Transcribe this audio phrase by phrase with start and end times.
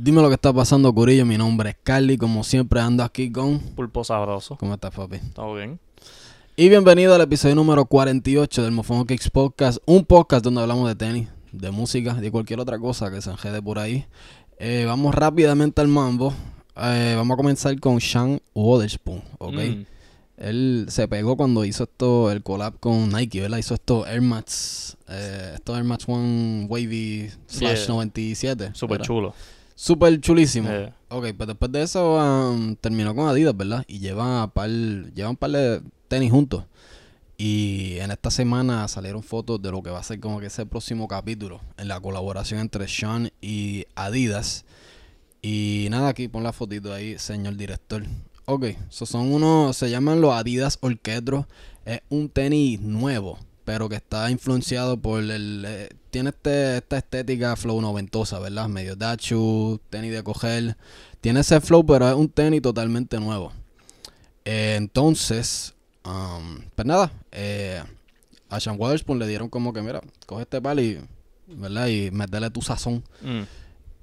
[0.00, 1.26] Dime lo que está pasando, Curillo.
[1.26, 2.16] Mi nombre es Carly.
[2.16, 3.58] Como siempre, ando aquí con.
[3.58, 4.56] Pulpo sabroso.
[4.56, 5.18] ¿Cómo estás, papi?
[5.34, 5.80] ¿Todo bien?
[6.54, 9.78] Y bienvenido al episodio número 48 del Mofongo Kicks Podcast.
[9.86, 13.60] Un podcast donde hablamos de tenis, de música, de cualquier otra cosa que se enjede
[13.60, 14.06] por ahí.
[14.60, 16.32] Eh, vamos rápidamente al mambo.
[16.76, 19.52] Eh, vamos a comenzar con Sean Wotherspoon, ¿ok?
[19.54, 19.84] Mm.
[20.36, 23.58] Él se pegó cuando hizo esto, el collab con Nike, ¿verdad?
[23.58, 27.88] Hizo esto Air Max, eh, estos Air Max One Wavy slash Yeah.
[27.88, 28.70] 97.
[28.74, 29.34] Súper chulo.
[29.80, 30.68] Súper chulísimo.
[30.68, 33.84] Eh, Ok, pues después de eso um, terminó con Adidas, ¿verdad?
[33.86, 36.64] Y lleva par, llevan un par de tenis juntos.
[37.36, 40.66] Y en esta semana salieron fotos de lo que va a ser como que ese
[40.66, 44.64] próximo capítulo en la colaboración entre Sean y Adidas.
[45.40, 48.02] Y nada, aquí pon la fotito ahí, señor director.
[48.46, 51.46] Ok, esos son unos, se llaman los Adidas Orquetro.
[51.84, 55.88] Es un tenis nuevo, pero que está influenciado por el...
[56.10, 58.68] tiene este, esta estética flow noventosa, ¿verdad?
[58.68, 60.76] Medio dachu, tenis de coger.
[61.20, 63.52] Tiene ese flow, pero es un tenis totalmente nuevo.
[64.44, 65.74] Eh, entonces,
[66.04, 67.82] um, pues nada, eh,
[68.48, 70.98] a Sean Waterspoon le dieron como que, mira, coge este palo y,
[71.46, 71.88] ¿verdad?
[71.88, 73.02] Y métele tu sazón.
[73.22, 73.42] mm.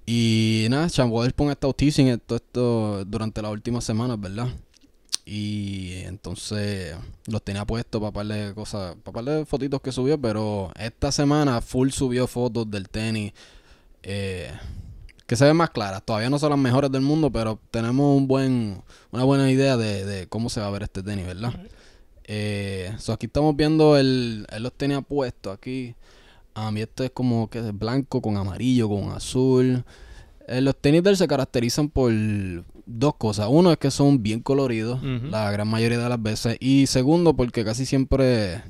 [0.07, 4.49] Y nada, Sean Waterspoon ha estado teasing esto, esto durante las últimas semanas, ¿verdad?
[5.25, 6.95] Y entonces
[7.25, 11.11] los tenía puestos para par de cosas, para par de fotitos que subió, pero esta
[11.11, 13.33] semana full subió fotos del tenis
[14.03, 14.51] eh,
[15.25, 16.03] que se ven más claras.
[16.03, 20.05] Todavía no son las mejores del mundo, pero tenemos un buen, una buena idea de,
[20.05, 21.53] de cómo se va a ver este tenis, ¿verdad?
[22.27, 25.95] Eh, so aquí estamos viendo el, él los tenía puestos aquí.
[26.53, 29.83] A mí este es como que es blanco con amarillo, con azul.
[30.47, 32.11] Eh, los tenis de él se caracterizan por
[32.86, 33.47] dos cosas.
[33.50, 36.58] Uno es que son bien coloridos la gran mayoría de las veces.
[36.59, 38.61] Y segundo, porque casi siempre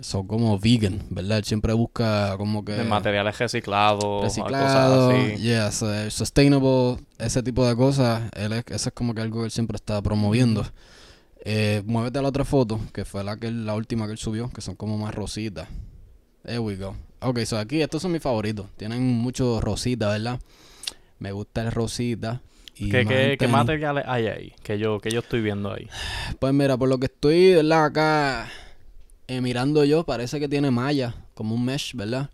[0.00, 1.38] son como vegan, ¿verdad?
[1.38, 5.42] Él siempre busca como que De materiales reciclados, reciclado, cosas así.
[5.42, 8.22] yes, eh, sustainable, ese tipo de cosas.
[8.34, 10.64] Él es, eso es como que algo que él siempre está promoviendo.
[11.44, 14.50] Eh, muévete a la otra foto, que fue la que la última que él subió,
[14.50, 15.68] que son como más rositas.
[16.44, 16.94] There we go.
[17.20, 18.66] Ok, so aquí estos son mis favoritos.
[18.76, 20.38] Tienen mucho rosita, ¿verdad?
[21.18, 22.42] Me gusta el rosita.
[22.78, 24.52] Y ¿Qué, qué, qué materiales hay ahí?
[24.62, 25.88] Que yo, que yo estoy viendo ahí.
[26.38, 27.86] Pues mira, por lo que estoy, ¿verdad?
[27.86, 28.48] Acá
[29.28, 32.28] eh, mirando yo, parece que tiene malla, como un mesh, ¿verdad?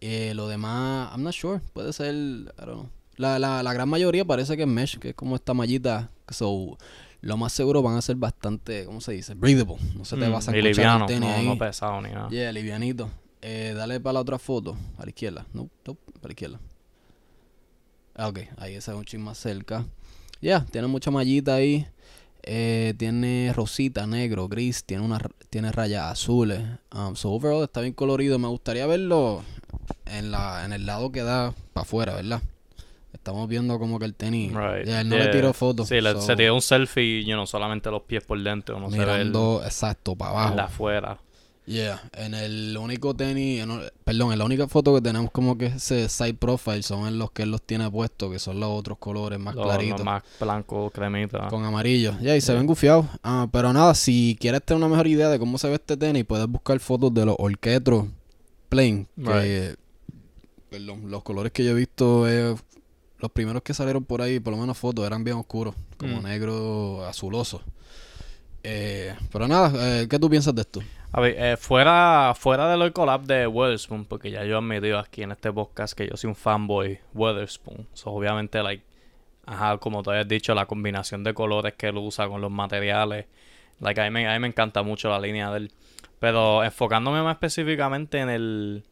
[0.00, 2.88] Eh, lo demás, I'm not sure, puede ser, I don't know.
[3.16, 6.10] La, la, la gran mayoría parece que es mesh, que es como esta mallita.
[6.30, 6.76] So,
[7.20, 9.34] lo más seguro van a ser bastante, ¿cómo se dice?
[9.34, 9.76] Breathable.
[9.96, 11.46] No se te va a Mm, sacar y liviano, el no, ahí.
[11.46, 12.28] no pesado ni nada.
[12.30, 13.10] Yeah, livianito.
[13.40, 15.46] Eh, dale para la otra foto, a la izquierda.
[15.52, 16.60] No, no, para la izquierda.
[18.16, 19.84] Ah, ok, ahí esa es un chin más cerca.
[20.40, 21.86] Ya, tiene mucha mallita ahí.
[22.42, 26.60] Eh, tiene rosita, negro, gris, tiene una tiene rayas azules.
[26.94, 28.38] Um, so overall está bien colorido.
[28.38, 29.42] Me gustaría verlo
[30.06, 32.42] en la en el lado que da para afuera, ¿verdad?
[33.14, 34.52] Estamos viendo como que el tenis.
[34.52, 34.86] Right.
[34.86, 35.24] Ya, él no Yeah.
[35.26, 35.88] le tiró fotos.
[35.88, 38.78] Sí, le- so, se tiró un selfie y you know, solamente los pies por dentro,
[38.78, 40.56] no se ve el, mirando exacto para abajo.
[40.56, 41.18] de afuera.
[41.66, 45.66] Yeah, en el único tenis, en perdón, en la única foto que tenemos como que
[45.66, 48.98] ese side profile son en los que él los tiene puestos, que son los otros
[48.98, 51.48] colores más Los, claritos, los más blanco, cremita.
[51.48, 52.18] con amarillo.
[52.20, 53.06] Yeah, y se ven gufiados.
[53.22, 56.26] Ah, pero nada, si quieres tener una mejor idea de cómo se ve este tenis,
[56.26, 58.08] puedes buscar fotos de los Orquetros
[58.68, 59.74] Plain, que
[60.68, 62.54] perdón, los colores que yo he visto, eh,
[63.20, 66.24] los primeros que salieron por ahí, por lo menos fotos, eran bien oscuros, como Mm.
[66.24, 67.62] negro azuloso.
[68.62, 70.80] Eh, pero nada, eh, ¿qué tú piensas de esto?
[71.16, 74.58] A ver, eh, fuera, fuera de lo del collab de Weatherspoon, porque ya yo he
[74.58, 77.86] admitido aquí en este podcast que yo soy un fanboy Weatherspoon.
[77.92, 78.82] So, obviamente, like,
[79.46, 83.26] ajá, como tú habías dicho, la combinación de colores que él usa con los materiales.
[83.78, 85.72] Like, a mí, me, a mí me encanta mucho la línea de él.
[86.18, 88.84] Pero enfocándome más específicamente en el,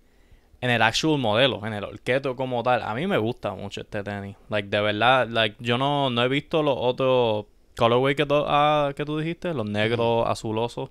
[0.61, 4.05] en el actual modelo, en el orqueto como tal, a mí me gusta mucho este
[4.05, 4.37] tenis.
[4.49, 7.47] Like, de verdad, like, yo no, no he visto los otros
[7.77, 10.91] colorway que, tú- ah, que tú dijiste, los negros azulosos.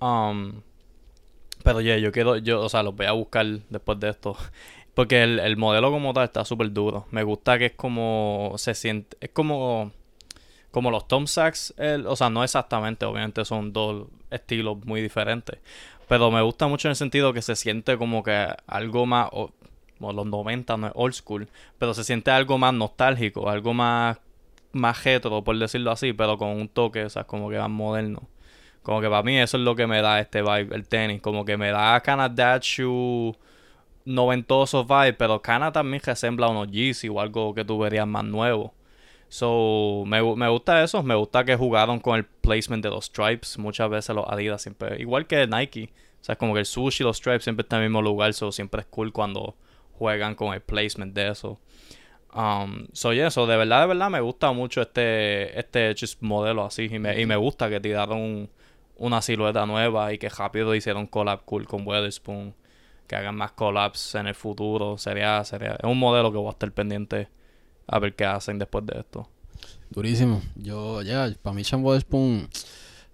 [0.00, 0.62] Um,
[1.64, 4.36] pero yeah, yo quiero, yo, o sea, los voy a buscar después de esto.
[4.94, 7.06] Porque el, el modelo como tal está súper duro.
[7.10, 9.92] Me gusta que es como, se siente, es como,
[10.72, 15.58] como los Tom Sachs, el- o sea, no exactamente, obviamente son dos estilos muy diferentes.
[16.08, 19.52] Pero me gusta mucho en el sentido que se siente como que algo más, o-
[19.98, 21.48] como los 90 no es old school,
[21.78, 24.18] pero se siente algo más nostálgico, algo más,
[24.72, 28.22] más retro, por decirlo así, pero con un toque, o sea, como que más moderno.
[28.86, 31.20] Como que para mí eso es lo que me da este vibe, el tenis.
[31.20, 33.34] Como que me da kind of shoe
[34.04, 38.22] noventoso vibe, pero Cana también resembla a unos Yeezy o algo que tú verías más
[38.22, 38.74] nuevo.
[39.28, 43.58] So, me, me gusta eso, me gusta que jugaron con el placement de los stripes.
[43.58, 45.92] Muchas veces los Adidas siempre, igual que Nike.
[46.20, 48.34] O sea, como que el sushi y los stripes siempre están en el mismo lugar,
[48.34, 49.56] so siempre es cool cuando
[49.98, 51.58] juegan con el placement de eso.
[52.32, 56.84] Um, so yeah, so de verdad, de verdad me gusta mucho este, este modelo así.
[56.84, 58.50] Y me, y me gusta que tiraron un-
[58.96, 62.54] una silueta nueva y que rápido hicieron collab cool con Weatherspoon.
[63.06, 64.98] Que hagan más collabs en el futuro.
[64.98, 67.28] Sería, sería, es un modelo que voy a estar pendiente
[67.86, 69.28] a ver qué hacen después de esto.
[69.90, 70.42] Durísimo.
[70.56, 72.48] Yo, ya, para mí Sean Wotherspoon,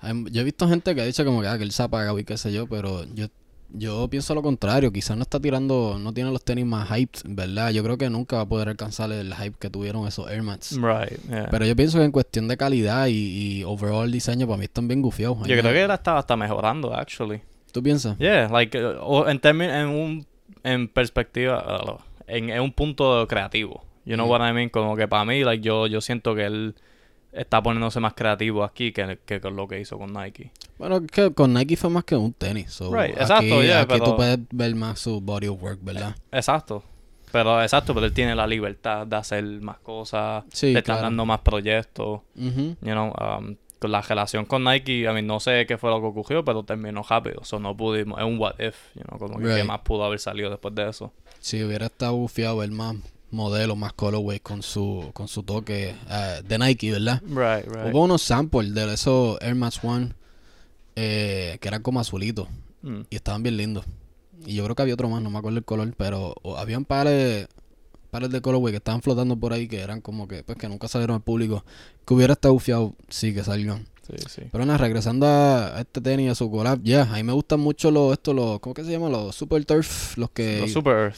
[0.01, 1.87] hay- yo he visto gente que ha dicho como que, ah, que él se ha
[1.87, 3.27] apagado y qué sé yo, pero yo,
[3.75, 4.93] yo pienso lo contrario.
[4.93, 7.71] Quizás no está tirando, no tiene los tenis más hyped, ¿verdad?
[7.71, 10.77] Yo creo que nunca va a poder alcanzar el hype que tuvieron esos Air Max.
[10.81, 11.49] Right, yeah.
[11.51, 14.89] Pero yo pienso que en cuestión de calidad y, y overall diseño, para mí están
[14.89, 15.39] bien gufiados.
[15.47, 17.41] Yo creo que él estaba hasta mejorando, actually.
[17.73, 18.19] ¿Tú piensas?
[18.19, 20.27] Yeah, like, uh, o en términos, en un,
[20.63, 23.85] en perspectiva, uh, en, en un punto creativo.
[24.05, 24.31] You know Mm.
[24.31, 24.69] what I mean?
[24.69, 26.75] Como que para mí, like, yo, yo siento que él
[27.33, 30.51] está poniéndose más creativo aquí que, que con lo que hizo con Nike.
[30.79, 32.71] Bueno, es que con Nike fue más que un tenis.
[32.73, 35.79] so, Right, aquí- exacto, yeah, aquí pero- tú puedes ver más su body of work,
[35.83, 36.15] ¿verdad?
[36.31, 36.83] Exacto.
[37.31, 41.03] Pero exacto, pero él tiene la libertad de hacer más cosas, Sí, le están claro.
[41.05, 42.21] dando más proyectos.
[42.35, 46.01] You know, um, con la relación con Nike, I mean, no sé qué fue lo
[46.01, 47.43] que ocurrió, pero terminó rápido.
[47.43, 50.19] So no pudimos, es un what if, you know, como que qué más pudo haber
[50.21, 51.11] salido después de eso.
[51.41, 52.97] Si hubiera estado bufiado ver más
[53.33, 57.21] modelos, más colorways con su, con su toque eh, de Nike, ¿verdad?
[57.27, 57.93] Right, right.
[57.93, 60.13] Hubo unos samples de esos Air Max One
[60.97, 62.49] eh, que eran como azulitos
[62.83, 63.03] Mm.
[63.11, 63.85] y estaban bien lindos.
[64.45, 66.85] Y yo creo que había otro más, no me acuerdo el color, pero o- habían
[66.85, 67.47] pares,
[68.11, 70.89] pares de colorway que estaban flotando por ahí que eran como que, pues que nunca
[70.89, 71.65] salieron al público.
[72.05, 73.87] Que hubiera estado bufiado, sí que salieron.
[74.05, 74.43] Sí, sí.
[74.51, 77.61] Pero nada, regresando a a este tenis, a su collab, ya, a mí me gustan
[77.61, 79.09] mucho los, estos, los, ¿cómo que se llama?
[79.09, 80.59] Los Super Turf, los que...
[80.63, 81.17] Los Super Earth.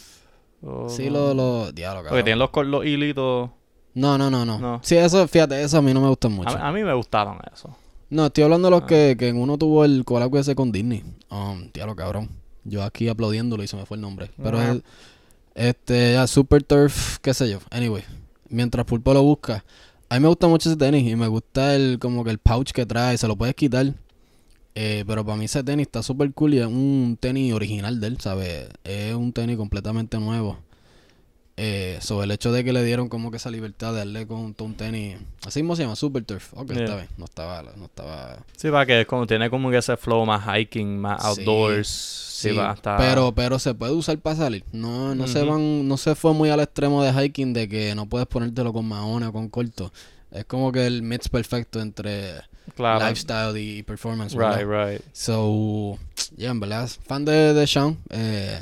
[0.66, 1.34] Oh, Sí, no.
[1.34, 3.50] los, los, diablo, Porque tienen los, los hilitos.
[3.94, 4.80] No, no, no, no, No.
[4.82, 6.58] Sí, eso, fíjate, eso a mí no me gustan A, mucho.
[6.58, 7.76] a mí me gustaron eso.
[8.10, 8.86] No, estoy hablando de los Ah.
[8.86, 11.02] que, que en uno tuvo el collab ese con Disney.
[11.30, 12.28] Um, diablo, cabrón.
[12.64, 14.30] Yo aquí aplaudiéndolo y se me fue el nombre.
[14.42, 14.82] Pero es,
[15.54, 17.58] este, ya, Super Turf, qué sé yo.
[17.70, 18.02] Anyway,
[18.48, 19.64] mientras Pulpo lo busca.
[20.08, 22.70] A mí me gusta mucho ese tenis y me gusta el como que el pouch
[22.72, 23.86] que trae, se lo puedes quitar.
[24.74, 28.06] Eh, pero para mí ese tenis está súper cool y es un tenis original de
[28.08, 28.68] él, ¿sabes?
[28.82, 30.58] Es un tenis completamente nuevo.
[31.56, 34.52] Eh, sobre el hecho de que le dieron como que esa libertad de darle con
[34.58, 35.18] un tenis.
[35.46, 36.52] Así mismo se llama Super Turf.
[36.54, 36.82] Ok, Yeah.
[36.84, 37.08] está bien.
[37.16, 38.38] No estaba, no estaba.
[38.56, 41.86] Sí, va que como, tiene como que ese flow más hiking, más outdoors.
[41.88, 42.96] Sí, Sí, va hasta...
[42.96, 44.64] pero, pero se puede usar para salir.
[44.72, 48.06] No, no se van, no se fue muy al extremo de hiking de que no
[48.06, 49.92] puedes ponértelo con maones o con corto.
[50.32, 52.32] Es como que el mix perfecto entre
[52.76, 53.06] claro.
[53.06, 54.34] lifestyle y performance.
[54.34, 54.92] Right, ¿verdad?
[54.92, 55.02] right.
[55.12, 55.98] So,
[56.36, 57.98] yeah, en verdad, fan de, de Sean.
[58.10, 58.60] Eh,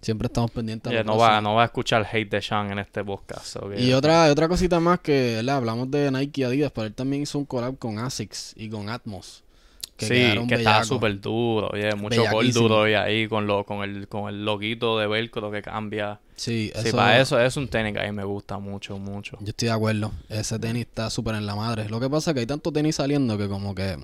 [0.00, 0.92] siempre estamos pendientes.
[0.92, 3.56] Yeah, no, va, no va a escuchar hate de Sean en este podcast.
[3.76, 5.56] Y otra, otra cosita más que ¿verdad?
[5.56, 8.88] hablamos de Nike y Adidas, pero él también hizo un collab con Asics y con
[8.88, 9.42] Atmos.
[9.96, 10.14] Que sí,
[10.46, 10.88] que está bellacos.
[10.88, 14.98] súper duro, yeah, mucho gol duro y ahí con lo, con el, con el loguito
[14.98, 16.20] de velcro que cambia.
[16.36, 19.38] Sí, Sí, para eso es un tenis que a mí me gusta mucho, mucho.
[19.40, 20.12] Yo estoy de acuerdo.
[20.28, 21.88] Ese tenis está súper en la madre.
[21.88, 23.96] Lo que pasa es que hay tanto tenis saliendo que como que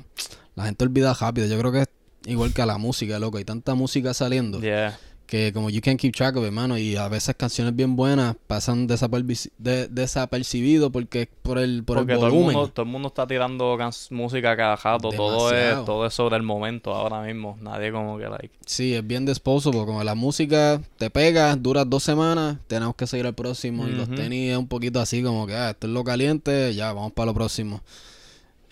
[0.54, 1.46] la gente olvida rápido.
[1.46, 1.88] Yo creo que es
[2.26, 3.36] igual que a la música, loco.
[3.38, 4.98] Hay tanta música saliendo Yeah.
[5.32, 6.76] Que como you can't keep track of hermano.
[6.76, 11.96] Y a veces canciones bien buenas pasan desaperci- de- desapercibido porque es por el, por
[11.96, 12.54] Porque el todo el, volumen.
[12.56, 13.78] mundo, todo el mundo está tirando
[14.10, 15.08] música cada rato.
[15.08, 17.56] Todo es, todo es sobre el momento ahora mismo.
[17.62, 18.50] Nadie como que like.
[18.66, 19.86] Sí, es bien disposable.
[19.86, 23.88] Como la música te pega, dura dos semanas, tenemos que seguir al próximo.
[23.88, 26.92] Y los tenis es un poquito así como que, ah, esto es lo caliente, ya,
[26.92, 27.80] vamos para lo próximo.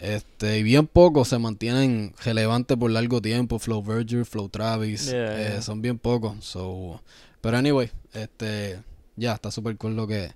[0.00, 3.58] Este, y bien pocos se mantienen relevantes por largo tiempo.
[3.58, 5.62] Flow Virgil, Flow Travis, Yeah, eh, yeah.
[5.62, 6.42] son bien pocos.
[6.44, 7.02] So,
[7.40, 8.80] pero anyway, este,
[9.16, 10.30] ya, está súper cool lo que,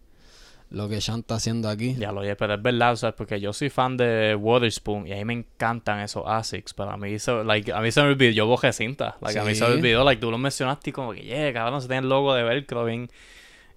[0.68, 1.94] lo que Sean está haciendo aquí.
[1.99, 3.14] Ya lo oye, pero es verdad, ¿sabes?
[3.16, 6.97] Porque yo soy fan de Waterspoon y a mí me encantan esos ASICs, pero a
[6.99, 9.62] mí, se, like, a mí se me olvidó, yo bojé cinta, like, a mí se
[9.64, 9.78] me Sí.
[9.78, 12.42] olvidó, like, tú lo mencionaste y como que, yeah, cabrón, se tiene el logo de
[12.42, 13.09] velcro bien,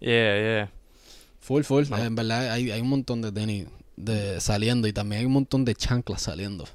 [0.02, 0.72] yeah, yeah.
[1.40, 1.84] Full, full.
[1.98, 3.68] En verdad hay, hay un montón de tenis
[3.98, 6.66] de, saliendo y también hay un montón de chanclas saliendo.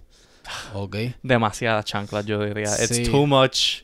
[0.75, 0.97] Ok.
[1.23, 3.05] Demasiadas chanclas, yo diría, it's Sí.
[3.05, 3.83] too much,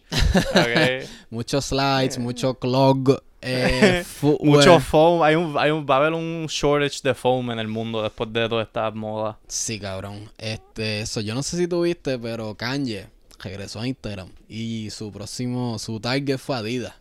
[0.50, 1.06] okay.
[1.30, 4.04] Muchos slides, mucho clog, eh.
[4.42, 7.68] Mucho foam, hay un, hay un, va a haber un shortage de foam en el
[7.68, 9.38] mundo después de toda esta moda.
[9.46, 10.28] Sí, cabrón.
[10.36, 13.06] Este, eso yo no sé si tuviste, pero Kanye
[13.38, 16.94] regresó a Instagram y su próximo, su target fue Adidas.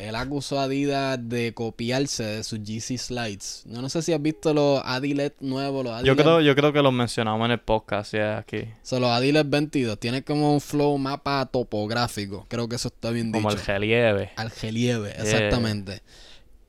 [0.00, 3.64] Él acusó a Adidas de copiarse de sus GC Slides.
[3.66, 6.16] Yo no sé si has visto los Adilet nuevos, los Adilet.
[6.16, 8.64] Yo creo, yo creo que los mencionamos en el podcast, yeah, aquí.
[8.82, 9.98] So, los Adilet 22.
[9.98, 12.46] Tiene como un flow mapa topográfico.
[12.48, 13.66] Creo que eso está bien Como el dicho.
[13.66, 14.30] relieve.
[14.36, 16.02] Al relieve, exactamente.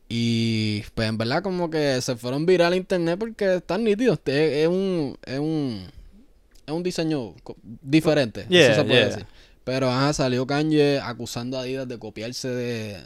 [0.07, 4.19] Y pues en verdad como que se fueron viral a internet porque están nítidos.
[4.25, 5.87] Es, es un, es un
[6.65, 7.33] es un diseño
[7.81, 8.45] diferente.
[8.49, 9.09] Yeah, eso se puede yeah.
[9.09, 9.25] decir.
[9.63, 13.01] Pero ajá, salió Kanye acusando a Adidas de copiarse de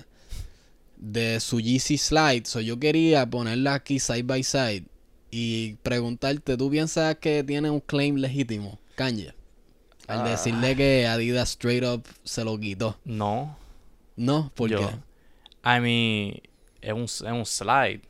[0.99, 2.43] de su Yeezy Slide.
[2.45, 4.83] So yo quería ponerla aquí side by side
[5.31, 9.33] y preguntarte, ¿tú piensas que tiene un claim legítimo, Kanye?
[10.07, 10.29] Al Ah.
[10.29, 12.97] decirle que Adidas straight up se lo quitó.
[13.05, 13.57] No.
[14.15, 14.95] No, ¿por Yo- qué?
[15.63, 16.41] I mean,
[16.81, 18.01] es un, es un slide.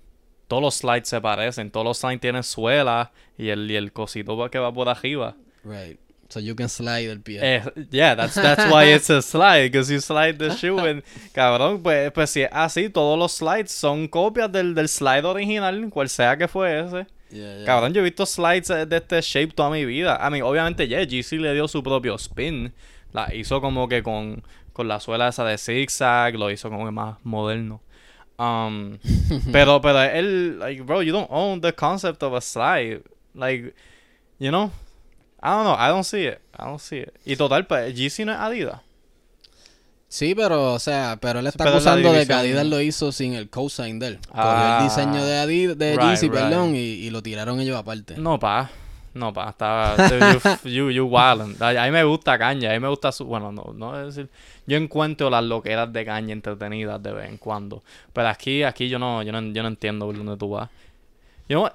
[0.47, 1.69] Todos los slides se parecen.
[1.71, 5.35] Todos los slides tienen suela y el, y el cosito que va por arriba.
[5.63, 5.99] Right.
[6.29, 7.39] So you can slide el pie.
[7.41, 9.71] Eh, yeah, that's, that's why it's a slide.
[9.71, 10.77] Because you slide the shoe.
[10.85, 11.01] And,
[11.33, 15.89] cabrón, pues, pues si es así, todos los slides son copias del, del slide original,
[15.89, 17.07] cual sea que fue ese.
[17.31, 17.65] Yeah, yeah.
[17.65, 20.19] Cabrón, yo he visto slides de este shape toda mi vida.
[20.21, 22.73] I mean, obviamente, yeah, GC le dio su propio spin.
[23.11, 26.91] La hizo como que con, con la suela esa de zigzag, lo hizo como que
[26.91, 27.81] más moderno.
[28.37, 28.99] Um,
[29.51, 33.01] pero, pero él, like, bro, you don't own the concept of a slide.
[33.33, 33.73] Like,
[34.37, 34.71] you know,
[35.41, 36.39] I don't know, I don't see it.
[36.57, 37.13] I don't see it.
[37.25, 38.81] Y total, pues, GC no es Adidas.
[40.09, 42.33] Sí, pero, o sea, pero él está Pero acusando de que.
[42.33, 44.19] Adidas lo hizo sin el cosign de él.
[44.33, 44.79] Ah.
[44.81, 46.33] el diseño de Adidas, de Right, Yeezy, right.
[46.33, 48.17] perdón, y, y lo tiraron ellos aparte.
[48.17, 48.71] No, pa.
[49.13, 49.49] No, pa.
[49.49, 49.95] Estaba.
[50.63, 51.55] You, you, you wildin'.
[51.61, 52.71] A a mí me gusta caña.
[52.71, 53.25] A mí me gusta su.
[53.25, 54.31] Bueno, no, no es decir.
[54.65, 57.83] Yo encuentro las loqueras de caña entretenidas de vez en cuando.
[58.11, 60.69] Pero aquí, aquí yo no, yo no, yo no entiendo por dónde tú vas.
[61.49, 61.73] You know what?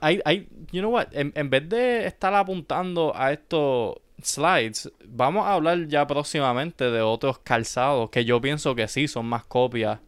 [0.70, 1.08] You know what?
[1.12, 7.02] En, en vez de estar apuntando a estos slides, vamos a hablar ya próximamente de
[7.02, 9.98] otros calzados que yo pienso que sí son más copias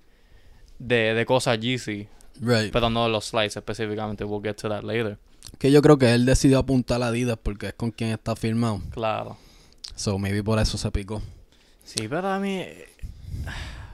[0.78, 2.08] de, de cosas Yeezy.
[2.40, 2.72] Right.
[2.72, 4.24] Pero no de los slides específicamente.
[4.24, 5.18] We'll get to that later.
[5.58, 8.80] Que yo creo que él decidió apuntar a Adidas porque es con quien está firmado.
[8.90, 9.36] Claro.
[9.96, 11.22] So maybe por eso se picó.
[11.82, 12.64] Sí, pero a mí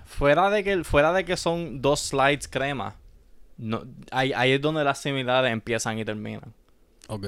[0.05, 2.97] fuera de que fuera de que son dos slides crema,
[3.63, 6.53] no ahí, ahí es donde las similares empiezan y terminan.
[7.09, 7.27] Ok.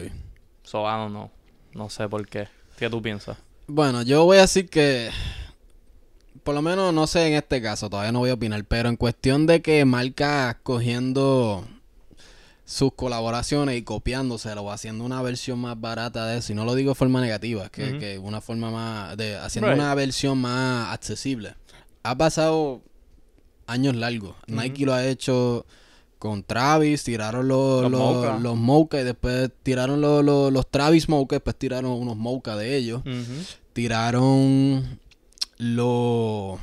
[0.64, 1.30] So I don't know.
[1.74, 2.48] No sé por qué.
[2.76, 3.36] ¿Qué tú piensas?
[3.66, 5.10] Bueno, yo voy a decir que.
[6.42, 8.64] Por lo menos no sé en este caso, todavía no voy a opinar.
[8.64, 11.66] Pero en cuestión de que marcas cogiendo
[12.66, 16.74] sus colaboraciones y copiándoselo o haciendo una versión más barata de eso, y no lo
[16.74, 17.98] digo de forma negativa, es que, Ujú.
[17.98, 19.16] que una forma más.
[19.16, 19.78] de haciendo Right.
[19.80, 21.54] una versión más accesible.
[22.02, 22.82] Ha pasado
[23.66, 24.34] años largos.
[24.46, 25.64] Nike lo ha hecho
[26.25, 28.38] con Travis, tiraron los, Los los, Mocha.
[28.38, 33.02] los Mocha y después tiraron los, los, Travis Mocha, después tiraron unos Mocha de ellos.
[33.75, 34.99] Tiraron
[35.59, 36.59] los...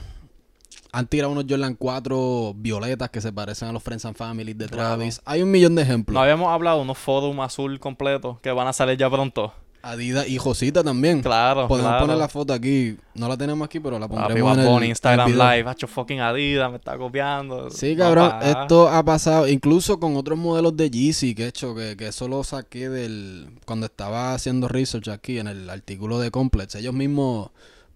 [0.94, 4.66] Han tirado unos Jordan 4 violetas que se parecen a los Friends and Family de
[4.68, 4.96] Claro.
[4.98, 5.22] Travis.
[5.26, 6.16] Hay un millón de ejemplos.
[6.16, 9.54] No habíamos hablado de unos forum azul completos que van a salir ya pronto.
[9.82, 11.22] Adidas y Josita también.
[11.22, 12.06] Claro, Podemos claro.
[12.06, 12.98] poner la foto aquí.
[13.16, 15.32] No la tenemos aquí, pero la Papi, pondremos Bad en el, Instagram.
[15.32, 17.70] Live, hacho fucking Adidas, me está copiando.
[17.70, 21.98] Sí, cabrón, esto ha pasado incluso con otros modelos de Yeezy que he hecho, que,
[21.98, 23.50] que eso lo saqué del...
[23.66, 27.50] Cuando estaba haciendo research aquí en el artículo de Complex, ellos mismos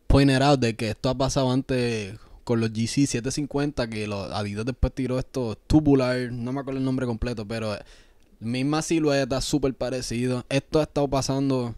[0.08, 2.16] pointed out de que esto ha pasado antes
[2.46, 6.86] con los GC 750, que los Adidas después tiró estos tubular, no me acuerdo el
[6.86, 7.76] nombre completo, pero
[8.40, 10.46] misma silueta, súper parecido.
[10.50, 11.76] Esto ha estado pasando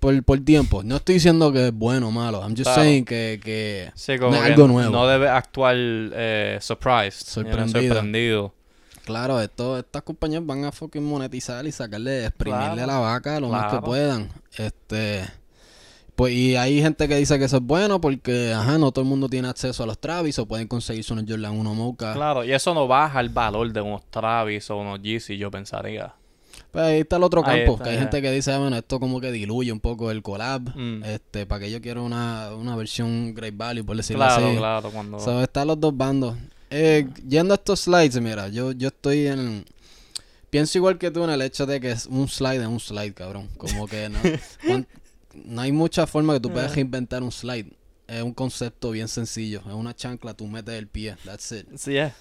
[0.00, 0.82] por, por tiempo.
[0.82, 2.82] No estoy diciendo que es bueno o malo, I'm just Claro.
[2.82, 3.40] saying que...
[3.42, 4.90] que Sí, como no es que algo nuevo.
[4.92, 7.26] no debe actuar eh, surprised.
[7.26, 8.54] Sorprendido.
[9.04, 12.86] Claro, esto, estas compañías van a fucking monetizar y sacarle, exprimirle Claro.
[12.86, 14.28] la vaca lo más que puedan.
[14.58, 15.24] Este,
[16.18, 19.08] pues, y hay gente que dice que eso es bueno porque, ajá, no todo el
[19.08, 22.12] mundo tiene acceso a los Travis o pueden conseguirse unos Jordan 1 Mocha.
[22.12, 26.12] Claro, y eso no baja el valor de unos Travis o unos Yeezy, yo pensaría.
[26.72, 28.02] Pues ahí está el otro campo, está, que hay ya.
[28.02, 30.74] gente que dice, ah, bueno, esto como que diluye un poco el collab.
[30.76, 31.04] Mm.
[31.04, 34.56] Este, para que yo quiero una, una versión Great Value, por decirlo Claro, así.
[34.56, 35.20] claro, cuando...
[35.20, 36.36] So, están los dos bandos.
[36.70, 39.64] Eh, yendo a estos slides, mira, yo, yo estoy en...
[40.50, 43.14] Pienso igual que tú en el hecho de que es un slide es un slide,
[43.14, 43.48] cabrón.
[43.56, 44.18] Como que no,
[45.44, 47.72] no hay mucha forma que tú puedas reinventar un slide.
[48.06, 49.60] Es un concepto bien sencillo.
[49.66, 51.16] Es una chancla, tú metes el pie.
[51.24, 51.66] That's it.
[51.76, 52.12] Sí, es.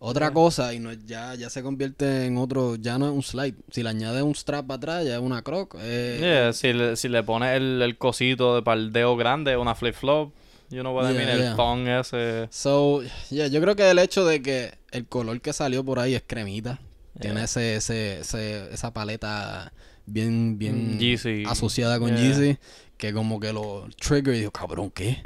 [0.00, 3.56] Otra cosa, y no ya, ya se convierte en otro, ya no es un slide.
[3.72, 5.74] Si le añades un strap atrás, ya es una croc.
[5.80, 10.32] Eh, Yeah, si, le, si le pones el, el cosito de dedo grande, una flip-flop,
[10.70, 11.50] you know what I Yeah, mean, yeah.
[11.50, 12.46] el thong ese...
[12.52, 16.14] So, yeah, yo creo que el hecho de que el color que salió por ahí
[16.14, 16.78] es cremita.
[17.20, 17.44] Tiene Yeah.
[17.44, 19.72] ese, ese, ese, esa paleta
[20.12, 21.44] bien, bien Mm, Yeezy.
[21.46, 22.20] asociada con Yeah.
[22.20, 22.58] Yeezy.
[22.96, 25.18] Que como que lo trigger y digo, cabrón, ¿qué?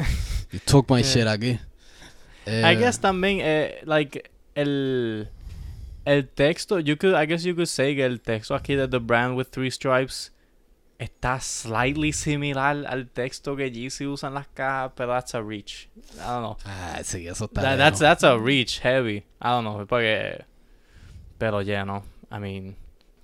[0.53, 1.13] You took my Yeah.
[1.13, 1.59] shit aquí.
[2.47, 5.29] Eh, I guess también, eh, like, el,
[6.05, 8.99] el texto, you could, I guess you could say que el texto aquí de The
[8.99, 10.33] Brand with Three Stripes
[10.99, 15.89] está slightly similar al texto que Yeezy usa en las cajas, pero that's a reach.
[16.15, 16.57] I don't know.
[16.65, 19.25] Ah, sí, eso está That- that's, that's a reach heavy.
[19.41, 20.45] I don't know, porque...
[21.39, 22.05] Pero yeah, no.
[22.31, 22.77] I mean,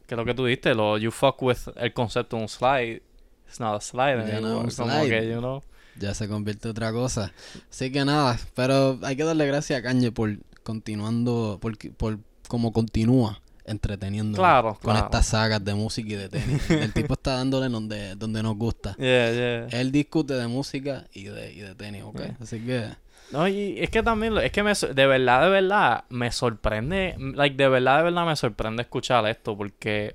[0.08, 3.02] que lo que tú diste, lo, you fuck with el concepto de un slide.
[3.46, 5.62] It's not a slide Ya no Como que, you know.
[5.96, 7.32] Ya se convierte en otra cosa.
[7.70, 12.72] Así que nada, pero hay que darle gracias a Kanye por continuando, por, por como
[12.72, 15.06] continúa entreteniendo Claro, con claro.
[15.06, 16.70] estas sagas de música y de tenis.
[16.70, 18.96] el tipo está dándole donde, donde nos gusta.
[18.96, 19.66] Yeah, yeah.
[19.78, 22.16] Él discute de música y de, y de tenis, ¿ok?
[22.16, 22.36] Yeah.
[22.40, 22.88] Así que...
[23.30, 27.56] No, y es que también, es que me, de verdad, de verdad, me sorprende, like,
[27.56, 30.14] de verdad, de verdad me sorprende escuchar esto, porque...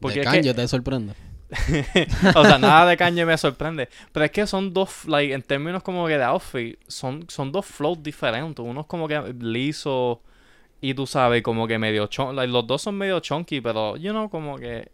[0.00, 1.14] Porque de es que- Kanye te sorprende.
[2.34, 3.88] o sea, nada de Kanye me sorprende.
[4.10, 7.66] Pero es que son dos, like, en términos como que de outfit, son, son dos
[7.66, 8.64] flows diferentes.
[8.64, 10.22] Uno es como que liso
[10.80, 12.34] y tú sabes, como que medio chunky.
[12.34, 14.90] Like, los dos son medio chunky, pero, you know, como que...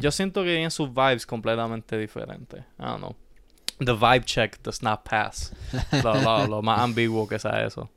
[0.00, 2.60] Yo siento que tienen sus vibes completamente diferentes.
[2.78, 3.16] I don't know.
[3.78, 5.52] The vibe check does not pass.
[6.04, 7.88] Lo, lo- lo más ambiguo que sea eso.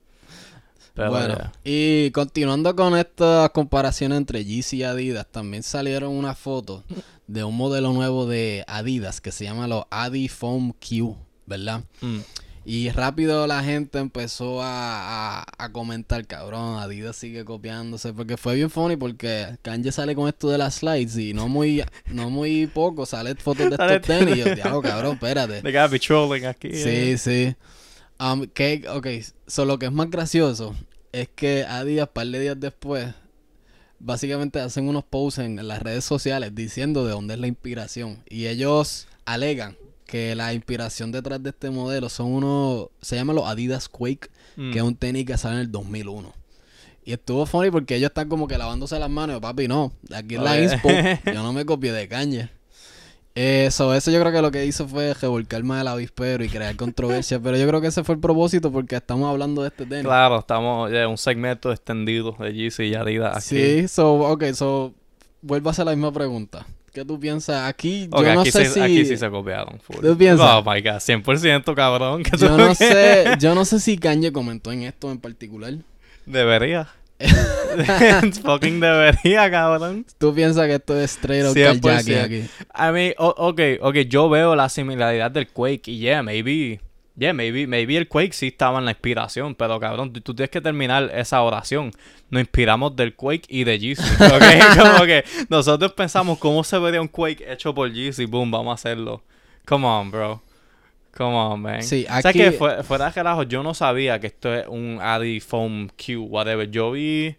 [0.95, 1.51] Pero, bueno, yeah.
[1.63, 6.83] y continuando con estas comparaciones entre Yeezy y Adidas, también salieron unas fotos
[7.25, 11.81] de un modelo nuevo de Adidas que se llama los Adi Foam Q, ¿verdad?
[12.01, 12.19] Mm.
[12.65, 18.55] Y rápido la gente empezó a, a- a comentar, cabrón, Adidas sigue copiándose, porque fue
[18.55, 22.67] bien funny porque Kanye sale con esto de las slides y no muy, no muy
[22.67, 24.37] poco sale fotos de estos tenis.
[24.37, 25.61] Y yo, diablo, cabrón, espérate.
[25.61, 26.69] They gotta be trolling aquí.
[26.73, 27.17] Sí, eh.
[27.17, 27.55] sí.
[28.19, 29.07] Um, que, ok,
[29.47, 30.73] so lo que es más gracioso
[31.11, 33.07] es que Adidas, par de días después,
[33.99, 38.23] básicamente hacen unos posts en las redes sociales diciendo de dónde es la inspiración.
[38.29, 39.75] Y ellos alegan
[40.13, 44.71] que la inspiración detrás de este modelo son unos, se llaman los Adidas Quake, Mm.
[44.71, 46.31] que es un tenis que sale en el 2001.
[47.03, 49.39] Y estuvo funny porque ellos están como que lavándose las manos.
[49.41, 49.91] Papi, no.
[50.13, 50.87] Aquí es la inspo.
[51.25, 52.51] Yo no me copié de caña.
[53.33, 56.75] Eso, eso yo creo que lo que hizo fue revolcar más el avispero y crear
[56.75, 57.39] controversia.
[57.39, 60.05] pero yo creo que ese fue el propósito porque estamos hablando de este tenis.
[60.05, 63.43] Claro, estamos en un segmento extendido de Yeezy y Adidas aquí.
[63.81, 64.93] Sí, so, ok, so,
[65.41, 66.67] vuelvo a hacer la misma pregunta.
[66.93, 67.67] ¿Qué tú piensas?
[67.67, 68.79] Aquí, yo no aquí, sé si...
[68.79, 69.79] aquí sí se copiaron.
[69.79, 69.97] full.
[70.05, 70.47] ¿Tú piensas?
[70.47, 72.23] Oh my god, 100% cabrón.
[72.37, 75.73] Yo no que- sé, yo no sé si Kanye comentó en esto en particular.
[76.27, 76.87] Debería.
[78.43, 80.05] Fucking debería, cabrón.
[80.19, 81.81] ¿Tú piensas que esto es straight 100%.
[81.81, 82.49] carjacking aquí?
[82.77, 86.79] I mean, ok, ok, yo veo la similaridad del Quake y yeah, maybe,
[87.17, 90.49] yeah, maybe, maybe el Quake sí estaba en la inspiración, pero cabrón, tú, tú tienes
[90.49, 91.91] que terminar esa oración.
[92.29, 97.01] Nos inspiramos del Quake y de Yeezy, ok, como que nosotros pensamos cómo se vería
[97.01, 99.21] un Quake hecho por Yeezy, boom, vamos a hacerlo.
[99.65, 100.41] Come on, bro.
[101.15, 101.83] Come on, man.
[101.83, 102.51] Sí, ¿Sabes aquí- qué?
[102.51, 106.69] Fue- Fuera de carajo, yo no sabía que esto es un Adi Foam Q, whatever.
[106.69, 107.35] Yo vi...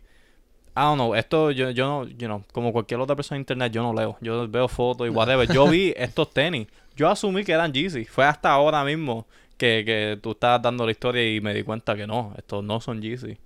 [0.76, 3.72] I don't know, esto yo, yo no, you know, como cualquier otra persona en internet,
[3.72, 4.16] yo no leo.
[4.20, 5.46] Yo veo fotos y whatever.
[5.52, 6.66] Yo vi estos tenis.
[6.96, 8.04] Yo asumí que eran Yeezy.
[8.04, 11.96] Fue hasta ahora mismo que, que tú estabas dando la historia y me di cuenta
[11.96, 13.36] que no, estos no son Yeezy.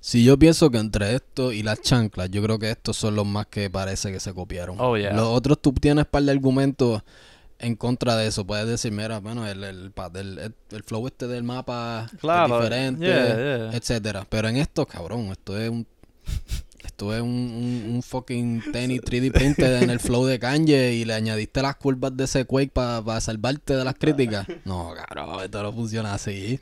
[0.00, 3.26] Si yo pienso que entre esto y las chanclas, yo creo que estos son los
[3.26, 4.76] más que parece que se copiaron.
[4.80, 5.12] Oh, yeah.
[5.12, 7.02] Los otros tú tienes par de argumentos
[7.58, 8.46] en contra de eso.
[8.46, 13.06] Puedes decir, mira, bueno, el, el, el, el flow este del mapa Claro, es diferente,
[13.06, 13.70] yeah, yeah.
[13.72, 14.26] etcétera.
[14.28, 15.86] Pero en esto, cabrón, esto es un
[16.98, 21.14] es un, un, un fucking tenis 3D printed en el flow de Kanye y le
[21.14, 24.46] añadiste las curvas de ese Quake para salvarte de las críticas.
[24.64, 26.58] No, cabrón, esto no funciona así.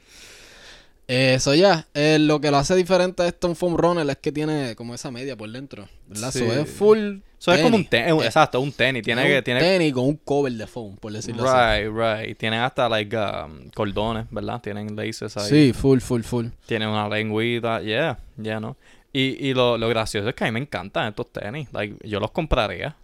[1.06, 4.32] Eso ya, eh, lo que lo hace diferente a esto un foam runner es que
[4.32, 6.30] tiene como esa media por dentro, ¿verdad?
[6.32, 6.42] Sí.
[6.42, 8.06] Eso es full Eso es como un tenis.
[8.06, 9.02] tenis, Eh, exacto, un tenis.
[9.02, 11.82] Tiene es que, un tiene tenis con un cover de foam, por decirlo así.
[11.82, 12.38] Right, right.
[12.38, 14.62] Tienen hasta like um, cordones, ¿verdad?
[14.62, 15.48] Tienen laces ahí.
[15.50, 16.46] Sí, full, full, full.
[16.64, 18.78] Tienen una lengüita, yeah, yeah, ¿no?
[19.14, 21.68] Y, y lo, lo gracioso es que a mí me encantan estos tenis.
[21.72, 22.96] Like, yo los compraría.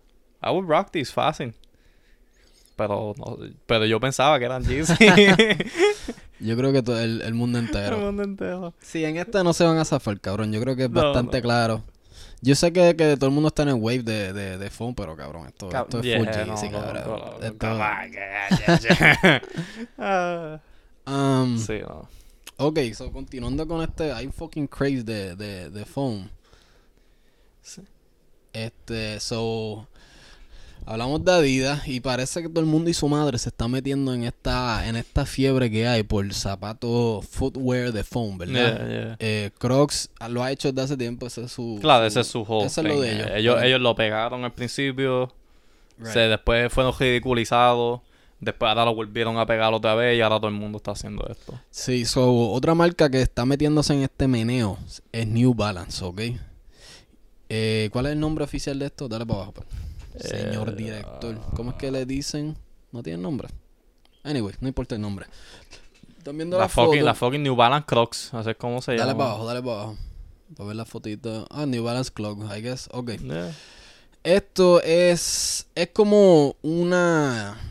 [0.42, 1.54] I would rock these fácil.
[2.76, 4.94] Pero, no- pero yo pensaba que eran Yeezy.
[6.42, 7.98] Yo creo que todo el, el mundo El entero.
[7.98, 8.74] mundo entero.
[8.80, 10.50] Sí, en esta no se van a zafar, cabrón.
[10.52, 11.42] Yo creo que es No, bastante no.
[11.42, 11.82] claro.
[12.40, 14.94] Yo sé que, que todo el mundo está en el wave de, de, de foam,
[14.94, 17.02] pero cabrón, esto, Cab- esto es yeah, full Yeezy, no, cabrón.
[17.06, 19.40] no, no, Esto- come on, yeah, yeah,
[19.98, 20.60] yeah.
[21.06, 22.08] Um, sí, no.
[22.62, 26.28] Ok, so continuando con este, un fucking craze de, de, de foam.
[27.62, 27.80] Sí.
[28.52, 29.88] Este, so,
[30.84, 34.12] hablamos de Adidas y parece que todo el mundo y su madre se está metiendo
[34.12, 38.78] en esta, en esta fiebre que hay por zapatos, footwear de foam, ¿verdad?
[38.78, 39.16] Yeah, yeah.
[39.20, 41.78] Eh, Crocs ah, lo ha hecho desde hace tiempo, ese es su...
[41.80, 43.28] Claro, ese es su Eso es lo de ellos.
[43.36, 45.32] Ellos, ellos lo pegaron al principio.
[45.96, 46.12] Right.
[46.12, 48.02] Se, después fueron ridiculizados.
[48.40, 51.26] Después ahora lo volvieron a pegar otra vez y ahora todo el mundo está haciendo
[51.28, 51.58] esto.
[51.70, 54.78] Sí, so, otra marca que está metiéndose en este meneo
[55.12, 56.20] es New Balance, ¿ok?
[57.48, 59.08] Eh, ¿Cuál es el nombre oficial de esto?
[59.08, 59.52] Dale para abajo.
[59.52, 59.66] pues.
[60.30, 61.40] Señor Eh, director.
[61.54, 62.56] ¿Cómo es que le dicen?
[62.92, 63.48] ¿No tiene nombre?
[64.22, 65.26] Anyway, no importa el nombre.
[66.18, 67.04] Están viendo la, La fucking, foto.
[67.06, 68.34] la fucking New Balance Crocs.
[68.34, 69.18] Así es como se Dale llama.
[69.18, 69.96] para abajo, dale para abajo.
[70.56, 71.46] Para ver la fotito.
[71.50, 72.88] Ah, New Balance Clog, I guess.
[72.92, 73.12] Ok.
[73.22, 73.52] Yeah.
[74.22, 75.66] Esto es.
[75.74, 77.69] Es como una.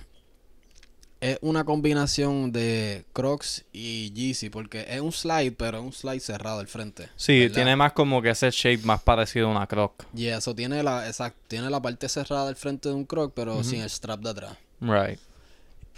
[1.22, 6.20] Es una combinación de Crocs y Yeezy, porque es un slide, pero es un slide
[6.22, 7.10] cerrado al frente.
[7.18, 7.56] Sí, ¿verdad?
[7.56, 10.06] tiene más como que ese shape más parecido a una croc.
[10.16, 13.64] Y eso tiene la, exacto, tiene la parte cerrada al frente de un Croc, pero
[13.64, 14.58] sin el strap de atrás.
[14.80, 15.20] Right.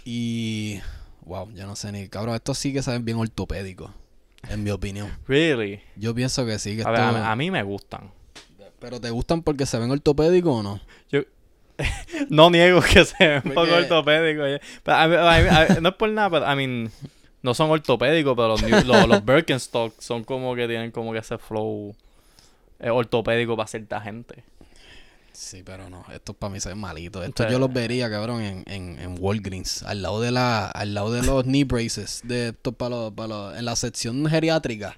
[0.04, 0.80] Y.
[1.24, 2.08] Wow, yo no sé ni.
[2.08, 3.90] Cabrón, estos sí que saben bien ortopédicos.
[4.48, 5.08] En mi opinión.
[5.28, 5.80] Really.
[5.96, 8.10] Yo pienso que sí, que A ver, esto- a, a mí me gustan.
[8.80, 10.80] Pero ¿te gustan porque se ven ortopédicos o no?
[11.08, 11.20] Yo
[12.28, 14.42] no niego que sea un poco ortopédico.
[15.08, 16.90] mí- no es por nada, pero I mean,
[17.42, 21.18] no son ortopédicos, pero los, new- los, los Birkenstock son como que tienen como que
[21.18, 21.94] ese flow
[22.80, 24.44] eh, ortopédico para cierta gente.
[25.32, 26.04] Sí, pero no.
[26.14, 27.24] Estos para mí se ven malitos.
[27.26, 29.82] Estos yo los vería, cabrón, en, en, en Walgreens.
[29.82, 32.20] Al lado de la, al lado de los knee braces.
[32.24, 34.94] De estos para los, para los- en la sección geriátrica.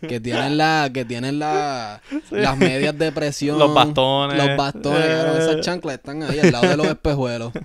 [0.00, 3.58] Que tienen la, que tienen la, las medias de presión.
[3.58, 4.36] Los bastones.
[4.36, 5.40] Los bastones, cabrón.
[5.40, 5.60] Esas Eh.
[5.60, 7.52] chanclas están ahí al lado de los espejuelos.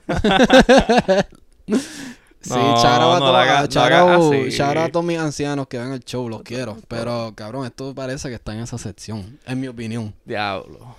[2.44, 2.86] Sí, No, shout out
[3.18, 4.50] a no todos- la hagas- no shout hagas out- así.
[4.50, 6.76] shout out a todos mis ancianos que ven el show, los quiero.
[6.88, 10.12] Pero, cabrón, esto parece que está en esa sección, en mi opinión.
[10.26, 10.96] Diablo.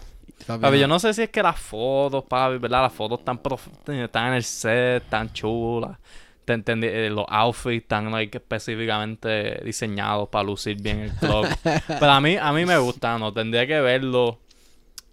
[0.46, 2.83] Papi, yo no sé si es que las fotos, papi, ¿verdad?
[2.83, 5.98] Las fotos están, prof- están en el set, tan chulas.
[6.44, 11.46] Te entendí, eh, los outfits están like, específicamente diseñados para lucir bien el club.
[11.87, 13.33] Pero a mí, a mí me gusta, ¿no?
[13.33, 14.40] Tendría que verlo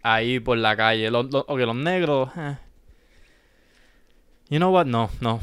[0.02, 1.12] ahí por la calle.
[1.12, 2.30] Los, los, ok, los negros.
[2.36, 2.58] eh.
[4.50, 4.86] You know what?
[4.88, 5.40] No, no.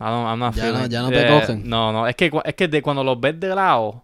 [0.00, 1.68] I don't- I'm not Ya no- feeling- ya no te eh, cogen.
[1.68, 2.06] No, no.
[2.06, 4.02] Es que, es que de cuando los ves de lado,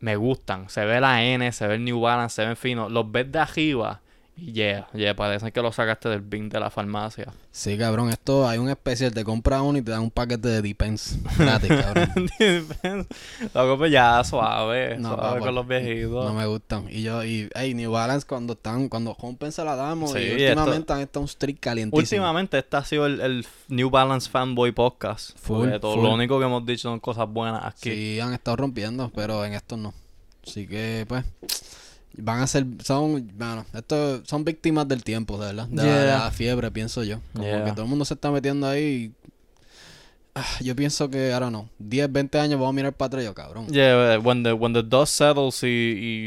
[0.00, 0.68] me gustan.
[0.68, 2.90] Se ve la N, se ve el New Balance, se ven finos.
[2.90, 4.00] Los ves de arriba
[4.38, 7.32] yeah, yeah, parece que lo sacaste del bin de la farmacia.
[7.50, 10.62] Sí, cabrón, esto hay un especial, te compras uno y te dan un paquete de
[10.62, 12.28] Depends gratis, cabrón.
[13.54, 15.38] Loco, pues ya, suave, No, suave papá.
[15.40, 16.24] con los viejitos.
[16.24, 16.86] No me gustan.
[16.90, 20.12] Y yo, y, hey, New Balance cuando están, cuando rompen se la damos.
[20.12, 21.98] Sí, y esto- últimamente han estado un streak calientísimo.
[22.00, 25.36] Últimamente este ha sido el, el New Balance Fanboy Podcast.
[25.38, 26.04] Full, todo full.
[26.04, 27.90] lo único que hemos dicho son cosas buenas aquí.
[27.90, 29.92] Sí, han estado rompiendo, pero en estos no.
[30.46, 31.24] Así que, pues,
[32.20, 35.66] van a ser, son, bueno, estos son víctimas del tiempo, de verdad.
[35.68, 36.18] De, la, de Yeah.
[36.24, 37.20] la fiebre, pienso yo.
[37.32, 37.64] Como Yeah.
[37.64, 39.12] que todo el mundo se está metiendo ahí.
[39.14, 39.28] y,
[40.34, 43.34] ah, yo pienso que, ahora no, 10, 20 años vamos a mirar para atrás yo,
[43.34, 43.66] cabrón.
[43.68, 45.66] Yeah, eh, when the, when the dust settles y,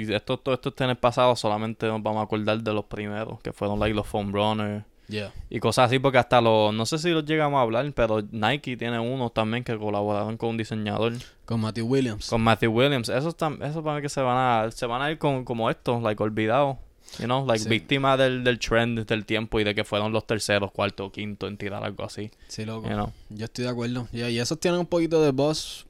[0.07, 2.85] y esto, todo esto esté en el pasado, solamente nos vamos a acordar de los
[2.85, 5.33] primeros, que fueron like los Foam Runners Yeah.
[5.49, 8.77] y cosas así, porque hasta los, no sé si los llegamos a hablar, pero Nike
[8.77, 11.13] tiene unos también que colaboraron con un diseñador,
[11.45, 12.29] Con Matthew Williams.
[12.29, 13.09] con Matthew Williams.
[13.09, 16.01] Esos, esos para mí que se van a, se van a ir con, como estos,
[16.01, 16.77] like olvidados.
[17.19, 17.67] You know, like Sí.
[17.67, 21.57] víctimas del, del trend del tiempo y de que fueron los terceros, cuarto, quinto en
[21.57, 22.31] tirar algo así.
[22.47, 22.87] Sí, loco.
[22.87, 23.11] You know.
[23.29, 24.07] Yo estoy de acuerdo.
[24.13, 25.87] Yeah, y esos tienen un poquito de voz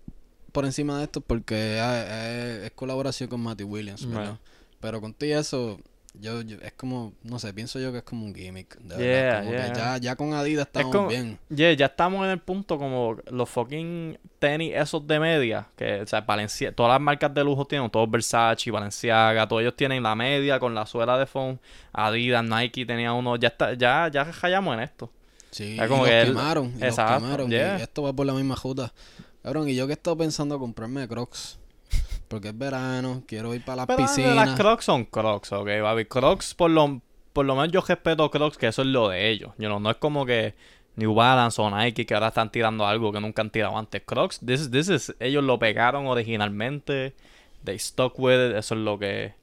[0.51, 1.77] por encima de esto porque
[2.65, 4.03] es colaboración con Matthew Williams.
[4.03, 4.31] Right.
[4.79, 5.79] Pero con todo eso,
[6.13, 8.77] yo, yo- es como, no sé, pienso yo que es como un gimmick.
[8.79, 9.39] De Yeah, verdad.
[9.43, 9.73] Como yeah.
[9.73, 11.39] que ya, ya con Adidas estamos como- bien.
[11.49, 16.07] Yeah, ya estamos en el punto como los fucking tenis esos de media, que o
[16.07, 20.15] sea, Valencia, todas las marcas de lujo tienen, todos Versace, Balenciaga, todos ellos tienen la
[20.15, 21.57] media con la suela de foam,
[21.93, 25.09] Adidas, Nike tenía uno, ya está, ya, ya rayamos en esto.
[25.51, 26.73] Sí, Es y como los que él- quemaron.
[26.79, 27.51] Y Exacto, los quemaron.
[27.51, 28.93] Y esto va por la misma ruta.
[29.43, 31.57] Cabrón, y yo que he estado pensando comprarme Crocs.
[32.27, 34.35] Porque es verano, quiero ir para las Pero piscinas.
[34.35, 36.05] las Crocs son Crocs, ok, baby.
[36.05, 37.01] Crocs, por lo,
[37.33, 39.51] por lo menos yo respeto Crocs, que eso es lo de ellos.
[39.57, 40.55] You know, no es como que
[40.95, 44.01] New Balance o Nike que ahora están tirando algo que nunca han tirado antes.
[44.05, 47.13] Crocs, this, is- this is- ellos lo pegaron originalmente.
[47.63, 48.55] They stuck with it.
[48.55, 49.33] Eso es lo que.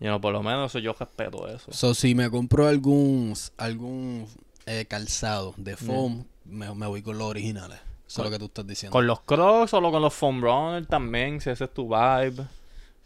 [0.00, 1.72] You know, por lo menos eso yo respeto eso.
[1.72, 4.26] So, si me compro algún, algún
[4.66, 7.80] eh, calzado de foam, me, me voy con los originales.
[8.08, 8.92] Eso es lo que tú estás diciendo.
[8.92, 12.46] Con los Crocs o con los Foam Runner también, si ese es tu vibe.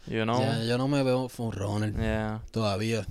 [0.07, 0.41] You know.
[0.65, 2.41] Yo no me veo foam runner Yeah.
[2.51, 3.05] todavía.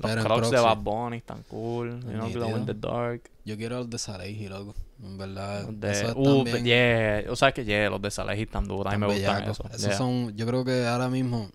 [0.00, 0.60] Los Crocs Crocs de.
[0.60, 2.00] Bad Bunny están cool.
[2.02, 3.30] You know, glow in the dark.
[3.44, 4.74] Yo quiero los de Salehi, loco.
[5.02, 5.68] En verdad.
[5.68, 7.24] De, esos uh, yeah.
[7.30, 8.92] O sea que yeah, los de Salehi están duros.
[8.92, 9.70] A mí me gustan esos.
[9.72, 11.50] Esos son, yo creo que ahora mismo,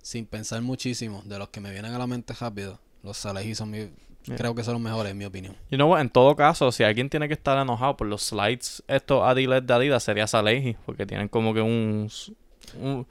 [0.00, 3.70] sin pensar muchísimo, de los que me vienen a la mente rápido, los Salehi son
[3.70, 3.88] mi,
[4.24, 4.36] Yeah.
[4.36, 5.56] creo que son los mejores, en mi opinión.
[5.70, 6.00] You know what?
[6.00, 9.74] En todo caso, si alguien tiene que estar enojado por los slides, estos Adidas de
[9.74, 12.08] Adidas sería Salehi, porque tienen como que un,
[12.80, 13.06] un,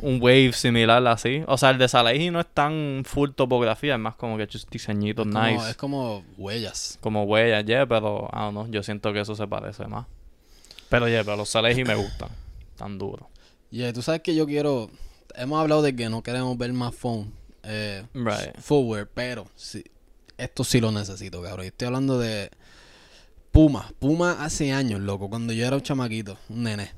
[0.00, 1.44] un wave similar así.
[1.46, 4.68] O sea, el de Salehi no es tan full topografía, es más como que just
[4.70, 5.70] diseñitos Es como, nice.
[5.70, 6.98] es como huellas.
[7.00, 10.06] Como huellas, yeah, pero I don't know, yo siento que eso se parece más.
[10.88, 12.28] Pero yeah, pero los Salehi me gustan.
[12.76, 13.28] Tan duros.
[13.70, 14.90] Y tú sabes que yo quiero,
[15.36, 17.30] hemos hablado de que no queremos ver más foam,
[17.62, 18.56] eh, Right.
[18.60, 19.84] forward, pero sí,
[20.38, 21.66] esto sí lo necesito, cabrón.
[21.66, 22.50] Estoy hablando de
[23.52, 23.92] Puma.
[23.98, 26.92] Puma hace años, loco, cuando yo era un chamaquito, un nene,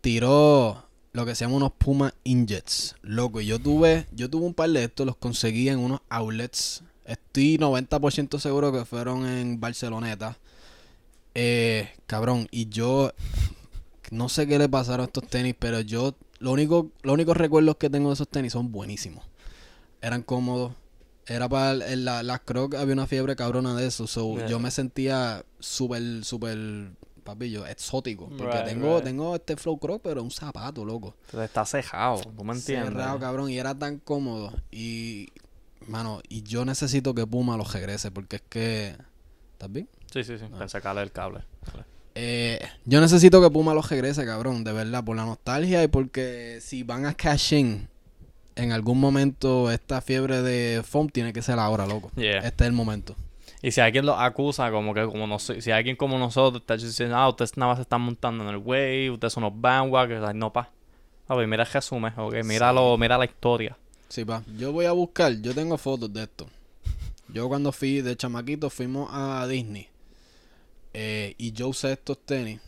[0.00, 3.40] tiró lo que se llama unos Puma Injets, loco.
[3.40, 6.82] Yo tuve, yo tuve un par de estos, los conseguí en unos outlets.
[7.04, 10.36] Estoy 90% seguro que fueron en Barceloneta.
[11.34, 13.12] Eh, cabrón, y yo
[14.10, 17.76] no sé qué le pasaron a estos tenis, pero yo lo único, los únicos recuerdos
[17.76, 19.24] que tengo de esos tenis son buenísimos.
[20.00, 20.72] Eran cómodos.
[21.28, 24.06] Era para el- la- las Crocs, había una fiebre cabrona de eso.
[24.06, 24.46] So, Yeah.
[24.48, 26.90] Yo me sentía súper, súper,
[27.24, 28.28] papillo, exótico.
[28.30, 29.04] Porque Right, tengo, right.
[29.04, 31.14] tengo este Flow Croc, pero un zapato, loco.
[31.30, 32.88] Pero está cejado, ¿tú me entiendes?
[32.88, 34.54] Cerrado, cabrón, y era tan cómodo.
[34.70, 35.28] Y,
[35.86, 38.96] mano, y yo necesito que Puma los regrese, porque es que...
[39.52, 39.88] ¿Estás bien?
[40.10, 40.44] Sí, sí, sí.
[40.54, 40.58] Ah.
[40.60, 41.44] Pensé que el cable.
[42.14, 46.58] Eh, yo necesito que Puma los regrese, cabrón, de verdad, por la nostalgia y porque
[46.62, 47.88] si van a cash in
[48.58, 52.10] en algún momento esta fiebre de foam tiene que ser ahora, loco.
[52.16, 52.38] Yeah.
[52.38, 53.14] Este es el momento.
[53.62, 57.28] Y si alguien lo acusa, como que como si alguien como nosotros está diciendo, ah,
[57.28, 60.52] ustedes nada más se están montando en el wave, ustedes son unos bandwagon, like, no
[60.52, 60.70] pa.
[61.26, 63.76] A ver, mira el resumen, ok, míralo, mira la historia.
[64.08, 64.42] Sí, pa.
[64.56, 66.46] Yo voy a buscar, yo tengo fotos de esto.
[67.28, 69.88] Yo cuando fui de chamaquito fuimos a Disney
[70.94, 72.60] eh, y yo usé estos tenis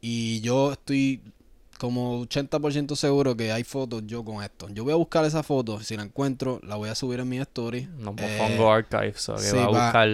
[0.00, 1.20] y yo estoy
[1.78, 4.68] como 80% seguro que hay fotos yo con esto.
[4.70, 7.38] Yo voy a buscar esa foto, si la encuentro la voy a subir en mi
[7.38, 7.88] story.
[7.96, 10.08] No Eh, pongo archives, ok, sí, va a buscar.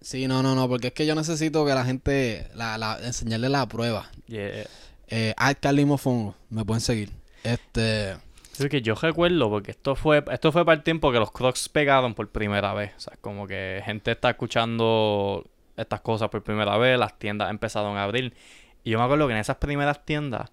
[0.00, 3.48] Sí, no, no, no, porque es que yo necesito que la gente, la, la, enseñarle
[3.48, 4.10] la prueba.
[4.26, 4.64] Yeah.
[5.08, 7.10] Eh, Alca Limofongo, me pueden seguir.
[7.42, 8.16] Este,
[8.58, 11.68] Sí, que yo recuerdo, porque esto fue, esto fue para el tiempo que los Crocs
[11.68, 12.92] pegaron por primera vez.
[12.96, 17.96] O sea, como que gente está escuchando estas cosas por primera vez, las tiendas empezaron
[17.96, 18.34] a abrir.
[18.82, 20.50] Y yo me acuerdo que en esas primeras tiendas,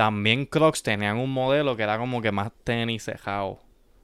[0.00, 3.58] también Crocs tenían un modelo que era como que más tenis cejado,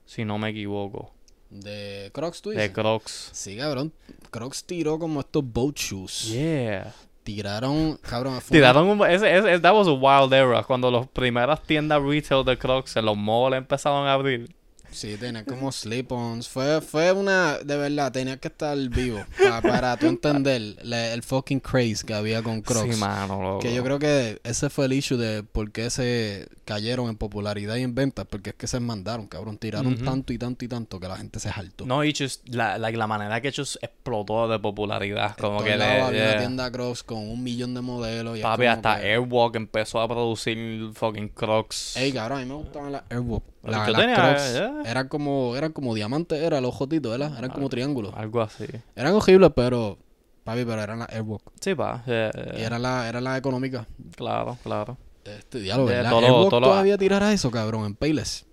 [0.04, 1.14] si no me equivoco.
[1.48, 2.70] de Crocs, tú De.
[2.70, 3.30] Crocs.
[3.32, 3.94] Sí, cabrón.
[4.30, 6.28] Crocs tiró como estos boat shoes.
[6.30, 6.92] Yeah.
[7.22, 8.38] Tiraron, cabrón.
[8.46, 9.06] Tiraron un...
[9.10, 10.62] Ese, ese, that was a wild era.
[10.64, 14.54] Cuando las primeras tiendas retail de Crocs en los malls empezaron a abrir.
[14.96, 16.48] Sí, tenía como slip-ons.
[16.48, 21.22] Fue, fue una, de verdad, tenía que estar vivo pa- para tú entender le- el
[21.22, 22.94] fucking craze que había con Crocs.
[22.94, 23.58] Sí, mano, loco.
[23.60, 27.76] Que yo creo que ese fue el issue de por qué se cayeron en popularidad
[27.76, 28.26] y en ventas.
[28.28, 29.58] Porque es que se mandaron, cabrón.
[29.58, 31.84] Tiraron tanto y tanto y tanto que la gente se jaltó.
[31.86, 35.36] No, y just, la, la manera que ellos explotó de popularidad.
[35.36, 36.30] Como que lados había yeah.
[36.32, 38.38] una tienda Crocs con un millón de modelos.
[38.38, 41.96] Y Papi, hasta que- Airwalk empezó a producir fucking Crocs.
[41.96, 43.44] Ey, cabrón, a mí me gustaban las Airwalk.
[43.70, 44.82] La- las tenía, Crocs yeah.
[44.86, 47.36] eran como, eran como diamantes, eran los jotitos, ¿verdad?
[47.38, 48.12] Eran como triángulos.
[48.16, 48.66] Algo así.
[48.94, 49.98] Eran horribles, pero,
[50.44, 51.42] papi, pero eran las Airwalk.
[51.60, 52.02] Sí, pa.
[52.06, 52.58] yeah, yeah.
[52.58, 53.86] Y era la, era la económica.
[54.16, 54.96] Claro, claro.
[55.24, 56.10] Este diálogo, ¿verdad?
[56.10, 58.44] todo lo- Airwalk todo lo- todavía tirará eso, cabrón, en Payless.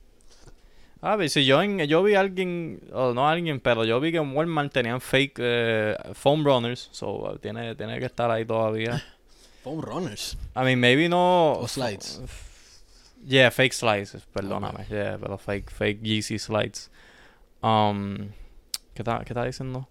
[1.01, 4.11] A ver, si yo, en, yo vi a alguien, o no alguien, pero yo vi
[4.13, 6.87] que en Walmart tenían fake eh, foam runners.
[6.93, 9.03] So, tiene, tiene que estar ahí todavía.
[9.63, 10.37] Foam Runners.
[10.57, 11.53] I mean, maybe no.
[11.53, 12.19] O slides.
[13.25, 14.85] Yeah, fake slides, perdóname.
[14.89, 16.91] Yeah, pero fake, fake Yeezy slides.
[17.61, 18.31] Um,
[18.93, 19.87] ¿qué está, qué está diciendo?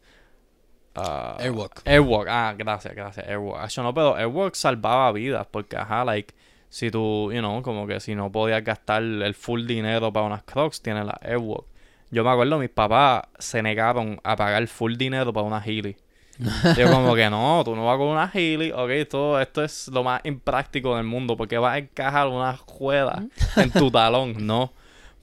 [0.94, 1.82] Ah, Airwalk.
[1.86, 3.58] Airwalk, ah, gracias, gracias, Airwalk.
[3.60, 6.34] Ah, yo no, pero Airwalk salvaba vidas porque, ajá, like,
[6.68, 10.42] si tú, you know, como que si no podías gastar el full dinero para unas
[10.42, 11.66] Crocs, tienes la Airwalk.
[12.10, 15.96] Yo me acuerdo, mis papás se negaron a pagar full dinero para una Healy.
[16.76, 20.02] Yo como que no, tú no vas con una Healy, ok, todo esto es lo
[20.02, 23.24] más impráctico del mundo, porque vas a encajar una rueda
[23.56, 24.72] en tu talón, no.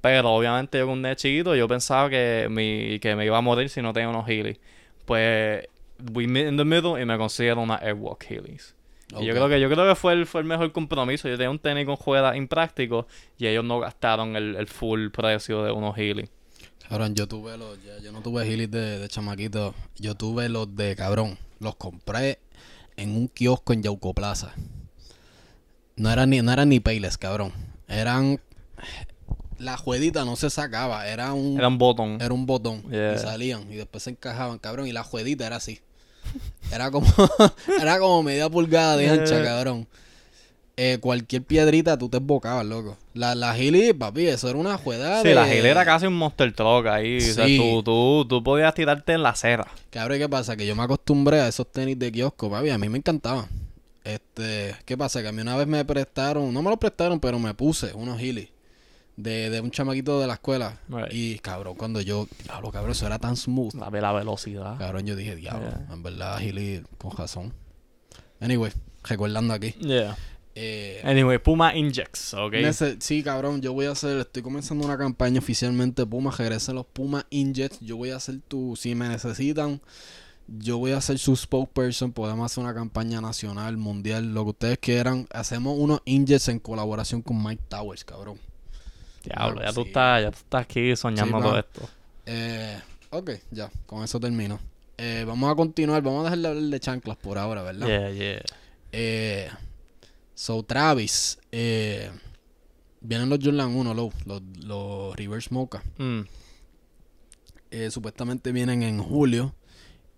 [0.01, 3.69] Pero obviamente yo con un chiquito, yo pensaba que, mi, que me iba a morir
[3.69, 4.57] si no tenía unos Healy.
[5.05, 5.67] Pues,
[6.13, 8.75] we met in the middle y me consiguieron una Airwalk Heelys.
[9.19, 11.27] Y yo creo que yo creo que fue el, fue el mejor compromiso.
[11.27, 13.05] Yo tenía un tenis con juegas imprácticos
[13.37, 16.29] y ellos no gastaron el, el full precio de unos Healy.
[16.89, 19.75] Cabrón, yo tuve los, ya- yo no tuve Heelys de, de chamaquito.
[19.97, 21.37] Yo tuve los de cabrón.
[21.59, 22.39] Los compré
[22.97, 24.53] en un kiosco en Yauco Plaza.
[25.95, 27.51] No eran ni, no eran ni Payless, cabrón.
[27.87, 28.39] Eran.
[29.57, 31.57] La juedita no se sacaba, era un.
[31.57, 32.17] Era un botón.
[32.21, 32.81] Era un botón.
[32.89, 33.15] Yeah.
[33.15, 33.71] Y salían.
[33.71, 34.87] Y después se encajaban, cabrón.
[34.87, 35.81] Y la juedita era así.
[36.71, 37.05] Era como.
[37.81, 39.43] era como media pulgada de ancha, Yeah.
[39.43, 39.87] cabrón.
[40.81, 42.97] Eh, cualquier piedrita tú te embocabas, loco.
[43.13, 45.35] La, la Healy, papi, eso era una juega Sí, de...
[45.35, 47.17] la Healy era casi un monster truck ahí.
[47.17, 47.57] O sea, Sí.
[47.57, 49.67] tú, tú, tú podías tirarte en la acera.
[49.89, 50.55] Cabrón, ¿qué pasa?
[50.55, 52.69] Que yo me acostumbré a esos tenis de kiosco, papi.
[52.69, 53.47] A mí me encantaban.
[54.05, 55.21] Este, ¿qué pasa?
[55.21, 58.17] Que a mí una vez me prestaron, no me los prestaron, pero me puse unos
[58.19, 58.49] Healy
[59.17, 60.79] de, de un chamaquito de la escuela.
[60.87, 61.11] Right.
[61.11, 63.73] Y cabrón, cuando yo, diablo, cabrón, eso era tan smooth.
[63.73, 64.77] La, la velocidad.
[64.77, 65.93] Cabrón, yo dije, diablo, Yeah.
[65.93, 67.53] en verdad, Healy, con razón.
[68.39, 68.71] Anyway,
[69.03, 69.71] recordando aquí.
[69.81, 70.15] Yeah.
[70.61, 72.53] Eh, Anyway, Puma Injects, ok.
[72.99, 77.25] sí, cabrón, yo voy a hacer, estoy comenzando una campaña oficialmente Puma, regresen los Puma
[77.29, 79.79] Injects, yo voy a hacer tu, si me necesitan,
[80.47, 84.77] yo voy a ser su spokesperson, podemos hacer una campaña nacional, mundial, lo que ustedes
[84.79, 88.37] quieran, hacemos unos Injects en colaboración con Mike Towers, cabrón.
[89.23, 91.89] Diablo, ya tú, estás, ya tú estás aquí soñando Sí, todo esto.
[92.25, 92.79] Eh,
[93.11, 94.59] ok, ya, con eso termino.
[94.97, 97.87] eh, vamos a continuar, vamos a dejar de hablar de chanclas por ahora, ¿verdad?
[97.87, 98.41] Yeah, yeah.
[98.91, 99.49] Eh,
[100.39, 102.09] so, Travis, eh,
[103.01, 105.83] vienen los Jordan 1, los, los, los Reverse Mocha.
[105.97, 106.21] Mm.
[107.71, 109.53] Eh, supuestamente vienen en julio.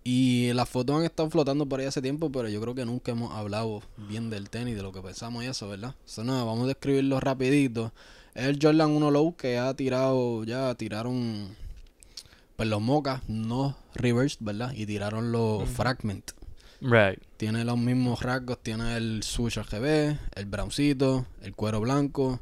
[0.04, 3.10] Y las fotos han estado flotando por ahí hace tiempo, pero yo creo que nunca
[3.10, 5.96] hemos hablado bien del tenis, de lo que pensamos y eso, ¿verdad?
[6.04, 7.92] So, nada, vamos a describirlo rapidito.
[8.34, 11.56] Es el Jordan 1 Low que ha tirado, ya tiraron
[12.54, 14.72] pues los mocas, no reversed, ¿verdad?
[14.72, 16.30] Y tiraron los fragment.
[16.82, 17.20] Right.
[17.36, 22.40] Tiene los mismos rasgos, tiene el swoosh RGB, el browncito, el cuero blanco.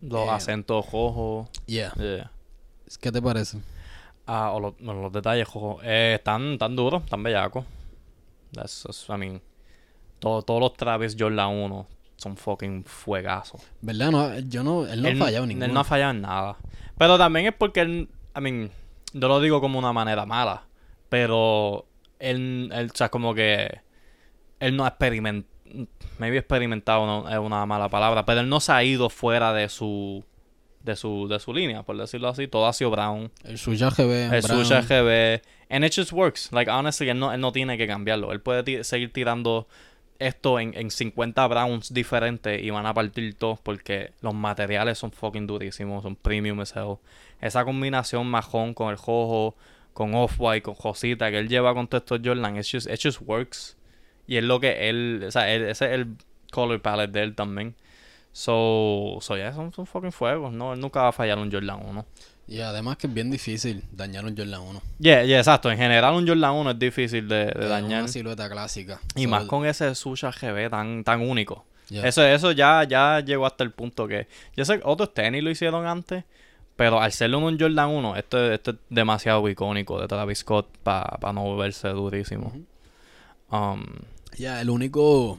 [0.00, 1.48] Los Eh, acentos rojos.
[1.66, 1.92] Yeah.
[1.96, 2.30] Yeah.
[3.00, 3.58] ¿Qué te parece?
[4.26, 5.80] Ah, o los, bueno, los detalles rojos.
[5.84, 7.64] Eh, están tan duros, tan bellacos.
[8.52, 9.40] That's, that's- I mean,
[10.18, 13.62] todo- todos los Travis Jordan 1 son fucking fuegazos.
[13.80, 14.10] ¿Verdad?
[14.10, 15.64] No, yo no, él no ha fallado ninguno.
[15.66, 16.56] Él no ha fallado en nada.
[16.98, 18.70] Pero también es porque él, I mean,
[19.14, 20.64] yo lo digo como una manera mala.
[21.08, 21.86] Pero
[22.22, 23.80] él, él o sea, como que
[24.60, 25.52] él no ha experimentado,
[26.18, 29.68] maybe experimentado no es una mala palabra, pero él no se ha ido fuera de
[29.68, 30.24] su,
[30.82, 32.46] de su, de su línea, por decirlo así.
[32.46, 33.30] Todo ha sido brown.
[33.44, 34.34] El swoosh RGB.
[34.34, 34.64] El brown.
[34.64, 35.42] switch RGB.
[35.68, 36.50] And it just works.
[36.52, 38.32] Like, honestly, él no, él no tiene que cambiarlo.
[38.32, 39.66] Él puede seguir tirando
[40.20, 45.10] esto en, en 50 browns diferentes y van a partir todos porque los materiales son
[45.10, 46.98] fucking durísimos, son premium hell.
[47.40, 49.56] Esa combinación majón con el rojo,
[49.92, 53.20] con off-white, con rosita que él lleva con todos estos Jordan, it just, it just
[53.24, 53.76] works.
[54.26, 56.16] Y es lo que él, o sea, él- ese es el
[56.50, 57.74] color palette de él también.
[58.32, 60.72] So, so yeah, son, son fucking fuegos, ¿no?
[60.72, 62.06] Él nunca va a fallar un Jordan 1.
[62.48, 64.82] Y además que es bien difícil dañar un Jordan 1.
[64.98, 65.70] Yeah, yeah, exacto.
[65.70, 68.00] En general un Jordan 1 es difícil de, de dañar.
[68.04, 69.00] Una silueta clásica.
[69.14, 71.64] Y So, más con ese sushi RGB tan, tan único.
[71.90, 72.06] yeah.
[72.08, 74.26] Eso, eso ya, ya llegó hasta el punto que...
[74.56, 76.24] Yo sé que otros tenis lo hicieron antes,
[76.82, 81.32] pero al serlo un Jordan 1, esto, esto es demasiado icónico de Travis Scott para
[81.32, 82.52] no volverse durísimo.
[83.52, 83.84] Um,
[84.36, 85.38] Ya, el único,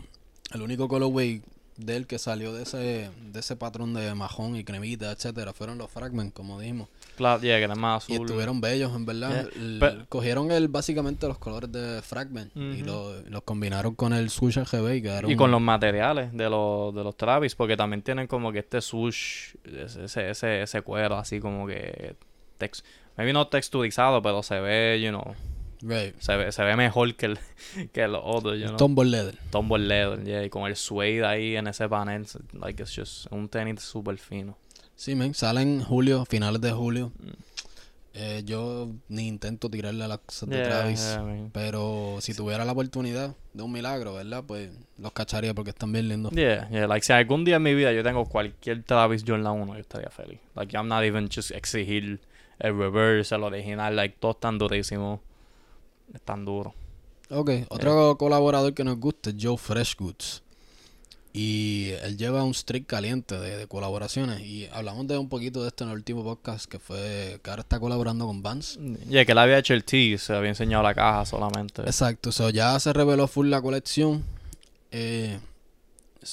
[0.53, 1.41] el único colorway
[1.75, 5.77] de él que salió de ese, de ese patrón de majón y cremita, etcétera, fueron
[5.77, 6.87] los fragments, como dijimos.
[7.15, 8.25] Claro, yeah, que era más Y azul.
[8.25, 9.49] estuvieron bellos, en verdad.
[9.51, 14.13] Yeah, El- pero- cogieron el, básicamente los colores de fragment y lo- los combinaron con
[14.13, 15.31] el swoosh RGB y quedaron...
[15.31, 18.81] Y con los materiales de los, de los Travis, porque también tienen como que este
[18.81, 22.15] swoosh, ese, ese, ese cuero así como que...
[22.57, 22.83] Tex,
[23.17, 25.35] maybe no texturizado, pero se ve, you know,
[25.85, 26.15] Right.
[26.19, 27.39] se ve, se ve mejor que el
[27.91, 28.77] que los otros, you know.
[28.77, 29.37] Tombow leather.
[29.49, 33.49] Tombow leather, yeah, y con el suede ahí en ese panel, like it's just un
[33.49, 34.57] tenis súper fino.
[34.95, 37.11] Sí, men, salen en julio, finales de julio.
[37.19, 37.29] Mm.
[38.15, 40.99] Eh, yo ni intento tirarle a las cosas de Yeah, Travis.
[41.15, 41.49] yeah.
[41.51, 44.43] Pero si tuviera la oportunidad de un milagro, ¿verdad?
[44.45, 46.31] Pues los cacharía porque están bien lindos.
[46.31, 49.73] Yeah, yeah, like si algún día en mi vida yo tengo cualquier Travis Jordan 1,
[49.73, 50.39] yo estaría feliz.
[50.55, 52.19] Like I'm not even just exigir
[52.59, 55.19] el reverse, el original, like todo tan durísimo.
[56.13, 56.75] Es tan duro.
[57.31, 60.42] Ok, otro colaborador que nos gusta es Joe Fresh Goods.
[61.35, 64.41] Y él lleva un streak caliente de, de colaboraciones.
[64.41, 67.63] Y hablamos de un poquito de esto en el último podcast, que fue que ahora
[67.63, 68.77] está colaborando con Vans.
[69.09, 71.81] Yeah, que él había hecho el tease, se había enseñado la caja solamente.
[71.81, 74.23] Exacto, so ya se reveló full la colección.
[74.91, 75.39] Eh,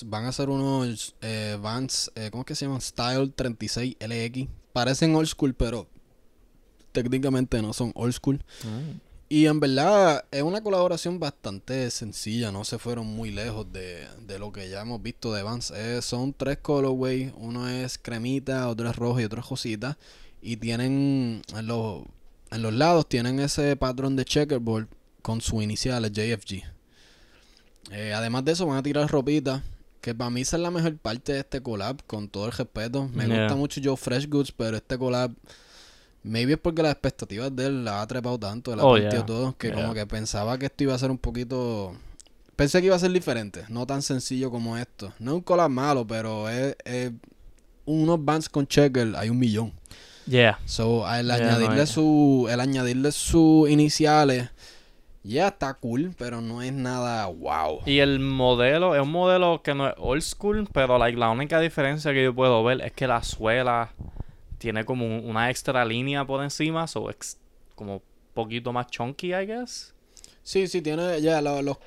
[0.04, 2.82] van a ser unos eh, Vans, eh, ¿cómo es que se llaman?
[2.82, 4.48] Style 36 LX.
[4.74, 5.88] Parecen old school, pero
[6.92, 8.36] técnicamente no son old school.
[8.64, 9.09] Mm.
[9.32, 14.40] Y en verdad es una colaboración bastante sencilla, no se fueron muy lejos de, de
[14.40, 15.70] lo que ya hemos visto de Vans.
[15.70, 19.96] Eh, son tres colorways, uno es cremita, otro es rojo y otro es rosita.
[20.42, 22.02] Y tienen en los,
[22.50, 24.88] en los lados tienen ese patrón de checkerboard
[25.22, 26.64] con sus iniciales JFG.
[27.92, 29.62] Eh, además de eso van a tirar ropita,
[30.00, 33.08] que para mí esa es la mejor parte de este collab, con todo el respeto.
[33.14, 33.42] Me Yeah.
[33.44, 35.30] gusta mucho Joe Fresh Goods, pero este collab
[36.22, 39.24] Maybe es porque las expectativas de él la ha trepado tanto, la ha Oh, yeah.
[39.24, 39.94] todo, que como Yeah.
[39.94, 41.94] que pensaba que esto iba a ser un poquito...
[42.56, 45.14] Pensé que iba a ser diferente, no tan sencillo como esto.
[45.18, 47.10] No es un collab malo, pero es, es
[47.86, 49.72] unos bands con checker, hay un millón.
[50.26, 50.58] Yeah.
[50.66, 54.50] So, el Yeah, añadirle su, el añadirle sus iniciales,
[55.22, 57.80] ya está cool, pero no es nada wow.
[57.86, 61.60] Y el modelo es un modelo que no es old school, pero like, la única
[61.60, 63.90] diferencia que yo puedo ver es que la suela
[64.60, 67.38] tiene como un- una extra línea por encima, so ex-
[67.74, 68.02] como
[68.34, 69.94] poquito más chunky, I guess.
[70.42, 71.78] Sí, sí, tiene ya lo- los,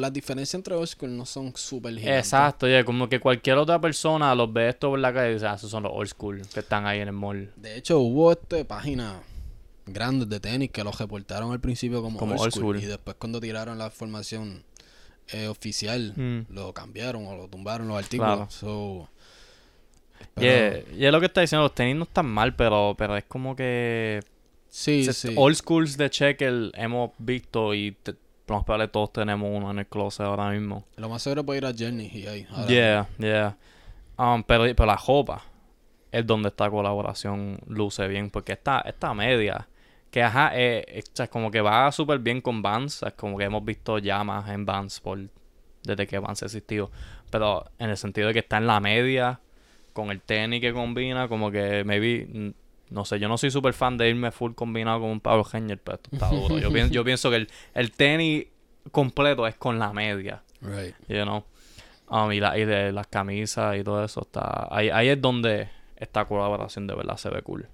[0.00, 2.26] las diferencias entre old school no son súper gigantes.
[2.26, 5.46] Exacto, ya como que cualquier otra persona los ve esto por la calle y dice,
[5.46, 7.52] ah, esos son los old school que están ahí en el mall.
[7.56, 9.16] De hecho, hubo este páginas
[9.86, 12.82] grandes de tenis que los reportaron al principio como, Como old, old school, school.
[12.84, 14.62] y después cuando tiraron la formación
[15.28, 16.52] eh, oficial Mm.
[16.52, 18.34] lo cambiaron o lo tumbaron los artículos.
[18.36, 18.50] Claro.
[18.50, 19.08] So,
[20.40, 23.16] Y es- y es lo que está diciendo, los tenis no están mal, pero, pero
[23.16, 24.20] es como que
[24.68, 25.34] Sí, Se- sí.
[25.36, 28.14] Old schools de Checker hemos visto y te-
[28.48, 30.84] más probable todos tenemos uno en el closet ahora mismo.
[30.96, 32.46] Lo más seguro puede ir a Journey y ahí.
[32.68, 33.56] Yeah, yeah.
[34.16, 35.42] Um, pero, pero la jopa
[36.10, 38.30] es donde esta colaboración luce bien.
[38.30, 39.68] Porque esta, esta media,
[40.10, 43.02] que ajá, eh, o sea, como que va súper bien con Vans.
[43.02, 45.18] Es como que hemos visto llamas en Vans por,
[45.82, 46.90] desde que Vans existió.
[47.30, 49.40] Pero en el sentido de que está en la media,
[49.92, 52.54] con el tenis que combina, como que maybe.
[52.90, 55.78] No sé, yo no soy súper fan de irme full combinado con un Power Ranger,
[55.78, 56.58] pero esto está duro.
[56.58, 58.46] Yo, pienso, yo pienso que el, el tenis
[58.90, 60.94] completo es con la media Right.
[61.08, 61.44] you know.
[62.08, 65.70] Um, y, la, y de las camisas y todo eso está ahí, ahí es donde
[65.96, 67.66] esta colaboración de verdad se ve cool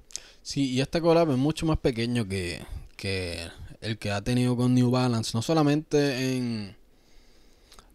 [0.42, 2.60] Sí, y este collab es mucho más pequeño que,
[2.96, 3.48] que
[3.80, 5.32] el que ha tenido con New Balance.
[5.34, 6.76] No solamente en,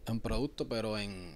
[0.06, 1.32] en producto, pero en,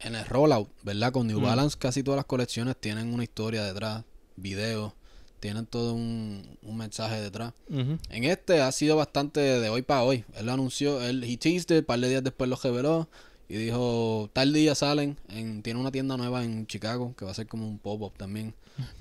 [0.00, 1.12] en el rollout, ¿verdad?
[1.12, 1.44] Con New Mm.
[1.44, 4.04] Balance casi todas las colecciones tienen una historia detrás,
[4.36, 4.92] videos,
[5.40, 7.52] tienen todo un, un mensaje detrás.
[7.68, 10.24] En este ha sido bastante de hoy para hoy.
[10.36, 13.08] Él lo anunció, él he teased it, un par de días después lo reveló
[13.48, 17.34] y dijo, tal día salen, en, tiene una tienda nueva en Chicago que va a
[17.34, 18.54] ser como un pop-up también.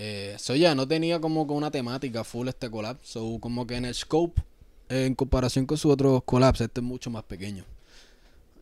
[0.00, 3.74] Eh, so ya, no tenía como que una temática full este collab, so como que
[3.74, 4.40] en el scope,
[4.88, 7.64] eh, en comparación con sus otros collabs, este es mucho más pequeño.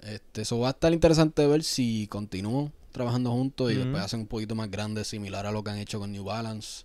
[0.03, 4.27] Este, eso va a estar interesante ver si continúan trabajando juntos y después hacen un
[4.27, 6.85] poquito más grande, similar a lo que han hecho con New Balance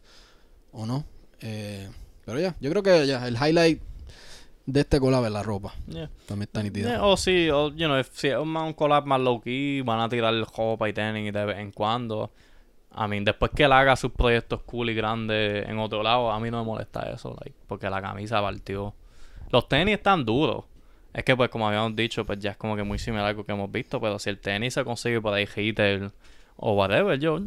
[0.71, 1.05] o no.
[1.39, 1.89] Eh,
[2.25, 3.81] pero ya, yo creo que ya, el highlight
[4.65, 5.73] de este collab es la ropa.
[5.87, 6.09] Yeah.
[6.25, 6.89] También está nítida.
[6.89, 10.01] Yeah, o sí o you know if, si es un, collab más low key van
[10.01, 12.31] a tirar ropa y tenis de vez en cuando
[12.93, 16.39] I mean, después que él haga sus proyectos cool y grandes en otro lado, a
[16.39, 18.93] mí no me molesta eso, like, porque la camisa partió.
[19.49, 20.65] Los tenis están duros.
[21.13, 23.43] Es que, pues, como habíamos dicho, pues ya es como que muy similar a algo
[23.43, 26.11] que hemos visto, pero si el tenis se consigue por ahí retail
[26.55, 27.41] o whatever, yo,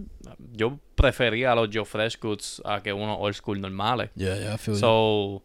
[0.52, 4.10] yo prefería a los Joe Fresh Goods a que unos old school normales.
[4.14, 4.80] Ya, ya, feel you.
[4.80, 5.42] So,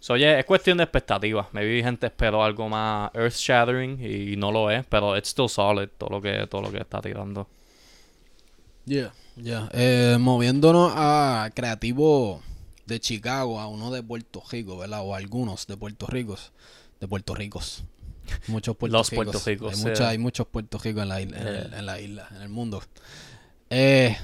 [0.00, 1.46] so yeah, es cuestión de expectativas.
[1.52, 5.88] Maybe gente esperó algo más earth shattering y no lo es, pero it's still solid
[5.96, 7.46] todo lo que todo lo que está tirando.
[8.86, 9.68] Yeah, yeah.
[9.72, 12.42] Eh, moviéndonos a creativo
[12.86, 15.02] de Chicago, a uno de Puerto Rico, ¿verdad?
[15.02, 16.52] O algunos de Puerto Ricos.
[17.00, 17.84] De Puerto Ricos.
[18.46, 19.24] Muchos Puerto Los Ricos.
[19.26, 21.78] Puerto Ricos, Hay, mucha- hay muchos Puerto Ricos en la, isla, en, el- Yeah.
[21.78, 22.82] en la isla, en el mundo.
[23.70, 24.16] Eh,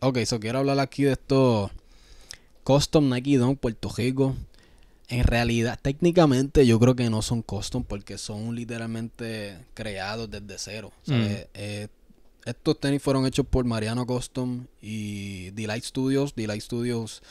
[0.00, 1.70] ok, so quiero hablar aquí de estos
[2.62, 4.34] Custom Nike Dunk Puerto Rico.
[5.08, 10.92] En realidad, técnicamente yo creo que no son custom porque son literalmente creados desde cero.
[11.06, 11.12] Mm.
[11.12, 11.88] eh, eh,
[12.46, 16.34] estos tenis fueron hechos por Mariano Custom y Delight Studios.
[16.34, 17.22] Delight Studios,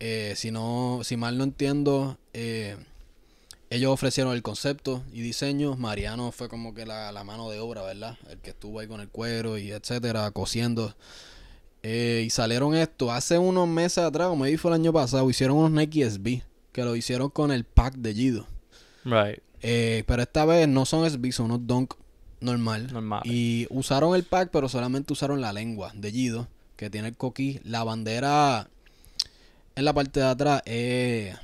[0.00, 2.76] eh, si no, si mal no entiendo, eh,
[3.70, 5.76] ellos ofrecieron el concepto y diseño.
[5.76, 8.16] Mariano fue como que la, la mano de obra, ¿verdad?
[8.30, 10.94] El que estuvo ahí con el cuero y etcétera, cosiendo.
[11.82, 15.70] Eh, y salieron esto hace unos meses atrás, como fue el año pasado, hicieron unos
[15.70, 16.42] Nike SB
[16.72, 18.46] que lo hicieron con el pack de Gido.
[19.04, 19.40] Right.
[19.62, 21.94] Eh, pero esta vez no son SB, son unos Dunk
[22.40, 22.92] normal.
[22.92, 23.22] Normal.
[23.24, 27.60] Y usaron el pack, pero solamente usaron la lengua de Gido, que tiene el coquí.
[27.64, 28.68] La bandera
[29.76, 31.36] en la parte de atrás es eh,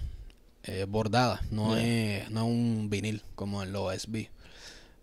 [0.88, 2.22] bordada, no, Yeah.
[2.24, 4.28] es, no es un vinil como en los SB.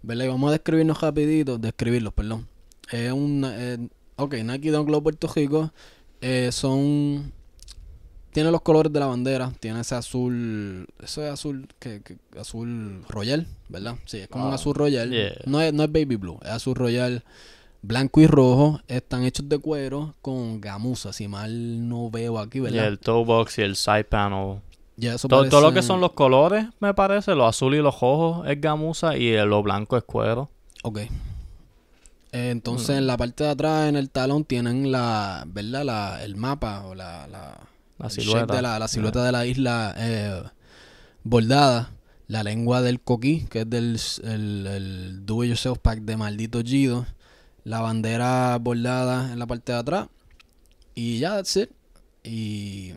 [0.04, 0.26] ¿Verdad?
[0.26, 2.48] Y vamos a describirnos rapidito, describirlos, perdón.
[2.92, 3.46] Es un...
[3.48, 3.78] eh,
[4.16, 5.72] ok, Nike Dunk Low Puerto Rico
[6.22, 7.32] eh, son...
[8.32, 13.04] Tiene los colores de la bandera, tiene ese azul, eso es azul, que, que- azul
[13.10, 13.96] royal, ¿verdad?
[14.06, 15.10] Sí, es como un Ah, azul royal.
[15.12, 15.34] yeah.
[15.46, 17.24] No, es, no es baby blue, es azul royal.
[17.82, 22.62] Blanco y rojo están hechos de cuero con gamuza, si mal no veo aquí, Y
[22.62, 22.88] ¿verdad?
[22.88, 24.60] el toe box y el side panel.
[25.08, 28.48] Eso Todo, todo lo que son los colores, me parece, los azules y los rojos
[28.48, 30.50] es gamuza y lo blanco es cuero.
[30.84, 31.00] Ok.
[32.32, 33.00] Entonces Mm.
[33.00, 35.84] en la parte de atrás, en el talón, tienen la, ¿verdad?
[35.84, 38.56] La, el mapa o la, la, silueta.
[38.56, 40.42] de la, la silueta de la isla eh,
[41.24, 41.92] bordada.
[42.28, 46.62] La lengua del coquí, que es del el, el Do It Yourself Pack de Maldito
[46.62, 47.06] Gido.
[47.66, 50.08] La bandera bordada en la parte de atrás.
[50.96, 51.70] Y ya, that's it.
[52.24, 52.94] Y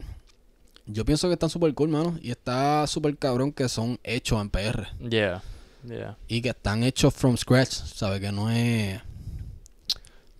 [0.86, 2.18] yo pienso que están súper cool, mano.
[2.20, 4.88] Y está súper cabrón que son hechos en PR.
[4.98, 5.42] Yeah.
[5.86, 6.16] Yeah.
[6.28, 8.20] Y que están hechos from scratch, ¿sabes?
[8.20, 9.00] Que no es.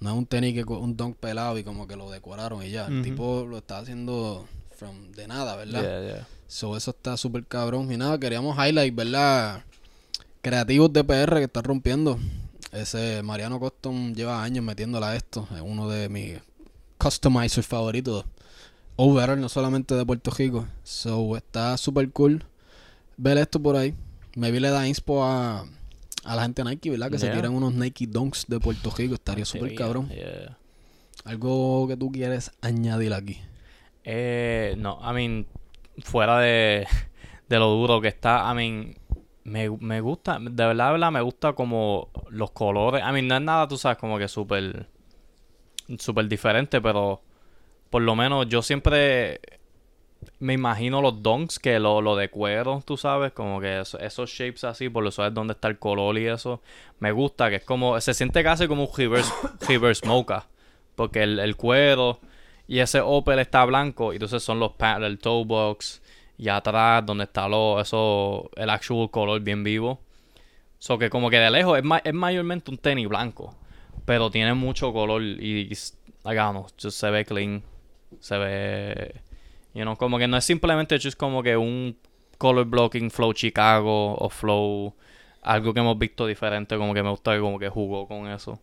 [0.01, 2.87] No es un tenis que un dunk pelado y como que lo decoraron y ya.
[2.87, 5.83] El tipo lo está haciendo from de nada, ¿verdad?
[5.83, 6.29] Yeah, yeah.
[6.47, 7.91] So, eso está súper cabrón.
[7.91, 9.65] Y nada, queríamos highlight, ¿verdad?
[10.43, 12.19] Creativos de PR que están rompiendo.
[12.71, 15.49] Ese Mariano Custom lleva años metiéndola a esto.
[15.55, 16.39] Es uno de mis
[16.99, 18.25] customizers favoritos.
[18.97, 20.67] Overall, no solamente de Puerto Rico.
[20.83, 22.45] So, está súper cool
[23.17, 23.95] ver esto por ahí.
[24.37, 25.65] Maybe le da inspo a,
[26.25, 27.11] a la gente de Nike, ¿verdad?
[27.11, 29.15] Que se tiran unos Nike Dunks de Puerto Rico.
[29.15, 30.09] Estaría súper cabrón.
[30.09, 30.57] yeah.
[31.25, 33.41] Algo que tú quieres añadir aquí.
[34.05, 35.47] Eh, no, I mean,
[36.03, 36.87] fuera de,
[37.49, 38.95] de lo duro que está, I mean,
[39.45, 43.03] me, me gusta, de verdad, de verdad, me gusta como los colores.
[43.09, 44.89] I mean, no es nada, tú sabes, como que súper,
[45.99, 47.23] súper diferente, pero
[47.95, 49.39] por lo menos yo siempre
[50.41, 54.31] me imagino los donks que lo, lo de cuero, tú sabes, como que eso- esos
[54.31, 56.61] shapes así, por lo sabes dónde está el color y eso.
[56.99, 59.33] Me gusta, que es como, se siente casi como un reverse,
[59.69, 60.49] reverse mocha,
[60.97, 62.19] porque el, el cuero
[62.67, 66.03] y ese Opel está blanco, y entonces son los pa- el toe box
[66.37, 70.01] y atrás donde está lo, eso, el actual color bien vivo.
[70.81, 73.55] So que como que de lejos es, es mayormente un tenis blanco,
[74.05, 77.63] pero tiene mucho color y, y se ve clean,
[78.21, 79.21] se ve,
[79.75, 81.97] you know, como que no es simplemente just como que un
[82.39, 84.95] color blocking flow Chicago o flow
[85.43, 88.59] algo que hemos visto diferente, como que me gusta que como que jugó con eso.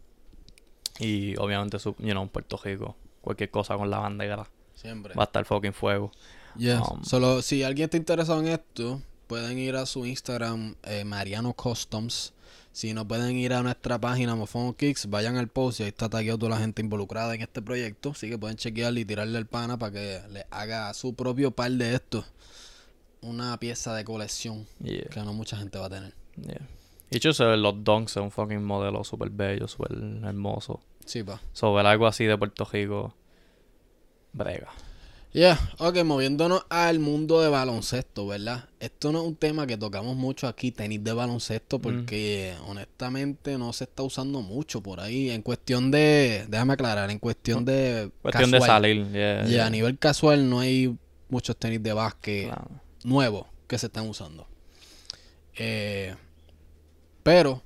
[0.99, 5.13] Y obviamente, su, you know, Puerto Rico, cualquier cosa con la bandera, Siempre.
[5.13, 6.11] va a estar fucking fuego.
[6.57, 6.81] Yes.
[6.91, 11.53] Um, Solo si alguien está interesado en esto, pueden ir a su Instagram, eh, Mariano
[11.53, 12.33] Customs.
[12.73, 16.09] Si no pueden ir a nuestra página Mofongo Kicks, vayan al post y ahí está
[16.09, 18.11] tagueado toda la gente involucrada en este proyecto.
[18.11, 21.71] Así que pueden chequearle y tirarle el pana para que le haga su propio par
[21.71, 22.23] de esto.
[23.21, 26.13] Una pieza de colección Yeah, que no mucha gente va a tener.
[26.37, 26.67] yeah.
[27.11, 29.91] Y sé, los Dunks es un fucking modelo súper bello, súper
[30.23, 30.79] hermoso.
[31.05, 31.41] Sí, pa.
[31.51, 33.13] Sobre algo así de Puerto Rico,
[34.31, 34.69] brega.
[35.33, 38.67] Yeah, ok, moviéndonos al mundo de baloncesto, ¿verdad?
[38.81, 41.81] Esto no es un tema que tocamos mucho aquí, tenis de baloncesto, Mm.
[41.81, 45.29] porque honestamente no se está usando mucho por ahí.
[45.29, 48.81] En cuestión de, déjame aclarar, en cuestión de Cuestión de casual.
[48.81, 49.65] salir, yeah, yeah.
[49.67, 50.97] a nivel casual no hay
[51.29, 52.67] muchos tenis de básquet Claro.
[53.05, 54.47] nuevos que se están usando.
[55.57, 56.13] Eh,
[57.23, 57.61] pero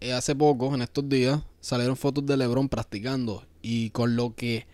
[0.00, 4.66] eh, hace poco, en estos días, salieron fotos de LeBron practicando y con lo que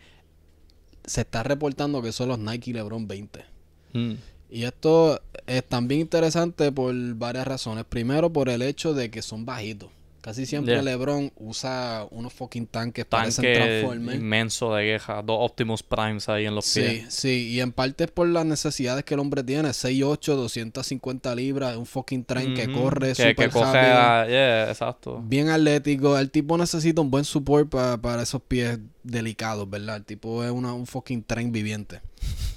[1.07, 3.45] se está reportando que son los Nike LeBron 20.
[3.93, 4.13] Mm.
[4.51, 7.85] Y esto es también interesante por varias razones.
[7.85, 9.91] Primero, por el hecho de que son bajitos.
[10.27, 10.83] Casi siempre Yeah.
[10.83, 14.19] LeBron usa unos fucking tanques, parecen Tanque Transformers.
[14.19, 17.15] inmenso de guerra, dos Optimus Primes ahí en los Sí, pies.
[17.15, 19.73] sí, y en parte es por las necesidades que el hombre tiene.
[19.73, 25.23] 6'8, 250 libras, un fucking tren que corre que, súper que coge a- yeah, exacto.
[25.25, 26.19] Bien atlético.
[26.19, 29.99] El tipo necesita un buen support pa- para esos pies delicados, ¿verdad?
[29.99, 32.01] El tipo es una- un fucking tren viviente.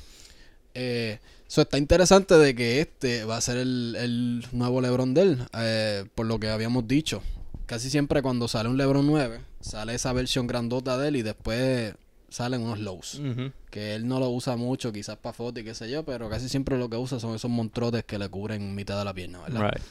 [0.75, 5.21] Eh, so está interesante de que este va a ser el, el nuevo LeBron de
[5.21, 7.21] él, eh, por lo que habíamos dicho.
[7.69, 11.93] Casi siempre cuando sale un LeBron 9, sale esa versión grandota de él y después
[12.27, 13.21] salen unos lows.
[13.69, 16.49] Que él no lo usa mucho, quizás para foto y qué sé yo, pero casi
[16.49, 19.71] siempre lo que usa son esos montrotes que le cubren mitad de la pierna, ¿verdad?
[19.71, 19.83] Right.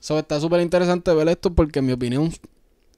[0.00, 2.32] So, está súper interesante ver esto porque en mi opinión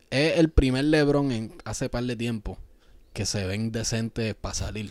[0.08, 2.56] es el primer LeBron en hace par de tiempo
[3.14, 4.90] que se ven decentes para salir.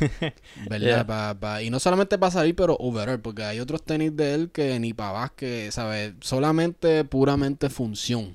[0.70, 0.78] ¿Verdad?
[0.86, 1.06] Yeah.
[1.06, 4.50] Pa- pa- y no solamente para salir, pero overall, porque hay otros tenis de él
[4.50, 6.14] que ni para básquet, ¿sabes?
[6.20, 8.34] Solamente puramente función.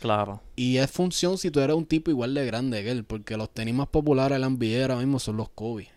[0.00, 0.40] Claro.
[0.56, 3.50] Y es función si tú eres un tipo igual de grande que él, porque los
[3.54, 5.88] tenis más populares de la NBA ahora mismo son los Kobe.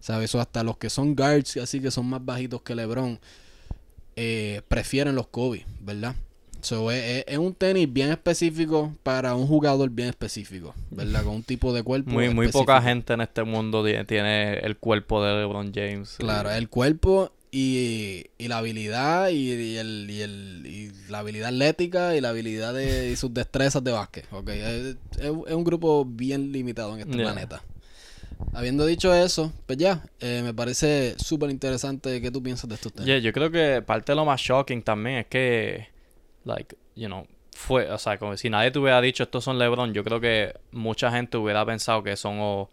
[0.00, 0.34] ¿Sabes?
[0.34, 3.18] O hasta los que son guards, así que son más bajitos que LeBron,
[4.16, 6.14] eh, prefieren los Kobe, ¿verdad?
[6.64, 11.22] So, es, es- un tenis bien específico para un jugador bien específico, ¿verdad?
[11.24, 12.10] Con un tipo de cuerpo.
[12.10, 16.16] Muy, muy poca gente en este mundo ti- tiene el cuerpo de LeBron James.
[16.18, 21.18] Claro, Y- el cuerpo y, y la habilidad y, y el, y, el- y la
[21.20, 24.24] habilidad atlética y la habilidad de y sus destrezas de básquet.
[24.32, 24.48] ¿ok?
[24.48, 27.24] Es, es- es un grupo bien limitado en este Yeah.
[27.32, 27.62] planeta.
[28.52, 32.92] Habiendo dicho eso, pues ya, eh, me parece súper interesante qué tú piensas de estos
[32.92, 33.06] temas.
[33.06, 35.86] Yeah, yo creo que parte de lo más shocking también es que,
[36.44, 39.92] like, you know, fue, o sea, como si nadie te hubiera dicho estos son LeBron,
[39.94, 42.68] yo creo que mucha gente hubiera pensado que son o,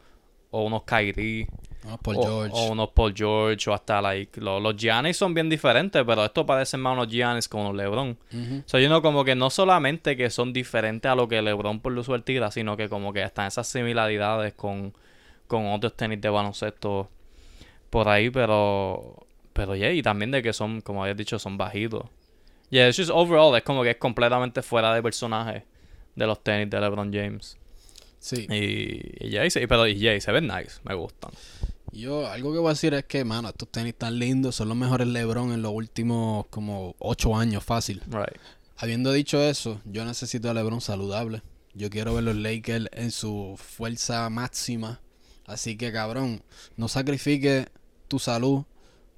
[0.51, 1.47] o unos Kyrie
[1.84, 2.51] Vamos por o, George.
[2.55, 6.45] o unos Paul George o hasta, like, lo- los Giannis son bien diferentes, pero estos
[6.45, 8.09] parecen más unos Giannis como unos LeBron.
[8.34, 8.57] Ujú.
[8.65, 11.80] O sea, yo no como que no solamente que son diferentes a lo que LeBron
[11.80, 14.93] por lo suerte tira, sino que como que están esas similaridades con,
[15.47, 17.09] con otros tenis de baloncesto
[17.89, 22.05] por ahí, pero pero yeah, y también de que son, como habías dicho, son bajitos.
[22.72, 25.65] Yeah, it's just overall es como que es completamente fuera de personaje
[26.15, 27.57] de los tenis de LeBron James.
[28.19, 28.47] Sí.
[28.49, 31.32] Y, y yeah, y se- pero y yeah, y se ven nice, me gustan.
[31.91, 34.78] Yo, algo que voy a decir es que, mano, estos tenis tan lindos, son los
[34.78, 38.01] mejores LeBron en los últimos como 8 años, fácil.
[38.07, 38.39] Right.
[38.78, 41.41] Habiendo dicho eso, yo necesito a LeBron saludable.
[41.74, 45.01] Yo quiero ver los Lakers en su fuerza máxima.
[45.45, 46.43] Así que, cabrón,
[46.78, 47.67] no sacrifique
[48.07, 48.63] tu salud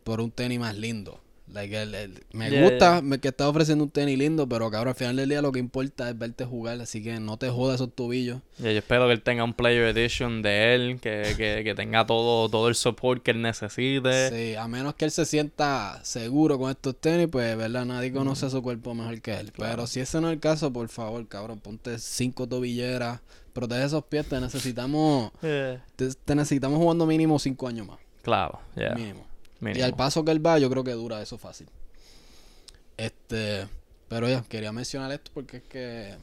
[0.03, 1.21] por un tenis más lindo.
[1.53, 4.95] Like, el- el- me Yeah, gusta que estás ofreciendo un tenis lindo, pero cabrón, al
[4.95, 7.93] final del día lo que importa es verte jugar, así que no te jodas esos
[7.93, 8.41] tobillos.
[8.57, 12.07] Y yo espero que él tenga un Player Edition de él, que, que, que tenga
[12.07, 14.29] todo, todo el support que él necesite.
[14.29, 17.85] Sí, a menos que él se sienta seguro con estos tenis, pues, ¿verdad?
[17.85, 19.51] Nadie conoce su cuerpo mejor que él.
[19.55, 23.21] Pero si ese no es el caso, por favor, cabrón, ponte cinco tobilleras,
[23.53, 25.79] protege esos pies, te necesitamos, te,
[26.25, 27.99] te necesitamos jugando mínimo cinco años más.
[28.23, 29.27] claro, yeah, Mínimo.
[29.63, 29.79] Mínimo.
[29.79, 31.67] Y al paso que él va, yo creo que dura eso fácil.
[32.97, 33.67] Este,
[34.07, 36.15] pero ya, quería mencionar esto porque es que...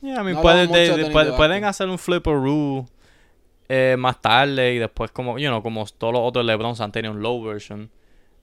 [0.00, 2.88] Yeah, I mean, No pueden, de- de puede- hacer un flipperoo
[3.68, 7.12] eh, más tarde y después como, you know, como todos los otros LeBrons han tenido
[7.14, 7.90] un low version.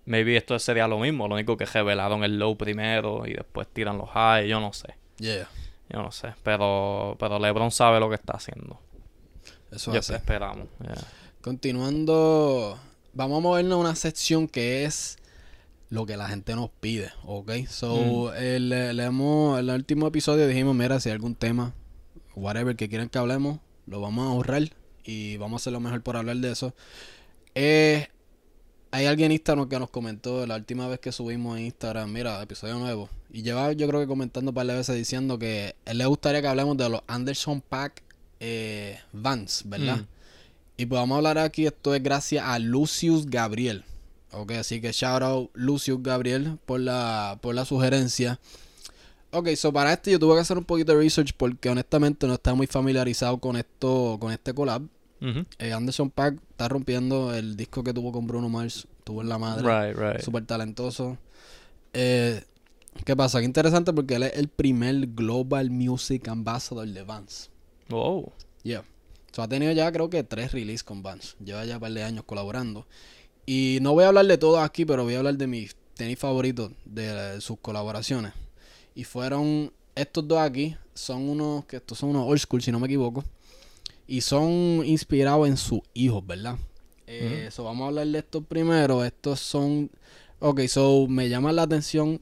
[0.05, 3.97] Maybe esto sería lo mismo, lo único que revelaron el low primero y después tiran
[3.97, 4.95] los high, yo no sé.
[5.17, 5.47] Yeah,
[5.89, 8.79] Yo no sé, pero pero LeBron sabe lo que está haciendo.
[9.71, 10.67] eso Yo esperamos.
[10.81, 10.95] yeah.
[11.41, 12.77] Continuando,
[13.13, 15.17] vamos a movernos a una sección que es
[15.89, 17.51] lo que la gente nos pide, ¿ok?
[17.69, 21.73] So, el, le hemos- en el último episodio dijimos, mira, si hay algún tema,
[22.35, 24.63] whatever que quieran que hablemos, lo vamos a ahorrar
[25.03, 26.73] y vamos a hacer lo mejor por hablar de eso.
[27.55, 28.07] Eh,
[28.91, 32.41] hay alguien en Instagram que nos comentó la última vez que subimos en Instagram, mira,
[32.41, 33.09] episodio nuevo.
[33.31, 36.41] Y lleva yo creo que comentando un par de veces diciendo que él le gustaría
[36.41, 38.03] que hablemos de los Anderson Pack
[38.39, 39.97] eh, Vans, ¿verdad?
[39.97, 40.07] Mm.
[40.77, 43.83] Y pues vamos a hablar aquí, esto es gracias a Lucius Gabriel.
[44.31, 48.39] Ok, así que shout out Lucius Gabriel por la, por la sugerencia.
[49.31, 52.33] Ok, so para este yo tuve que hacer un poquito de research porque honestamente no
[52.33, 54.81] estaba muy familiarizado con esto, con este collab.
[55.21, 55.45] Ujú.
[55.59, 59.37] Eh, Anderson Paak está rompiendo el disco que tuvo con Bruno Mars, tuvo en la
[59.37, 60.21] madre, Right, right.
[60.21, 61.17] súper talentoso.
[61.93, 62.43] Eh,
[63.05, 63.39] ¿Qué pasa?
[63.39, 67.49] Qué interesante porque él es el primer Global Music Ambassador de Vans.
[67.89, 68.31] Wow.
[68.63, 68.83] Yeah.
[69.33, 71.35] So, ha tenido ya creo que tres releases con Vans.
[71.43, 72.85] Lleva ya un par de años colaborando.
[73.47, 76.19] Y no voy a hablar de todos aquí, pero voy a hablar de mis tenis
[76.19, 78.33] favoritos de, sus colaboraciones.
[78.93, 80.77] Y fueron estos dos aquí.
[80.93, 83.23] Son unos, que estos son unos old school, si no me equivoco.
[84.05, 86.57] Y son inspirados en sus hijos, ¿verdad?
[87.07, 89.03] Eh, so, vamos a hablar de estos primero.
[89.03, 89.89] Estos son...
[90.37, 92.21] Ok, so me llama la atención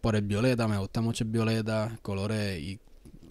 [0.00, 0.68] por el violeta.
[0.68, 2.78] Me gusta mucho el violeta, colores y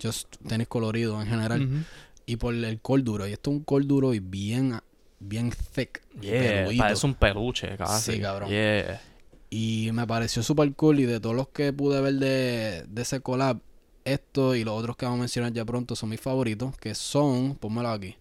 [0.04, 1.86] just tenis colorido en general.
[2.26, 3.28] Y por el col duro.
[3.28, 4.80] Y esto es un col duro y bien,
[5.20, 6.02] bien thick.
[6.20, 8.14] Yeah, parece un peluche casi.
[8.14, 8.50] Sí, cabrón.
[8.50, 9.02] Yeah.
[9.50, 11.00] Y me pareció super cool.
[11.00, 13.60] Y de todos los que pude ver de, de ese collab,
[14.06, 16.76] esto y los otros que vamos a mencionar ya pronto son mis favoritos.
[16.78, 18.16] Que son, pónmelo aquí.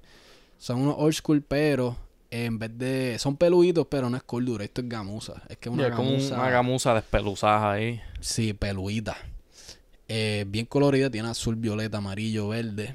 [0.59, 1.97] Son unos old school, pero
[2.31, 3.17] en vez de.
[3.19, 4.63] Son peluditos, pero no es col duro.
[4.63, 5.43] Esto es gamuza.
[5.49, 6.35] Es que es una Yeah, como gamuza.
[6.35, 8.01] una gamuza despeluzada ahí.
[8.21, 9.17] Sí, peluita.
[10.09, 12.95] Eh, bien colorida, tiene azul, violeta, amarillo, verde.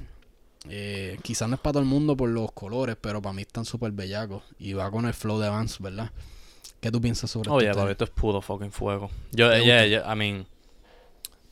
[0.68, 3.64] Eh, quizás no es para todo el mundo por los colores, pero para mí están
[3.64, 4.42] súper bellacos.
[4.58, 6.10] Y va con el flow de Vans, ¿verdad?
[6.80, 7.78] ¿Qué tú piensas sobre Oye, esto?
[7.80, 9.10] papi, esto es puro fucking fuego.
[9.32, 10.46] Yo, ¿Te yeah, yeah, I mean.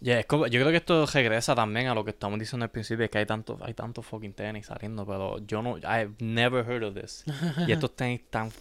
[0.01, 2.71] Yeah, es como- yo creo que esto regresa también a lo que estamos diciendo al
[2.71, 6.65] principio, es que hay tantos hay tantos fucking tenis saliendo, pero yo no, I've never
[6.65, 7.25] heard of this.
[7.67, 8.53] y estos tenis tan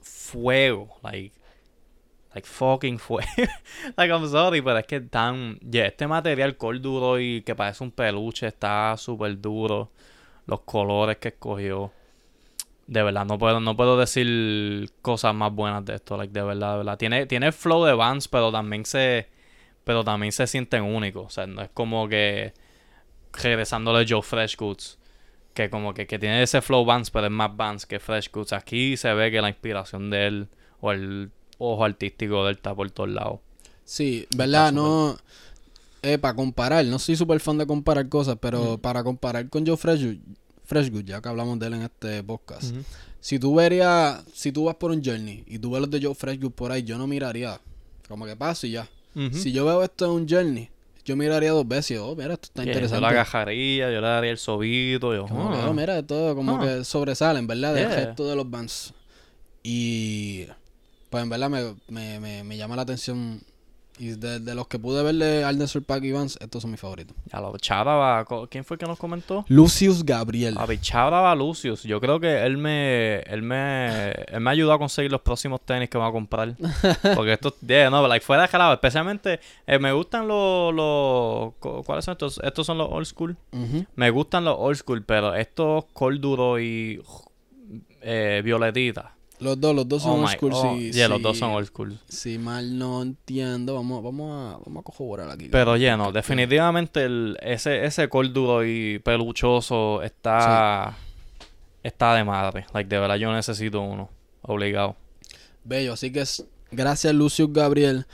[0.00, 1.34] fuego, like,
[2.34, 3.28] like fucking fuego.
[3.96, 7.84] like, I'm sorry, pero es que tan, yeah, este material col duro y que parece
[7.84, 9.90] un peluche está súper duro.
[10.46, 11.92] Los colores que escogió.
[12.86, 16.72] De verdad, no puedo, no puedo decir cosas más buenas de esto, like, de verdad,
[16.72, 16.98] de verdad.
[16.98, 19.28] Tiene, tiene flow de Vans, pero también se,
[19.84, 21.26] pero también se sienten únicos.
[21.26, 22.54] O sea, no es como que
[23.32, 24.98] regresándole Joe Fresh Goods,
[25.54, 28.52] que como que, que tiene ese flow Vans, pero es más Vans que Fresh Goods.
[28.52, 30.48] Aquí se ve que la inspiración de él,
[30.80, 33.40] o el ojo artístico de él está por todos lados.
[33.84, 34.68] Sí, ¿verdad?
[34.68, 35.16] Está No.
[36.04, 38.80] Eh, para comparar, no soy súper fan de comparar cosas, pero Mm.
[38.80, 40.16] para comparar con Joe Freshgood,
[40.64, 42.74] Freshgood, ya que hablamos de él en este podcast.
[43.20, 46.14] Si tú verías, si tú vas por un journey y tú ves los de Joe
[46.14, 47.60] Freshgood por ahí, yo no miraría.
[48.08, 48.88] Como que paso y ya.
[49.32, 50.70] Si yo veo esto en un journey,
[51.04, 53.00] yo miraría dos veces oh, mira, esto está Yeah, yo interesante.
[53.02, 55.68] la agajaría, yo le daría el sobito, yo, Como que, ah.
[55.70, 56.64] oh, mira, de todo, como Ah.
[56.64, 57.74] que sobresalen, ¿verdad?
[57.74, 57.96] Del Yeah.
[58.06, 58.92] resto de los bands.
[59.62, 60.46] Y
[61.12, 63.40] pues en verdad me, me, me, me llama la atención.
[63.98, 66.80] Y de, de los que pude ver de Aldenser Pack y Vans, estos son mis
[66.80, 67.14] favoritos.
[67.30, 69.44] Ya lo Chava, ¿quién fue el que nos comentó?
[69.48, 70.56] Lucius Gabriel.
[70.58, 71.82] A Chava Lucius.
[71.82, 75.90] Yo creo que él me, él me, él me ayudó a conseguir los próximos tenis
[75.90, 76.56] que voy a comprar.
[77.14, 78.72] Porque estos, yeah, no, like, fuera de jalado.
[78.72, 82.40] Especialmente, eh, me gustan los, los, cu- ¿cuáles son estos?
[82.42, 83.36] Estos son los old school.
[83.94, 87.00] Me gustan los old school, pero estos col duro y
[88.00, 89.14] eh, violetita.
[89.42, 90.52] Los dos, los dos son Oh old school.
[90.54, 91.98] oh, si, yeah, los dos son old school.
[92.08, 95.48] Si mal no entiendo, vamos, vamos a, vamos a corroborar aquí.
[95.48, 100.96] Pero yeah, no, definitivamente el, ese, ese col duro y peluchoso está,
[101.82, 102.66] está de madre.
[102.72, 104.08] Like, de verdad yo necesito uno.
[104.42, 104.96] Obligado.
[105.64, 106.24] Bello, así que
[106.72, 108.06] Gracias, Lucius Gabriel.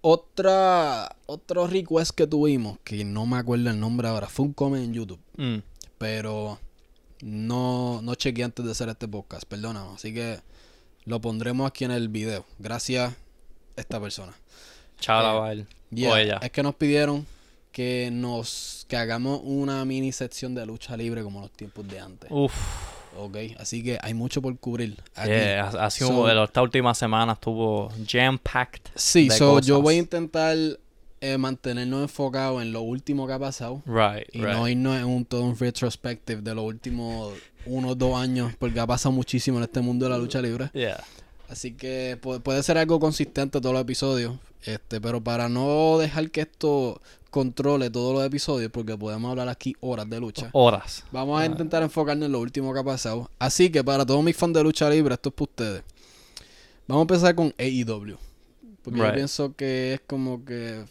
[0.00, 4.84] Otra, otro request que tuvimos, que no me acuerdo el nombre ahora, fue un comment
[4.84, 5.20] en YouTube.
[5.36, 5.58] Mm.
[5.98, 6.60] Pero
[7.22, 9.94] no, no chequeé antes de hacer este podcast, perdóname.
[9.94, 10.38] Así que
[11.06, 12.44] lo pondremos aquí en el video.
[12.58, 13.14] Gracias,
[13.76, 14.32] esta persona.
[15.00, 15.66] Chao, Eh.
[15.90, 16.38] Yeah, O ella.
[16.42, 17.26] Es que nos pidieron
[17.72, 22.30] que nos que hagamos una mini sección de lucha libre como los tiempos de antes.
[22.32, 22.54] Uf.
[23.16, 25.00] Ok, así que hay mucho por cubrir.
[25.14, 25.30] Aquí.
[25.30, 28.90] Yeah, ha, ha sido So- de esta última semana estuvo jam-packed.
[28.96, 30.56] Sí, de so, yo voy a intentar
[31.20, 33.82] eh, mantenernos enfocados en lo último que ha pasado.
[33.86, 34.48] Right, Y right.
[34.56, 37.32] no irnos en un todo un retrospective de los últimos
[37.66, 40.70] uno o dos años, porque ha pasado muchísimo en este mundo de la lucha libre.
[40.74, 41.02] Yeah.
[41.48, 44.34] Así que pu- puede ser algo consistente todos los episodios.
[44.62, 47.00] Este, pero para no dejar que esto
[47.30, 50.48] controle todos los episodios, porque podemos hablar aquí horas de lucha.
[50.52, 51.04] Horas.
[51.12, 53.30] Vamos a intentar enfocarnos en lo último que ha pasado.
[53.38, 55.82] Así que para todos mis fans de lucha libre, esto es para ustedes.
[56.86, 58.16] Vamos a empezar con AEW.
[58.82, 60.84] Porque yo pienso que es como que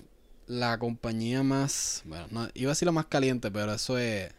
[0.47, 2.01] la compañía más.
[2.05, 4.29] Bueno, no, iba a decir la más caliente, pero eso es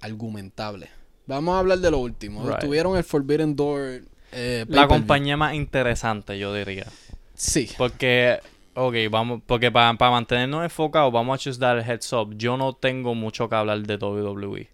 [0.00, 0.88] argumentable.
[1.26, 2.46] Vamos a hablar de lo último.
[2.46, 2.58] Right.
[2.60, 4.02] Tuvieron el Forbidden Door.
[4.32, 6.86] eh, La compañía más interesante, yo diría.
[7.34, 7.68] Sí.
[7.78, 8.38] Porque,
[8.74, 12.34] ok, vamos, porque para mantenernos enfocados, vamos a just dar el heads up.
[12.36, 14.68] Yo no tengo mucho que hablar de WWE.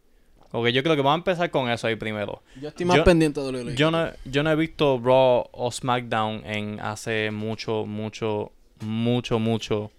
[0.50, 2.42] Ok, yo creo que vamos a empezar con eso ahí primero.
[2.60, 5.70] Yo estoy más Yo- pendiente de que Yo no, yo no he visto Raw o
[5.70, 9.90] SmackDown en hace mucho, mucho, mucho, mucho,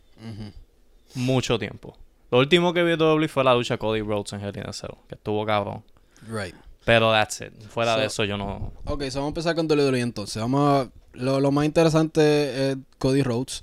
[1.15, 1.95] mucho tiempo.
[2.31, 4.73] Lo último que vi de WWE fue la lucha Cody Rhodes en Hell in a
[4.73, 5.83] Cell, que estuvo cabrón.
[6.27, 6.55] Right.
[6.85, 7.53] Pero that's it.
[7.69, 8.73] Fuera de So- eso yo no...
[8.85, 10.41] Ok, so vamos a empezar con WWE entonces.
[10.41, 13.61] Vamos a- lo, lo más interesante es Cody Rhodes.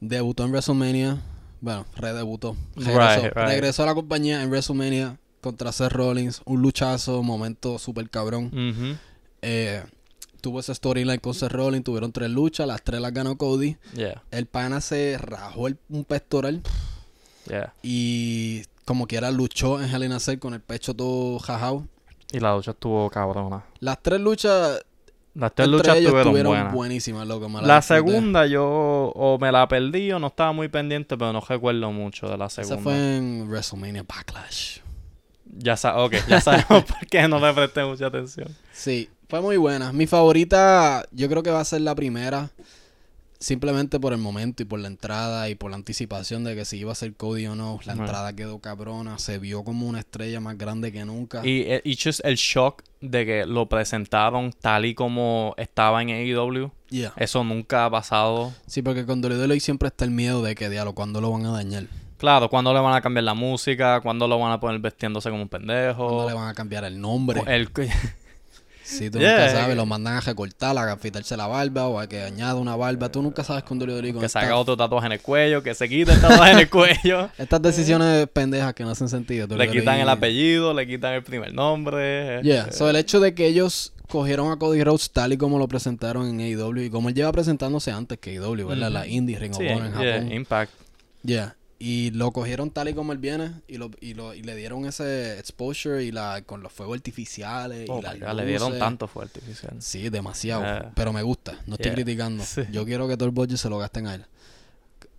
[0.00, 1.22] Debutó en WrestleMania.
[1.60, 2.56] Bueno, redebutó.
[2.76, 3.34] Regresó, right.
[3.34, 6.42] regresó a la compañía en WrestleMania contra Seth Rollins.
[6.44, 8.98] Un luchazo, momento súper cabrón.
[9.42, 9.82] Eh,
[10.40, 11.84] tuvo esa storyline con Seth Rollins.
[11.84, 12.66] Tuvieron tres luchas.
[12.66, 13.76] Las tres las ganó Cody.
[13.94, 16.62] Yeah, El pana se rajó el- un pectoral.
[17.48, 17.72] yeah.
[17.82, 21.86] Y como quiera luchó en Hell in a Cell con el pecho todo jajao.
[22.32, 23.64] Y la lucha estuvo cabrona.
[23.80, 24.80] Las tres luchas
[25.34, 26.72] Las tres entre luchas ellos estuvieron buenas.
[26.72, 27.48] buenísimas, loco.
[27.62, 31.92] La segunda yo o me la perdí o no estaba muy pendiente, pero no recuerdo
[31.92, 32.76] mucho de la segunda.
[32.76, 34.78] Esa fue en WrestleMania Backlash.
[35.58, 38.48] Ya sa ok, ya sabemos por qué no le presté mucha atención.
[38.72, 39.92] Sí, fue muy buena.
[39.92, 42.50] Mi favorita, yo creo que va a ser la primera.
[43.38, 46.78] Simplemente por el momento y por la entrada y por la anticipación de que si
[46.78, 47.78] iba a ser Cody o no.
[47.84, 49.18] La entrada quedó cabrona.
[49.18, 51.46] Se vio como una estrella más grande que nunca.
[51.46, 56.10] Y, eh, y just el shock de que lo presentaron tal y como estaba en
[56.10, 57.12] AEW, Yeah.
[57.16, 58.52] eso nunca ha pasado.
[58.66, 61.50] Sí, porque con WWE siempre está el miedo de que, diablo, cuando lo van a
[61.50, 61.86] dañar?
[62.16, 65.42] Claro, cuando le van a cambiar la música, cuando lo van a poner vestiéndose como
[65.42, 66.06] un pendejo.
[66.08, 67.42] ¿Cuándo le van a cambiar el nombre?
[67.46, 67.68] El,
[68.86, 69.32] Sí, tú Yeah.
[69.32, 69.76] nunca sabes.
[69.76, 73.10] Lo mandan a recortar, a afitarse la barba o a que añada una barba.
[73.10, 75.88] Tú nunca sabes con con que se haga otro tatuaje en el cuello, que se
[75.88, 77.28] quite el tatuaje en el cuello.
[77.36, 79.46] Estas decisiones pendejas que no hacen sentido.
[79.56, 82.42] Le quitan el apellido, le quitan el primer nombre.
[82.42, 85.58] Yeah, eh, so el hecho de que ellos cogieron a Cody Rhodes tal y como
[85.58, 88.90] lo presentaron en AEW y como él lleva presentándose antes que AEW, ¿verdad?
[88.90, 90.32] La Indie Ring of sí, en yeah, Japón.
[90.32, 90.72] Impact.
[91.24, 91.55] Yeah.
[91.78, 94.86] Y lo cogieron tal y como él viene y, lo, y, lo, y le dieron
[94.86, 98.78] ese exposure y la con los fuegos artificiales Oh y las my God, le dieron
[98.78, 99.76] tanto fuerte artificial.
[99.80, 100.62] Sí, demasiado.
[100.62, 100.92] Yeah.
[100.94, 101.60] Pero me gusta.
[101.66, 101.94] No estoy Yeah.
[101.94, 102.44] criticando.
[102.46, 102.62] Sí.
[102.72, 104.24] Yo quiero que todo el budget se lo gasten a él.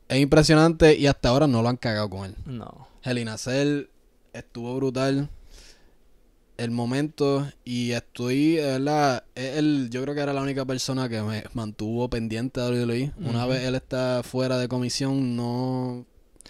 [0.10, 2.36] Es impresionante y hasta ahora no lo han cagado con él.
[2.46, 2.88] No.
[3.04, 3.84] Hell in a Cell
[4.34, 5.30] estuvo brutal.
[6.58, 11.22] El momento y estoy, de verdad, el, yo creo que era la única persona que
[11.22, 13.12] me mantuvo pendiente de WWE.
[13.30, 16.04] Una vez él está fuera de comisión, no,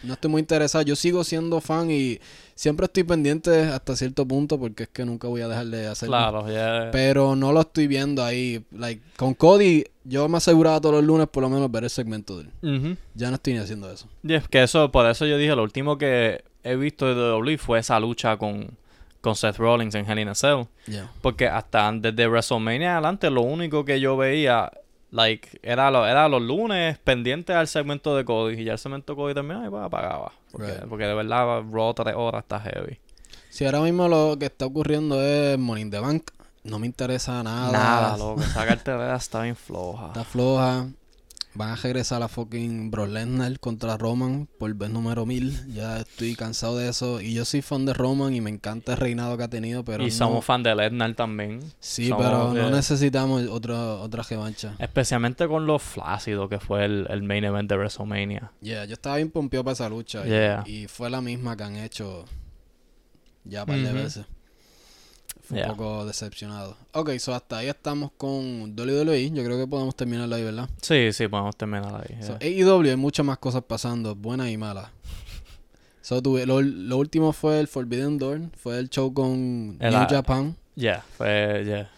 [0.04, 0.84] no estoy muy interesado.
[0.84, 2.20] Yo sigo siendo fan y
[2.56, 6.18] siempre estoy pendiente hasta cierto punto porque es que nunca voy a dejar de hacerlo.
[6.18, 6.90] Claro, ya.
[6.92, 8.64] Pero no lo estoy viendo ahí.
[8.72, 12.38] Like, con Cody, yo me aseguraba todos los lunes por lo menos ver el segmento
[12.38, 12.98] de él.
[13.14, 14.08] Ya no estoy ni haciendo eso.
[14.24, 17.80] Yeah, que eso, por eso yo dije, lo último que he visto de WWE fue
[17.80, 18.78] esa lucha con,
[19.22, 20.64] con Seth Rollins en Hell in a Cell.
[21.22, 24.72] Porque hasta desde WrestleMania adelante, lo único que yo veía,
[25.12, 28.62] like, era, lo, era los lunes pendiente al segmento de Cody.
[28.62, 30.32] Y ya el segmento de Cody terminaba y pues apagaba.
[30.52, 30.86] Porque, Right.
[30.88, 33.00] porque de verdad, Raw tres horas está heavy.
[33.50, 36.32] Si ahora mismo lo que está ocurriendo es Money in the Bank,
[36.64, 37.72] no me interesa nada.
[37.72, 38.42] Nada, loco.
[38.42, 40.08] Esa cartelera está bien floja.
[40.08, 40.88] Está floja.
[41.58, 45.74] Van a regresar a fucking Bro Lesnar contra Roman por vez número mil.
[45.74, 47.20] Ya estoy cansado de eso.
[47.20, 50.04] Y yo soy fan de Roman y me encanta el reinado que ha tenido, pero
[50.04, 51.62] y no- somos fan de Lesnar también.
[51.80, 54.76] Sí, somos pero no necesitamos otra, otra revancha.
[54.78, 58.52] Especialmente con lo flácido que fue el, el main event de WrestleMania.
[58.62, 60.26] Yeah, yo estaba bien pompeado para esa lucha.
[60.26, 60.64] Yeah.
[60.68, 62.26] Y, fue la misma que han hecho
[63.46, 64.26] ya un par de veces.
[65.48, 65.72] Fue Yeah.
[65.72, 66.76] un poco decepcionado.
[66.94, 69.32] Ok, so hasta ahí estamos con WWE.
[69.32, 70.70] Yo creo que podemos terminarla ahí, ¿verdad?
[70.82, 72.18] Sí, sí, podemos terminar ahí.
[72.22, 72.66] So, yeah.
[72.66, 74.90] AEW hay muchas más cosas pasando, buenas y malas.
[76.02, 80.08] So, tuve- lo, lo último fue el Forbidden Door, fue el show con El New
[80.10, 80.56] Japan.
[80.76, 81.90] Yeah, fue, yeah.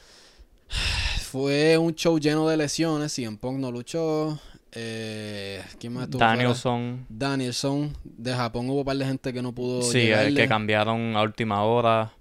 [1.21, 4.39] Fue un show lleno de lesiones, CM Punk no luchó.
[4.71, 6.33] Eh, ¿Quién más estuvo fuera?
[6.35, 7.05] Danielson.
[7.09, 7.97] Danielson.
[8.03, 10.41] De Japón hubo un par de gente que no pudo Sí, el llegarle.
[10.41, 12.11] que cambiaron a última hora.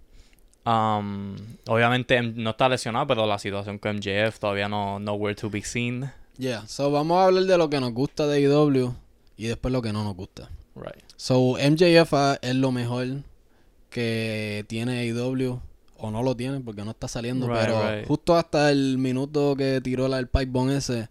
[0.69, 5.63] Um, obviamente no está lesionado, pero la situación con MJF todavía no nowhere to be
[5.63, 6.11] seen.
[6.37, 8.95] Yeah, so vamos a hablar de lo que nos gusta de AEW
[9.39, 10.51] y después lo que no nos gusta.
[10.75, 11.03] Right.
[11.17, 13.07] So, MJF ah, es lo mejor
[13.89, 15.59] que tiene AEW.
[16.01, 17.49] O no lo tiene porque no está saliendo.
[17.49, 18.07] Right, pero right.
[18.07, 21.09] justo hasta el minuto que tiró la, el pipe bomb ese,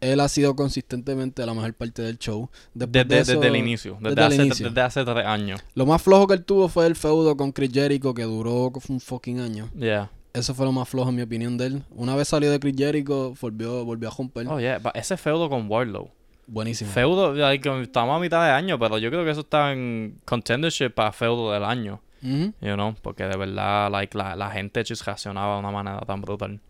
[0.00, 2.48] él ha sido consistentemente la mejor parte del show.
[2.72, 4.66] Desde, de eso- desde el inicio, desde, desde el hace, inicio.
[4.68, 5.60] desde hace tres años.
[5.74, 9.00] Lo más flojo que él tuvo fue el feudo con Chris Jericho que duró un
[9.00, 9.68] fucking año.
[9.78, 10.10] Yeah.
[10.32, 11.82] Eso fue lo más flojo en mi opinión de él.
[11.94, 14.48] Una vez salió de Chris Jericho, volvió, volvió a romper.
[14.48, 14.80] Oh, yeah.
[14.94, 16.10] Ese feudo con Wardlow.
[16.46, 16.90] Buenísimo.
[16.90, 20.90] Feudo, like, estamos a mitad de año, pero yo creo que eso está en contendership
[20.90, 22.00] para feudo del año.
[22.22, 26.20] You know, porque de verdad, like, la, la gente just reaccionaba de una manera tan
[26.20, 26.60] brutal.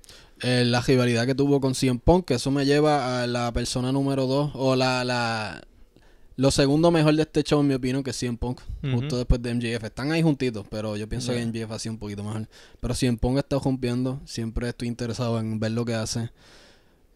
[0.42, 3.92] Eh, la rivalidad que tuvo con CM Punk, que eso me lleva a la persona
[3.92, 5.62] número dos, o la, la
[6.36, 8.60] lo segundo mejor de este show, en mi opinión, que es CM Punk,
[8.94, 9.84] justo después de MJF.
[9.84, 11.42] Están ahí juntitos, pero yo pienso Yeah.
[11.42, 12.48] que MJF ha sido un poquito mejor.
[12.80, 16.30] Pero CM Punk está rompiendo, siempre estoy interesado en ver lo que hace.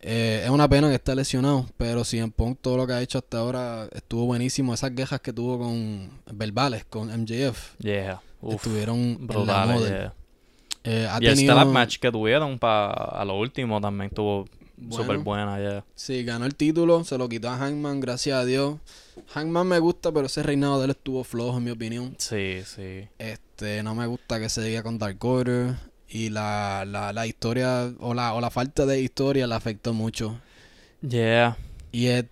[0.01, 3.19] Eh, es una pena que esté lesionado, pero CM Punk todo lo que ha hecho
[3.19, 4.75] hasta ahora estuvo buenísimo.
[4.75, 8.21] Esas quejas que tuvo con verbales, con MJF, Yeah.
[8.41, 10.15] Uf, estuvieron brutales, yeah.
[10.85, 14.47] Eh, ha Y el tenido- stand-up match que tuvieron para a lo último también estuvo
[14.77, 15.03] Bueno.
[15.05, 15.85] súper buena, yeah.
[15.97, 18.77] Sí, ganó el título, se lo quitó a Hangman, gracias a Dios.
[19.33, 22.15] Hangman me gusta, pero ese reinado de él estuvo flojo, en mi opinión.
[22.19, 23.09] Sí, sí.
[23.19, 25.75] Este, no me gusta que se diga con Dark Order.
[26.09, 30.39] Y la, la, la historia, o la, o la falta de historia, la afectó mucho.
[31.07, 31.57] Yeah.
[31.93, 32.29] Y el,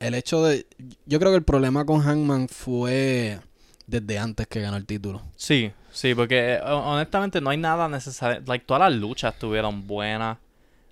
[0.00, 0.66] el hecho de.
[1.06, 3.40] Yo creo que el problema con Hangman fue
[3.86, 5.22] desde antes que ganó el título.
[5.36, 8.42] Sí, sí, porque eh, honestamente no hay nada necesario.
[8.46, 10.38] Like, todas las luchas estuvieron buenas.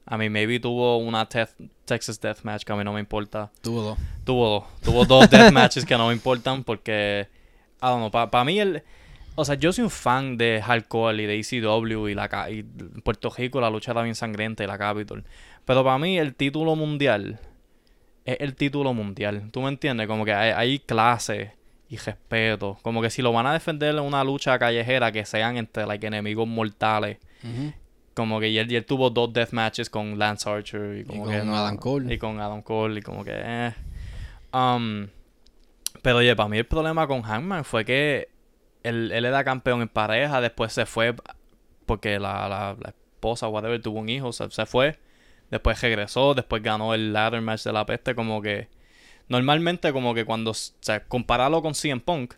[0.07, 3.51] A mí, maybe tuvo una Tef- Texas Deathmatch que a mí no me importa.
[3.63, 3.99] Tuvo dos.
[4.25, 4.65] Tuvo dos.
[4.83, 7.29] Tuvo dos Deathmatches que no me importan porque.
[7.81, 8.83] I don't know, para mí el.
[9.37, 13.31] O sea, yo soy un fan de Hardcore y de ECW y, la, y Puerto
[13.31, 15.25] Rico, la lucha era bien sangrienta y la Capitol.
[15.65, 17.41] Pero para mí el título mundial
[18.25, 19.51] es el título mundial.
[19.51, 20.07] ¿Tú me entiendes?
[20.07, 21.53] Como que hay, hay clase
[21.89, 22.79] y respeto.
[22.83, 26.07] Como que si lo van a defender en una lucha callejera que sean entre like,
[26.07, 27.19] enemigos mortales.
[28.15, 31.25] Como que y él, y él tuvo dos death matches con Lance Archer y, como
[31.25, 32.15] con que Adam Cole.
[32.15, 33.33] Y con Adam Cole y como que...
[33.35, 33.75] eh.
[34.53, 35.09] Um,
[36.01, 38.29] pero oye, para mí el problema con Hangman fue que
[38.85, 41.15] él, él era campeón en pareja, después se fue
[41.87, 44.99] porque la, la, la esposa, whatever, tuvo un hijo, se, se fue.
[45.51, 48.69] Después regresó, después ganó el ladder match de la peste, como que...
[49.29, 50.51] Normalmente como que cuando...
[50.53, 52.35] O sea, compararlo con CM Punk,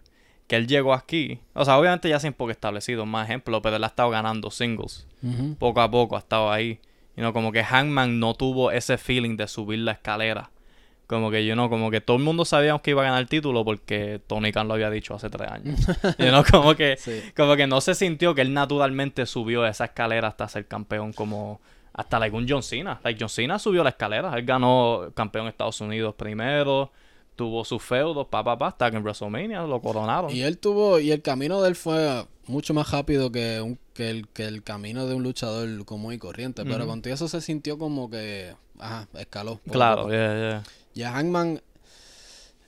[0.47, 1.41] que él llegó aquí...
[1.55, 5.07] O sea, obviamente ya CM Punk establecido, más ejemplo, pero él ha estado ganando singles
[5.59, 6.81] poco a poco ha estado ahí.
[7.17, 10.51] Y no, como que Hangman no tuvo ese feeling de subir la escalera.
[11.07, 13.29] Como que yo no, como que todo el mundo sabíamos que iba a ganar el
[13.29, 15.79] título porque Tony Khan lo había dicho hace tres años.
[16.19, 17.21] y no, como que, Sí.
[17.37, 21.61] como que no se sintió que él naturalmente subió esa escalera hasta ser campeón como
[21.93, 23.01] hasta like, un John Cena.
[23.05, 24.37] Like John Cena subió la escalera.
[24.37, 26.91] Él ganó campeón de Estados Unidos primero.
[27.37, 30.31] Tuvo sus feudos, pa, pa, pa, hasta que en WrestleMania lo coronaron.
[30.31, 34.09] Y él tuvo, y el camino de él fue mucho más rápido que, un, que,
[34.11, 36.65] el, que el camino de un luchador común y corriente.
[36.65, 36.87] Pero Ujú.
[36.89, 39.61] contigo eso se sintió como que, ajá, escaló.
[39.71, 40.63] Claro, yeah, yeah.
[40.97, 41.61] Ya Hangman,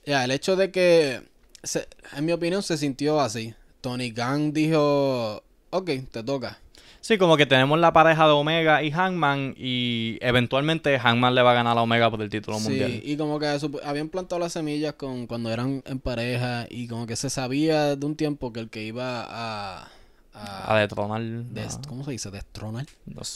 [0.05, 1.21] ya, el hecho de que,
[1.63, 3.55] se- en mi opinión, se sintió así.
[3.81, 6.59] Tony Khan dijo, ok, te toca.
[7.01, 11.51] Sí, como que tenemos la pareja de Omega y Hangman y eventualmente Hangman le va
[11.51, 13.01] a ganar a Omega por el título Sí, mundial.
[13.03, 13.47] y como que
[13.83, 18.05] habían plantado las semillas con cuando eran en pareja y como que se sabía de
[18.05, 19.87] un tiempo que el que iba a...
[20.33, 21.21] a, A detronar.
[21.87, 22.29] ¿Cómo se dice?
[22.31, 22.85] Destronar.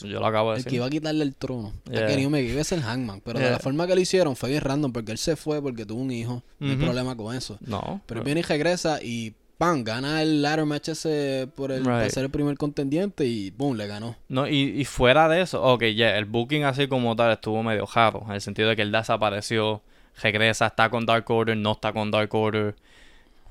[0.04, 0.78] yo lo acabo de El que decir.
[0.78, 2.08] iba a quitarle el trono Yeah.
[2.08, 3.22] Kenny Omega iba a ser Hangman.
[3.22, 3.54] Pero de Yeah.
[3.54, 6.12] la forma que lo hicieron fue bien random porque él se fue porque tuvo un
[6.12, 6.44] hijo.
[6.60, 7.58] No hay problema con eso.
[7.62, 8.02] No.
[8.06, 9.84] Pero él viene y regresa y ¡pam!
[9.84, 12.10] Gana el ladder match ese por el, Right.
[12.12, 13.76] ser el primer contendiente y ¡boom!
[13.78, 14.16] Le ganó.
[14.30, 17.86] No, y, y fuera de eso, ok, ya, el booking así como tal estuvo medio
[17.86, 19.82] raro, en el sentido de que él desapareció,
[20.22, 22.76] regresa, está con Dark Order, no está con Dark Order,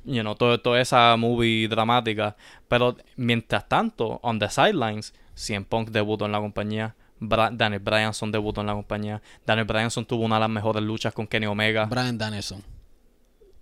[0.05, 2.37] you know, todo, toda esa movie dramática.
[2.69, 8.33] Pero mientras tanto, on the sidelines, CM Punk debutó en la compañía, Bra- Daniel Bryanson
[8.33, 11.87] debutó en la compañía, Daniel Bryanson tuvo una de las mejores luchas con Kenny Omega.
[11.87, 12.63] Brian Danielson.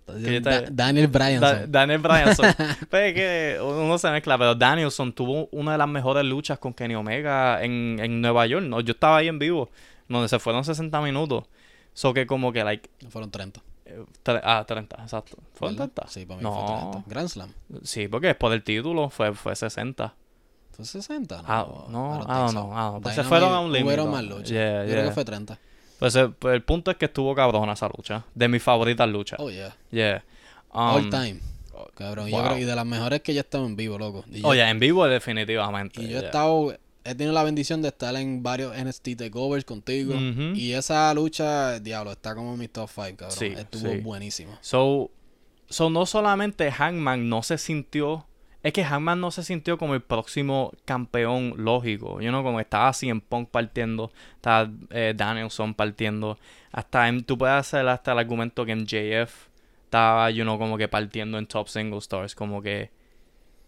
[0.07, 1.39] Da- Daniel Bryanson.
[1.41, 2.45] Da- Daniel Bryanson.
[2.89, 6.73] pues es que uno se mezcla, pero Danielson tuvo una de las mejores luchas con
[6.73, 8.65] Kenny Omega en, en Nueva York.
[8.65, 8.81] ¿no?
[8.81, 9.69] Yo estaba ahí en vivo,
[10.09, 11.45] donde se fueron 60 minutos.
[11.93, 13.61] So que como que, like, Fueron 30.
[14.43, 15.37] Ah, 30, exacto.
[15.53, 15.91] ¿Fueron ¿verdad?
[15.93, 16.11] 30?
[16.11, 16.53] Sí, para mí no.
[16.53, 17.03] fue 30.
[17.07, 17.53] Grand Slam.
[17.83, 20.13] Sí, porque después del título fue, fue 60.
[20.71, 21.37] ¿Fue 60?
[21.37, 23.85] No, Ah, no, ah, no, ah, no, pues se fueron a un límite.
[23.85, 24.49] Hubieron más luchas.
[24.49, 25.05] Yeah, Yo creo yeah.
[25.05, 25.59] que fue 30.
[25.99, 28.25] Pues, eh, pues el punto es que estuvo cabrona esa lucha.
[28.33, 29.39] De mis favoritas luchas.
[29.39, 29.75] Oh, yeah.
[29.91, 30.23] Yeah.
[30.71, 31.39] All Um, time.
[31.95, 32.27] Cabrón.
[32.29, 32.45] Yo wow.
[32.47, 34.23] creo, y de las mejores que yo he estado en vivo, loco.
[34.31, 36.01] Y yo, Oye, en vivo definitivamente.
[36.01, 36.27] y yo he yeah.
[36.27, 36.75] estado...
[37.03, 40.13] He tenido la bendición de estar en varios NXT takeovers contigo.
[40.15, 43.37] Y esa lucha, diablo, está como en mi top 5, cabrón.
[43.37, 43.97] Sí, Estuvo sí.
[43.97, 44.57] buenísima.
[44.61, 45.09] So,
[45.69, 48.27] so, no solamente Hangman no se sintió.
[48.63, 52.21] Es que Hangman no se sintió como el próximo campeón lógico.
[52.21, 56.37] You know, como estaba así en Punk partiendo, estaba eh, Danielson partiendo.
[56.71, 59.47] Hasta en- tú puedes hacer hasta el argumento que MJF
[59.85, 62.35] estaba, you know, como que partiendo en Top Single Stars.
[62.35, 62.91] Como que.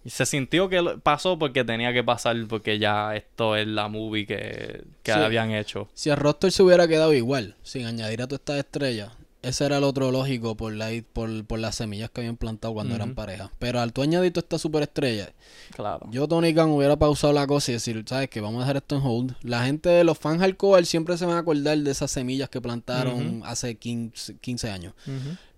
[0.05, 4.25] Y se sintió que pasó porque tenía que pasar, porque ya esto es la movie
[4.25, 5.19] que, que Sí.
[5.19, 5.87] habían hecho.
[5.93, 9.77] Si el roster se hubiera quedado igual, sin añadir a todas estas estrellas, ese era
[9.79, 13.51] el otro lógico por, la, por, por las semillas que habían plantado cuando eran pareja.
[13.59, 15.33] Pero al tú añadir toda esta superestrella,
[15.75, 16.07] Claro.
[16.11, 18.39] yo, Tony Khan, hubiera pausado la cosa y decir, ¿sabes qué?
[18.39, 19.35] Vamos a dejar esto en hold.
[19.43, 23.41] La gente, los fans hardcore siempre se van a acordar de esas semillas que plantaron
[23.45, 24.93] hace 15, 15 años.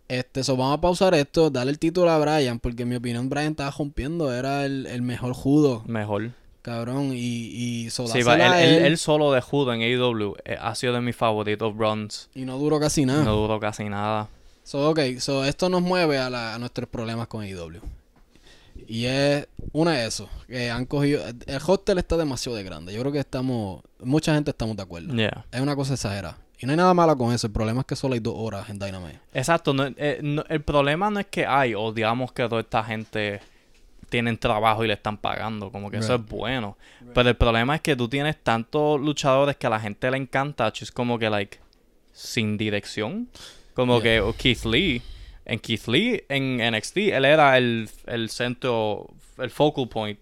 [0.07, 3.27] Este, so vamos a pausar esto, darle el título a Brian, porque en mi opinión
[3.29, 6.29] Brian estaba rompiendo, era el, el mejor judo, Mejor.
[6.61, 10.93] cabrón, y, y so, Sí, va, él, solo de judo en AEW eh, ha sido
[10.93, 12.29] de mis favoritos runs.
[12.35, 13.23] y no duró casi nada.
[13.23, 14.27] No duró casi nada.
[14.63, 17.81] So, ok, so esto nos mueve a, la- a nuestros problemas con AEW.
[18.87, 22.99] Y es una de eso, que han cogido, el hostel está demasiado de grande, yo
[22.99, 25.15] creo que estamos, mucha gente estamos de acuerdo.
[25.15, 25.45] Yeah.
[25.51, 26.37] Es una cosa exagerada.
[26.59, 28.69] Y no hay nada malo con eso, el problema es que solo hay dos horas
[28.69, 29.19] en Dynamite.
[29.33, 29.73] Exacto.
[29.73, 33.41] no- eh, no- el problema no es que hay, o digamos que toda esta gente
[34.09, 35.71] tienen trabajo y le están pagando.
[35.71, 36.77] Como que eso es bueno.
[37.13, 40.71] Pero el problema es que tú tienes tantos luchadores que a la gente le encanta.
[40.79, 41.59] Es como que, like,
[42.13, 43.27] sin dirección.
[43.73, 44.21] Como Yeah.
[44.21, 45.01] que Keith Lee.
[45.43, 50.19] En Keith Lee, en NXT, él era el, el centro, el focal point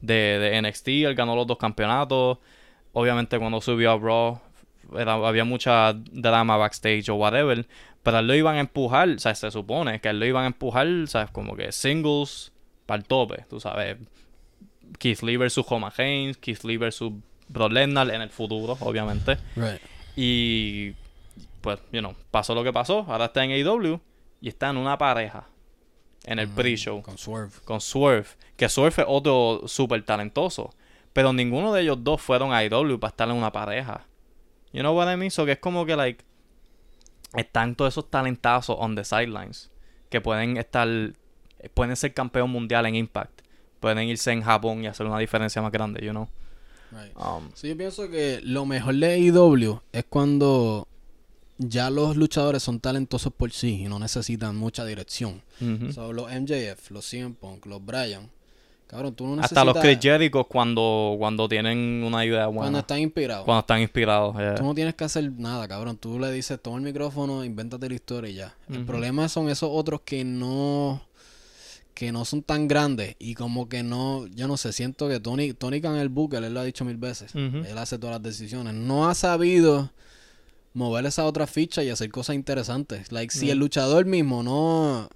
[0.00, 0.88] de, de NXT.
[1.06, 2.38] Él ganó los dos campeonatos.
[2.92, 4.40] Obviamente cuando subió a Raw,
[4.98, 7.66] era- había mucha drama backstage o whatever.
[8.02, 10.46] Pero él lo iban a empujar, o sea, se supone que él lo iban a
[10.48, 11.30] empujar, ¿sabes?
[11.30, 12.52] Como que singles
[12.86, 13.98] para el tope, tú sabes.
[14.98, 17.12] Keith Lee versus Roman Reigns, Keith Lee versus
[17.48, 19.36] Brock Lesnar en el futuro, obviamente.
[19.56, 19.80] Right.
[20.16, 20.92] Y
[21.60, 23.04] pues, you know, pasó lo que pasó.
[23.08, 24.00] Ahora está en AEW
[24.40, 25.46] y está en una pareja
[26.24, 27.52] en el pre-show Con Swerve.
[27.64, 28.26] con Swerve.
[28.56, 30.70] Que Swerve es otro súper talentoso.
[31.12, 34.06] Pero ninguno de ellos dos fueron a AEW para estar en una pareja.
[34.72, 35.30] You know what I mean?
[35.30, 36.24] So que es como que, like,
[37.34, 39.70] están todos esos talentazos on the sidelines.
[40.10, 40.88] Que pueden estar,
[41.74, 43.42] pueden ser campeón mundial en Impact.
[43.80, 46.28] Pueden irse en Japón y hacer una diferencia más grande, you know.
[46.92, 47.16] Right.
[47.16, 50.88] Um, Sí, yo pienso que lo mejor de AEW es cuando
[51.58, 55.42] ya los luchadores son talentosos por sí y no necesitan mucha dirección.
[55.60, 55.92] ujú.
[55.92, 58.30] So, los MJF, los CM Punk, los Bryan.
[58.90, 59.58] Cabrón, tú no necesitas...
[59.58, 62.62] Hasta los Chris Jericho cuando, cuando tienen una idea buena.
[62.62, 63.44] Cuando están inspirados.
[63.44, 64.36] Cuando están inspirados.
[64.36, 64.56] yeah.
[64.56, 65.96] Tú no tienes que hacer nada, cabrón.
[65.96, 68.56] Tú le dices, toma el micrófono, invéntate la historia y ya.
[68.68, 71.02] El problema son esos otros que no
[71.94, 75.52] que no son tan grandes y como que no, yo no sé, siento que Tony,
[75.52, 78.72] Tony Khan el Booker, él lo ha dicho mil veces, él hace todas las decisiones,
[78.72, 79.90] no ha sabido
[80.72, 83.12] mover esa otra ficha y hacer cosas interesantes.
[83.12, 85.10] Like, si el luchador mismo no,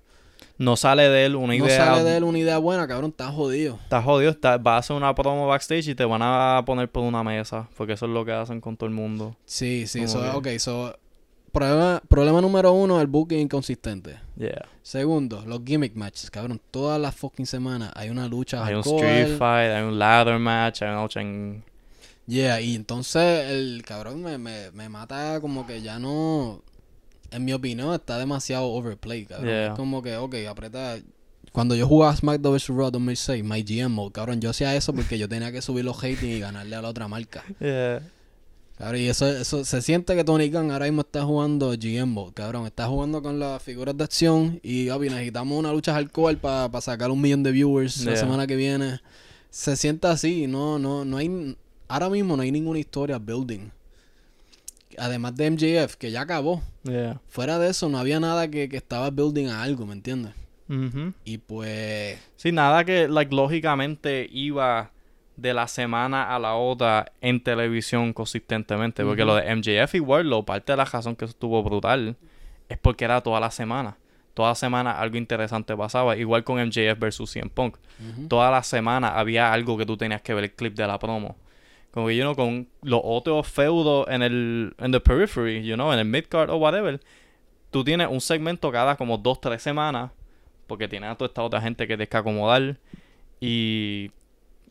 [0.56, 1.84] No sale de él una no idea.
[1.84, 3.78] sale de él una idea buena, cabrón, está jodido.
[3.82, 7.02] Estás jodido, está- vas a hacer una promo backstage y te van a poner por
[7.02, 7.68] una mesa.
[7.76, 9.36] Porque eso es lo que hacen con todo el mundo.
[9.44, 10.96] Sí, sí, ok, so,
[11.50, 14.18] problema, problema número uno, el booking inconsistente.
[14.36, 14.66] Yeah.
[14.82, 16.60] Segundo, los gimmick matches, cabrón.
[16.70, 18.64] Todas las fucking semanas hay una lucha.
[18.64, 21.64] Hay un street fight, hay un ladder match, hay una lucha en...
[22.26, 26.62] Yeah, y entonces el cabrón me, me, me mata como que ya no.
[27.30, 29.48] En mi opinión, está demasiado overplay, cabrón.
[29.48, 29.66] Yeah.
[29.68, 30.98] Es como que, ok, aprieta.
[31.52, 32.68] Cuando yo jugaba SmackDown vs.
[32.68, 36.02] Raw 2006, my GM mode, cabrón, yo hacía eso porque yo tenía que subir los
[36.02, 37.44] ratings y ganarle a la otra marca.
[37.60, 38.02] Yeah.
[38.76, 42.32] Cabrón, y eso, eso se siente que Tony Khan ahora mismo está jugando GM mode,
[42.34, 42.66] cabrón.
[42.66, 47.12] Está jugando con las figuras de acción y, obvio, necesitamos una lucha hardcore para sacar
[47.12, 49.00] un millón de viewers la semana que viene.
[49.50, 51.56] Se siente así, no, no, no hay...
[51.86, 53.70] Ahora mismo no hay ninguna historia building.
[54.98, 56.62] Además de MJF, que ya acabó.
[56.84, 57.20] Yeah.
[57.28, 60.32] Fuera de eso, no había nada que, que estaba building a algo, ¿me entiendes?
[60.68, 61.12] Ujú.
[61.24, 62.18] Y pues...
[62.36, 64.90] Sí, nada que, like, lógicamente iba
[65.36, 69.04] de la semana a la otra en televisión consistentemente.
[69.04, 72.16] Porque lo de MJF y Wardlow, parte de la razón que estuvo brutal,
[72.68, 73.96] es porque era toda la semana.
[74.34, 76.16] toda semana algo interesante pasaba.
[76.16, 77.76] Igual con MJF versus CM Punk.
[78.28, 81.36] Toda la semana había algo que tú tenías que ver el clip de la promo.
[81.94, 85.92] Como que, you know, con los otros feudos en el en the periphery, you know,
[85.92, 87.00] en el midcard o whatever,
[87.70, 90.10] tú tienes un segmento cada como dos, tres semanas,
[90.66, 92.78] porque tienes a toda esta otra gente que tienes que acomodar.
[93.38, 94.10] Y,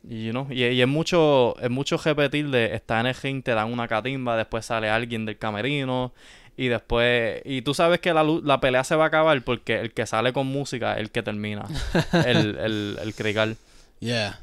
[0.05, 3.41] y, you know, y, y es mucho, es mucho repetir de estar en el ring,
[3.41, 6.11] te dan una catimba, después sale alguien del camerino.
[6.57, 9.93] Y después, y tú sabes que la, la pelea se va a acabar porque el
[9.93, 11.63] que sale con música es el que termina
[12.25, 13.55] el, el, el crical.
[14.01, 14.42] Yeah.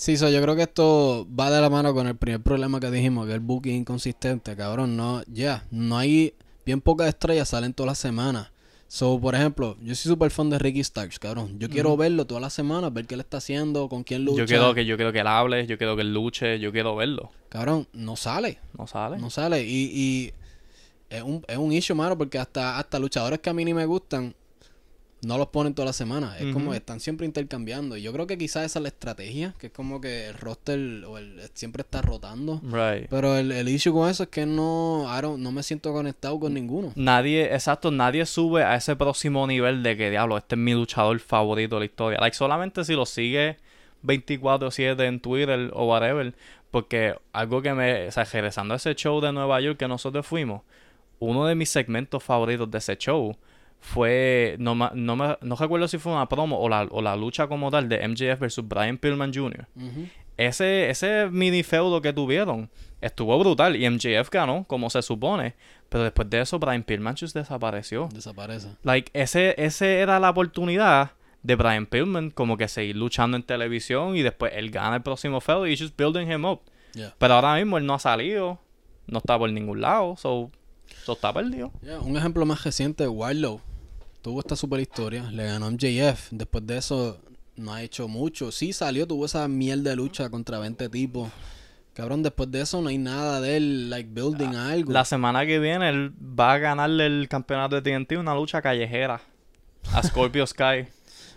[0.00, 2.90] Sí, so, yo creo que esto va de la mano con el primer problema que
[2.90, 4.96] dijimos, que el booking inconsistente, cabrón.
[4.96, 6.32] No, ya, no hay
[6.64, 8.50] bien pocas estrellas, salen todas las semanas.
[8.88, 11.58] So, por ejemplo, yo soy súper fan de Ricky Starks, cabrón.
[11.58, 14.38] Yo quiero verlo todas las semanas, ver qué él está haciendo, con quién lucha.
[14.38, 16.96] Yo quiero que yo quiero que él hable, yo quiero que él luche, yo quiero
[16.96, 17.30] verlo.
[17.50, 18.58] Cabrón, no sale.
[18.78, 19.18] No sale.
[19.18, 19.66] No sale.
[19.66, 20.32] Y, y
[21.10, 23.84] es, un, es un issue, mano, porque hasta, hasta luchadores que a mí ni me
[23.84, 24.34] gustan,
[25.22, 26.36] no los ponen toda la semana.
[26.38, 27.96] Es como están siempre intercambiando.
[27.96, 30.78] Y yo creo que quizás esa es la estrategia, que es como que el roster
[31.04, 32.60] o el, siempre está rotando.
[32.62, 33.08] Right.
[33.10, 36.40] Pero el, el issue con eso es que no, I don't- no me siento conectado
[36.40, 36.92] con ninguno.
[36.96, 41.18] Nadie, exacto, nadie sube a ese próximo nivel de que diablo, este es mi luchador
[41.20, 42.18] favorito de la historia.
[42.20, 43.58] Like, solamente si lo sigue
[44.04, 46.34] 24-7 en Twitter o whatever.
[46.70, 48.08] Porque algo que me.
[48.08, 50.62] O sea, regresando a ese show de Nueva York que nosotros fuimos,
[51.18, 53.36] uno de mis segmentos favoritos de ese show
[53.80, 54.56] fue.
[54.58, 57.48] No, ma- no, me, no recuerdo si fue una promo o la, o la lucha
[57.48, 59.66] como tal de MJF versus Brian Pillman Jr.
[60.36, 62.70] Ese, ese mini feudo que tuvieron
[63.02, 65.54] estuvo brutal y MJF ganó, como se supone.
[65.88, 68.08] Pero después de eso, Brian Pillman just desapareció.
[68.12, 68.68] Desaparece.
[68.82, 71.12] Like, ese, ese era la oportunidad
[71.42, 75.40] de Brian Pillman como que seguir luchando en televisión y después él gana el próximo
[75.40, 76.60] feudo y just building him up.
[76.94, 77.14] Yeah.
[77.18, 78.60] Pero ahora mismo él no ha salido,
[79.06, 80.50] no está por ningún lado, so,
[81.04, 81.70] so está perdido.
[81.82, 83.60] Yeah, Un ejemplo más reciente, Warlow.
[84.22, 86.28] Tuvo esta super historia, le ganó a MJF.
[86.30, 87.20] Después de eso,
[87.56, 88.52] no ha hecho mucho.
[88.52, 91.30] Sí salió, tuvo esa miel de lucha contra 20 tipos.
[91.94, 94.92] Cabrón, después de eso no hay nada de él, like, building algo.
[94.92, 99.20] La semana que viene él va a ganarle el campeonato de TNT una lucha callejera
[99.92, 100.86] a Scorpio Sky.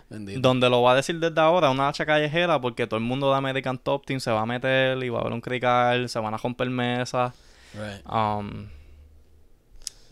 [0.08, 0.40] Bendito.
[0.40, 3.36] Donde lo va a decir desde ahora, una hacha callejera, porque todo el mundo de
[3.36, 6.34] American Top Team se va a meter y va a haber un crical, se van
[6.34, 7.34] a romper mesas.
[7.72, 8.06] Right.
[8.06, 8.68] Um,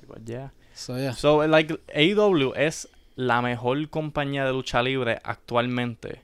[0.03, 0.53] y pues, yeah.
[0.75, 1.15] So, yeah.
[1.47, 6.23] Like, AEW es la mejor compañía de lucha libre actualmente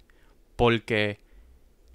[0.57, 1.21] porque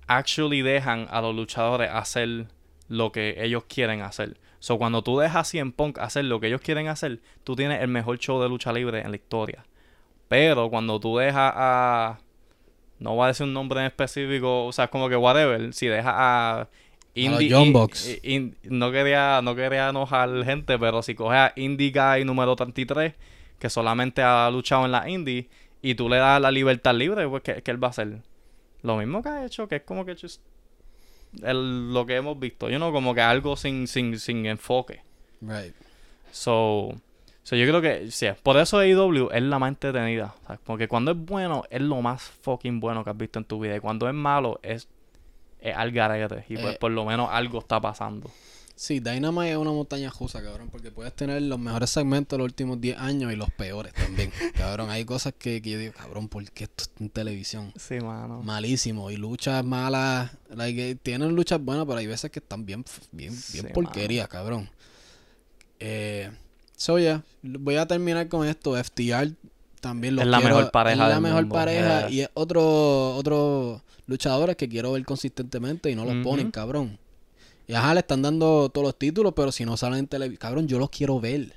[0.08, 2.48] actually dejan a los luchadores hacer
[2.88, 4.38] lo que ellos quieren hacer.
[4.60, 7.82] So, cuando tú dejas a CM Punk hacer lo que ellos quieren hacer, tú tienes
[7.82, 9.66] el mejor show de lucha libre en la historia.
[10.30, 12.20] Pero cuando tú dejas a...
[13.00, 15.74] No voy a decir un nombre en específico, o sea, como que whatever.
[15.74, 16.70] Si dejas a...
[17.16, 17.40] Young
[18.24, 23.14] in- no quería no quería enojar gente, pero si coges a Indie Guy número 33,
[23.60, 25.48] que solamente ha luchado en la Indie,
[25.82, 28.18] y tú le das la libertad libre, pues ¿qué, qué él va a hacer?
[28.82, 30.42] Lo mismo que ha hecho, que es como que just
[31.44, 35.02] el- lo que hemos visto, yo no como que algo sin, sin, sin enfoque.
[35.42, 35.74] Right.
[36.32, 36.96] So,
[37.44, 40.34] so yo creo que sí, por eso AEW es la más entretenida.
[40.46, 40.60] ¿sabes?
[40.64, 43.76] Porque cuando es bueno, es lo más fucking bueno que has visto en tu vida.
[43.76, 44.88] Y cuando es malo, es,
[45.64, 46.46] es al garete.
[46.50, 46.78] Y pues Eh.
[46.80, 48.30] por lo menos algo está pasando.
[48.76, 52.46] Sí, Dynamite es una montaña rusa, cabrón, porque puedes tener los mejores segmentos de los
[52.46, 54.32] últimos 10 años y los peores también.
[54.58, 57.72] cabrón, hay cosas que, que yo digo, cabrón, ¿por qué esto está en televisión?
[57.78, 58.42] Sí, mano.
[58.42, 59.12] Malísimo.
[59.12, 60.32] Y luchas malas.
[60.50, 64.28] Like, eh, tienen luchas buenas, pero hay veces que están bien, bien, bien Sí, porquerías,
[64.28, 64.68] cabrón.
[65.80, 66.32] Eh,
[66.76, 67.24] so, yeah.
[67.44, 68.76] Voy a terminar con esto.
[68.76, 69.34] FTR
[69.82, 72.10] también lo Es la quiero- mejor pareja Es la del mejor mundo, pareja.
[72.10, 76.98] Y es otro, otro luchadores que quiero ver consistentemente y no los ponen, cabrón.
[77.68, 80.68] Y ajá, le están dando todos los títulos, pero si no salen en televisión, cabrón,
[80.68, 81.54] yo los quiero ver.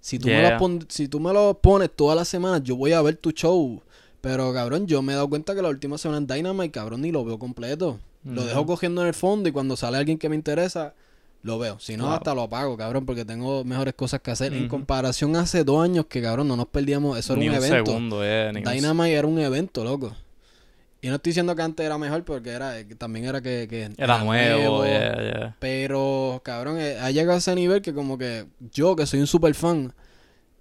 [0.00, 0.50] Si tú, me Yeah.
[0.52, 3.32] los pon- si tú me los pones todas las semanas, yo voy a ver tu
[3.32, 3.82] show.
[4.20, 7.10] Pero, cabrón, yo me he dado cuenta que la última semana en Dynamite, cabrón, ni
[7.10, 7.98] lo veo completo.
[8.24, 10.92] Lo dejo cogiendo en el fondo y cuando sale alguien que me interesa,
[11.42, 11.80] lo veo.
[11.80, 14.52] Si no, hasta lo apago, cabrón, porque tengo mejores cosas que hacer.
[14.52, 17.18] En comparación a hace dos años que, cabrón, no nos perdíamos.
[17.18, 17.90] Eso era Ni un un evento.
[17.90, 18.50] segundo, eh.
[18.52, 20.14] ni un Dynamite era un evento, loco.
[21.02, 23.90] Y no estoy diciendo que antes era mejor porque era que también era que, que
[23.96, 25.56] Era nuevo, yeah, yeah.
[25.58, 29.26] pero, cabrón, eh, ha llegado a ese nivel que como que yo, que soy un
[29.26, 29.94] super fan,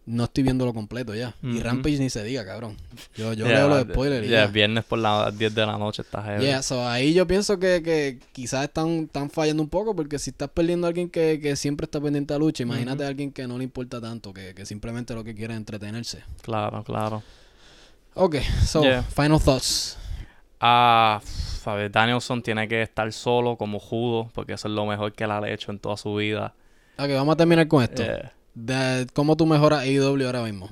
[0.05, 1.35] no estoy viéndolo completo ya.
[1.43, 1.59] Y.
[1.59, 2.77] Rampage ni se diga, cabrón.
[3.15, 4.51] Yo, yo Yeah, leo los spoilers y yeah, ya.
[4.51, 6.45] viernes por las 10 de la noche está heavy.
[6.45, 10.31] Yeah, so ahí yo pienso que, que quizás están, están fallando un poco porque si
[10.31, 13.45] estás perdiendo a alguien que, que siempre está pendiente a lucha, imagínate a alguien que
[13.45, 16.23] no le importa tanto, que, que simplemente lo que quiere es entretenerse.
[16.41, 17.21] Claro, claro.
[18.15, 18.81] Ok, so,
[19.15, 19.97] final thoughts.
[20.59, 21.21] Ah,
[21.65, 25.23] a ver, Danielson tiene que estar solo como judo, porque eso es lo mejor que
[25.23, 26.53] él ha hecho en toda su vida.
[26.97, 28.03] Ok, vamos a terminar con esto.
[28.03, 30.69] Eh, De, ¿Cómo tú mejoras AEW ahora mismo?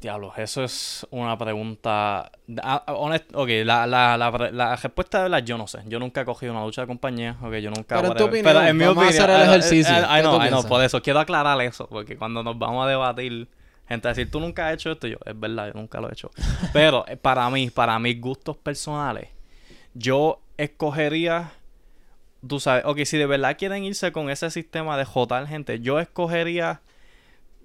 [0.00, 2.30] diablo, eso es una pregunta.
[2.62, 5.80] ah, honest- ok, la, la, la, la respuesta de verdad, yo no sé.
[5.86, 7.36] Yo nunca he cogido una lucha de compañía.
[7.42, 7.96] Ok, yo nunca.
[7.96, 9.94] Pero en tu opinión, en mi vamos a opinión, hacer el I know, ejercicio.
[9.94, 11.86] I- por eso quiero aclarar eso.
[11.86, 13.46] Porque cuando nos vamos a debatir,
[13.90, 15.06] gente a decir, tú nunca has hecho esto.
[15.06, 16.30] Y yo, es verdad, yo nunca lo he hecho.
[16.72, 19.28] Pero eh, para mí, para mis gustos personales,
[19.94, 21.52] yo escogería.
[22.46, 26.00] Tú sabes, ok, si de verdad quieren irse con ese sistema de jotar gente, yo
[26.00, 26.80] escogería,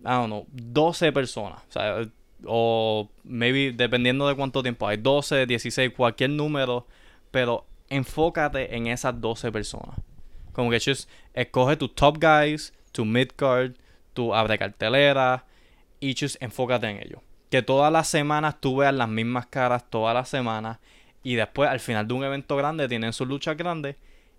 [0.02, 1.62] I don't know, 12 personas.
[1.70, 2.02] O sea,
[2.46, 6.86] o maybe dependiendo de cuánto tiempo hay, 12, 16, cualquier número,
[7.32, 9.96] pero enfócate en esas 12 personas.
[10.52, 13.76] Como que just escoge tus top guys, tu mid card,
[14.14, 15.46] tu abre cartelera
[16.02, 17.22] just enfócate en ello.
[17.50, 20.80] Que todas las semanas tú veas las mismas caras todas las semanas
[21.24, 23.96] y después al final de un evento grande tienen sus luchas grandes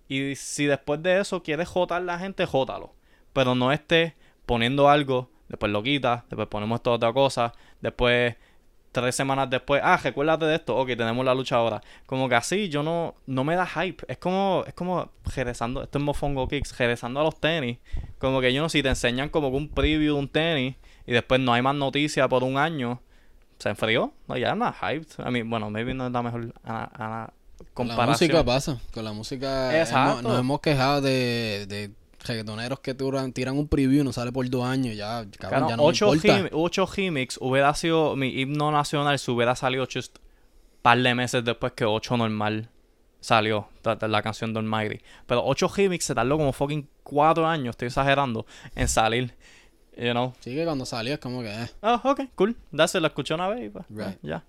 [0.09, 2.95] y si después de eso quieres jotar la gente, jótalo.
[3.33, 4.15] Pero no estés
[4.47, 8.37] poniendo algo, después lo quitas, después ponemos esta otra cosa, después
[9.03, 11.83] tres semanas después, ah, recuérdate de esto, ok, tenemos la lucha ahora.
[12.07, 14.05] Como que así yo no, no me da hype.
[14.09, 17.79] Es como, es como regresando, esto es Mofongo Kicks, regresando a los tenis.
[18.19, 20.77] Como que yo no, si te enseñan como que un preview de un tenis
[21.07, 23.01] y después no hay más noticias por un año,
[23.59, 25.25] se enfrió, no, ya no hyped.
[25.25, 26.53] A mí, bueno, maybe no es la mejor
[27.73, 28.79] Con la música pasa.
[28.93, 30.13] Con la música Exacto.
[30.21, 31.91] hemos- nos hemos quejado de, de
[32.27, 34.95] reggaetoneros que turan- tiran un preview y no sale por dos años.
[34.97, 36.39] Ya, cabrón, Claro, ya no me ocho, importa.
[36.39, 40.19] gim- ocho gimmicks hubiera sido mi himno nacional si hubiera salido just
[40.83, 42.69] par de meses después que 8 normal
[43.21, 45.01] salió la, la canción de Almighty.
[45.27, 49.35] Pero 8 gimmicks se tardó como fucking 4 años, estoy exagerando, en salir.
[49.97, 50.35] You know.
[50.41, 51.49] Sí que cuando salió es como que...
[51.49, 52.57] eh, Ah, ok, cool.
[52.75, 54.19] That's it, lo escuché una vez y pues, Right.
[54.23, 54.45] ya.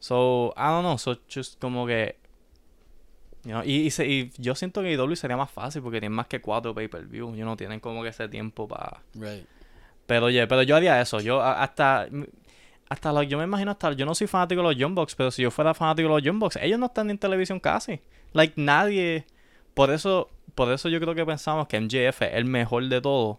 [0.00, 2.16] So, I don't know, so just como que...
[3.44, 6.14] You know, y, y, se- y yo siento que IW sería más fácil porque tienen
[6.16, 7.34] más que 4 pay-per-view.
[7.34, 9.02] You know, tienen como que ese tiempo para...
[9.14, 9.46] right.
[10.06, 11.20] Pero oye, pero yo haría eso.
[11.20, 12.08] Yo hasta
[12.88, 15.50] hasta yo me imagino hasta yo no soy fanático de los Bucks, pero si yo
[15.50, 18.00] fuera fanático de los Bucks, ellos no están en televisión casi.
[18.32, 19.26] Like nadie
[19.74, 23.36] por eso por eso yo creo que pensamos que MJF es el mejor de todos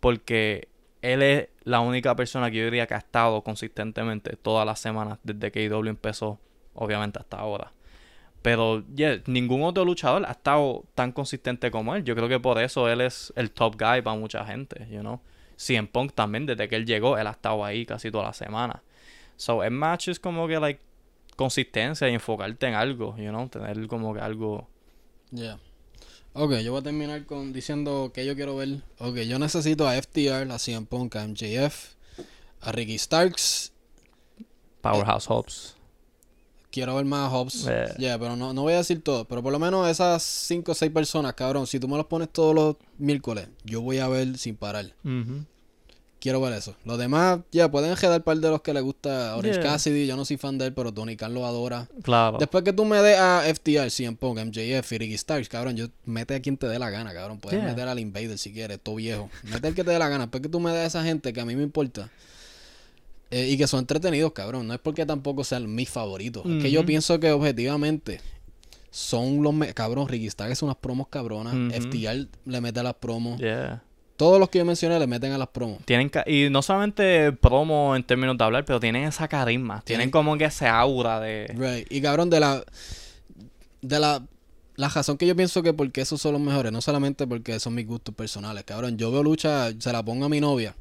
[0.00, 0.66] porque
[1.02, 5.18] él es la única persona que yo diría que ha estado consistentemente todas las semanas
[5.22, 6.38] desde que IW empezó,
[6.74, 7.72] obviamente hasta ahora.
[8.42, 12.04] Pero yeah, ningún otro luchador ha estado tan consistente como él.
[12.04, 15.20] Yo creo que por eso él es el top guy para mucha gente, you know.
[15.56, 18.82] CM Punk también, desde que él llegó, él ha estado ahí casi toda la semana.
[19.36, 20.80] So, el match es como que, like,
[21.36, 24.68] consistencia y enfocarte en algo, you know, tener como que algo...
[25.30, 25.58] Yeah.
[26.32, 28.82] Ok, yo voy a terminar con diciendo que yo quiero ver.
[28.98, 31.94] Ok, yo necesito a FTR, a CM Punk, a MJF,
[32.60, 33.72] a Ricky Starks.
[34.80, 35.76] Powerhouse Hobbs.
[36.70, 37.66] Quiero ver más Hobbs.
[37.68, 37.94] Eh.
[37.98, 39.24] Yeah, pero no, no voy a decir todo.
[39.24, 41.66] Pero por lo menos esas 5 o 6 personas, cabrón.
[41.66, 44.86] Si tú me los pones todos los miércoles, yo voy a ver sin parar.
[46.20, 46.74] Quiero ver eso.
[46.84, 49.70] Los demás, ya, pueden quedar par de los que le gusta Orange Yeah.
[49.72, 50.06] Cassidy.
[50.06, 51.88] Yo no soy fan de él, pero Tony Khan lo adora.
[52.02, 52.36] Claro.
[52.38, 55.86] Después que tú me des a FTR, CM Punk, MJF y Ricky Starks, cabrón, yo
[56.04, 57.40] mete a quien te dé la gana, cabrón.
[57.40, 57.68] Puedes Yeah.
[57.70, 59.30] meter al Invader si quieres, todo viejo.
[59.44, 60.24] Mete al que te dé la gana.
[60.24, 62.10] Después que tú me des a esa gente que a mí me importa.
[63.32, 64.66] eh, y que son entretenidos, cabrón.
[64.66, 66.44] No es porque tampoco sean mis favoritos.
[66.44, 68.20] Es que yo pienso que objetivamente
[68.90, 69.54] son los...
[69.54, 71.54] me- Cabrón, Ricky Starks es unas promos cabronas.
[71.72, 73.38] FTR le mete las promos.
[73.40, 73.84] Yeah.
[74.20, 75.78] Todos los que yo mencioné le meten a las promos.
[75.86, 79.80] Tienen y no solamente promo en términos de hablar, pero tienen esa carisma.
[79.82, 81.46] Tienen Tienen- como que ese aura de...
[81.56, 81.90] Right.
[81.90, 82.62] Y cabrón, de la.
[83.80, 84.22] De la.
[84.76, 87.74] La razón que yo pienso que porque esos son los mejores, no solamente porque son
[87.74, 88.98] mis gustos personales, cabrón.
[88.98, 90.74] Yo veo lucha, se la pongo a mi novia.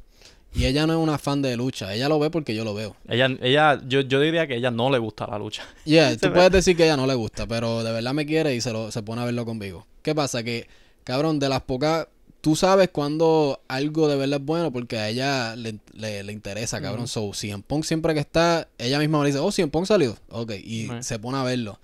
[0.53, 1.93] Y ella no es una fan de lucha.
[1.93, 2.97] Ella lo ve porque yo lo veo.
[3.07, 5.63] Ella, ella, yo, yo diría que ella no le gusta la lucha.
[5.85, 8.59] Yeah, tú puedes decir que ella no le gusta, pero de verdad me quiere y
[8.59, 9.87] se, lo, se pone a verlo conmigo.
[10.01, 10.43] ¿Qué pasa?
[10.43, 10.67] Que,
[11.05, 12.07] cabrón, de las pocas.
[12.41, 16.81] Tú sabes cuando algo de verdad es bueno porque a ella le, le, le interesa,
[16.81, 17.03] cabrón.
[17.03, 17.07] Ujú.
[17.07, 19.85] So, si en Punk siempre que está, ella misma me dice, oh, si en Punk
[19.85, 20.15] salió.
[20.29, 21.79] Ok, y se pone a verlo.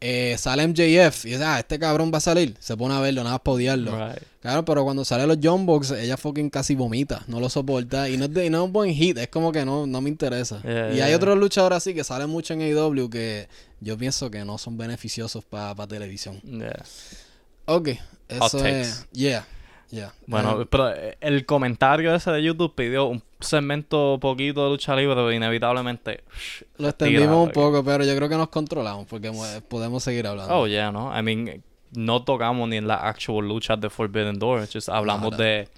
[0.00, 2.54] Eh, sale MJF y dice, ah, este cabrón va a salir.
[2.60, 3.90] Se pone a verlo, nada más para odiarlo.
[3.92, 4.22] Right.
[4.40, 8.08] Claro, pero cuando sale los John Box, ella fucking casi vomita, no lo soporta.
[8.08, 10.00] Y no es, de, y no es un buen hit, es como que no, no
[10.00, 10.60] me interesa.
[10.62, 11.16] Yeah, y yeah, hay yeah.
[11.16, 13.48] otros luchadores así que salen mucho en AEW que
[13.80, 16.40] yo pienso que no son beneficiosos para televisión.
[16.42, 16.84] Yeah.
[17.64, 17.88] Ok,
[18.38, 18.80] Hot eso takes.
[18.82, 19.06] es.
[19.12, 19.46] Yeah,
[19.90, 20.12] yeah.
[20.26, 24.94] Bueno, Eh, pero eh, el comentario ese de YouTube pidió un segmento poquito de lucha
[24.96, 26.24] libre, pero inevitablemente.
[26.78, 30.02] lo extendimos tira, un porque- poco, pero yo creo que nos controlamos porque mo- podemos
[30.02, 30.54] seguir hablando.
[30.54, 31.16] Oh, yeah, ¿no?
[31.18, 34.68] I mean, no tocamos ni en la actual lucha de Forbidden Door.
[34.72, 35.68] Just hablamos de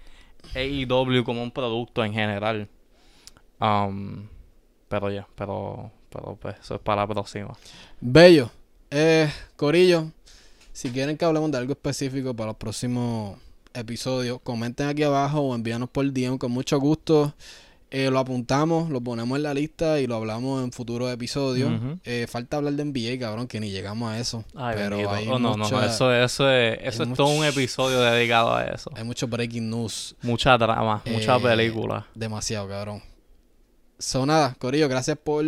[0.54, 2.68] AEW como un producto en general.
[3.60, 4.26] Um,
[4.88, 7.54] pero ya, pero, pero pues eso es para la próxima.
[8.00, 8.50] Bello.
[8.90, 10.06] Eh, Corillo,
[10.72, 13.36] si quieren que hablemos de algo específico para los próximos
[13.78, 17.34] episodios, comenten aquí abajo o envíanos por DM con mucho gusto.
[17.90, 21.72] Eh, lo apuntamos, lo ponemos en la lista y lo hablamos en futuros episodios.
[22.04, 24.44] Eh, falta hablar de NBA, cabrón, que ni llegamos a eso.
[24.54, 27.46] Ay, pero hay, Oh, no, no, mucha- no, eso, eso es, eso es todo un
[27.46, 28.90] episodio dedicado a eso.
[28.94, 30.14] hay mucho breaking news.
[30.20, 32.06] Mucha drama, mucha Eh, película.
[32.14, 33.02] Demasiado, cabrón.
[33.98, 35.44] So, nada, Corillo, gracias por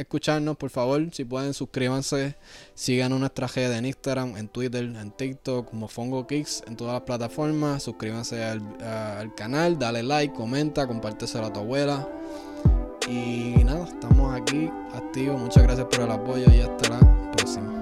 [0.00, 0.56] escucharnos.
[0.56, 2.36] Por favor, si pueden, suscríbanse.
[2.74, 7.02] Sigan nuestras redes en Instagram, en Twitter, en TikTok, como Fongo Kicks, en todas las
[7.02, 7.82] plataformas.
[7.82, 12.08] Suscríbanse al canal, dale like, comenta, compárteselo a tu abuela.
[13.08, 15.40] Y nada, estamos aquí activos.
[15.40, 17.79] Muchas gracias por el apoyo y hasta la próxima.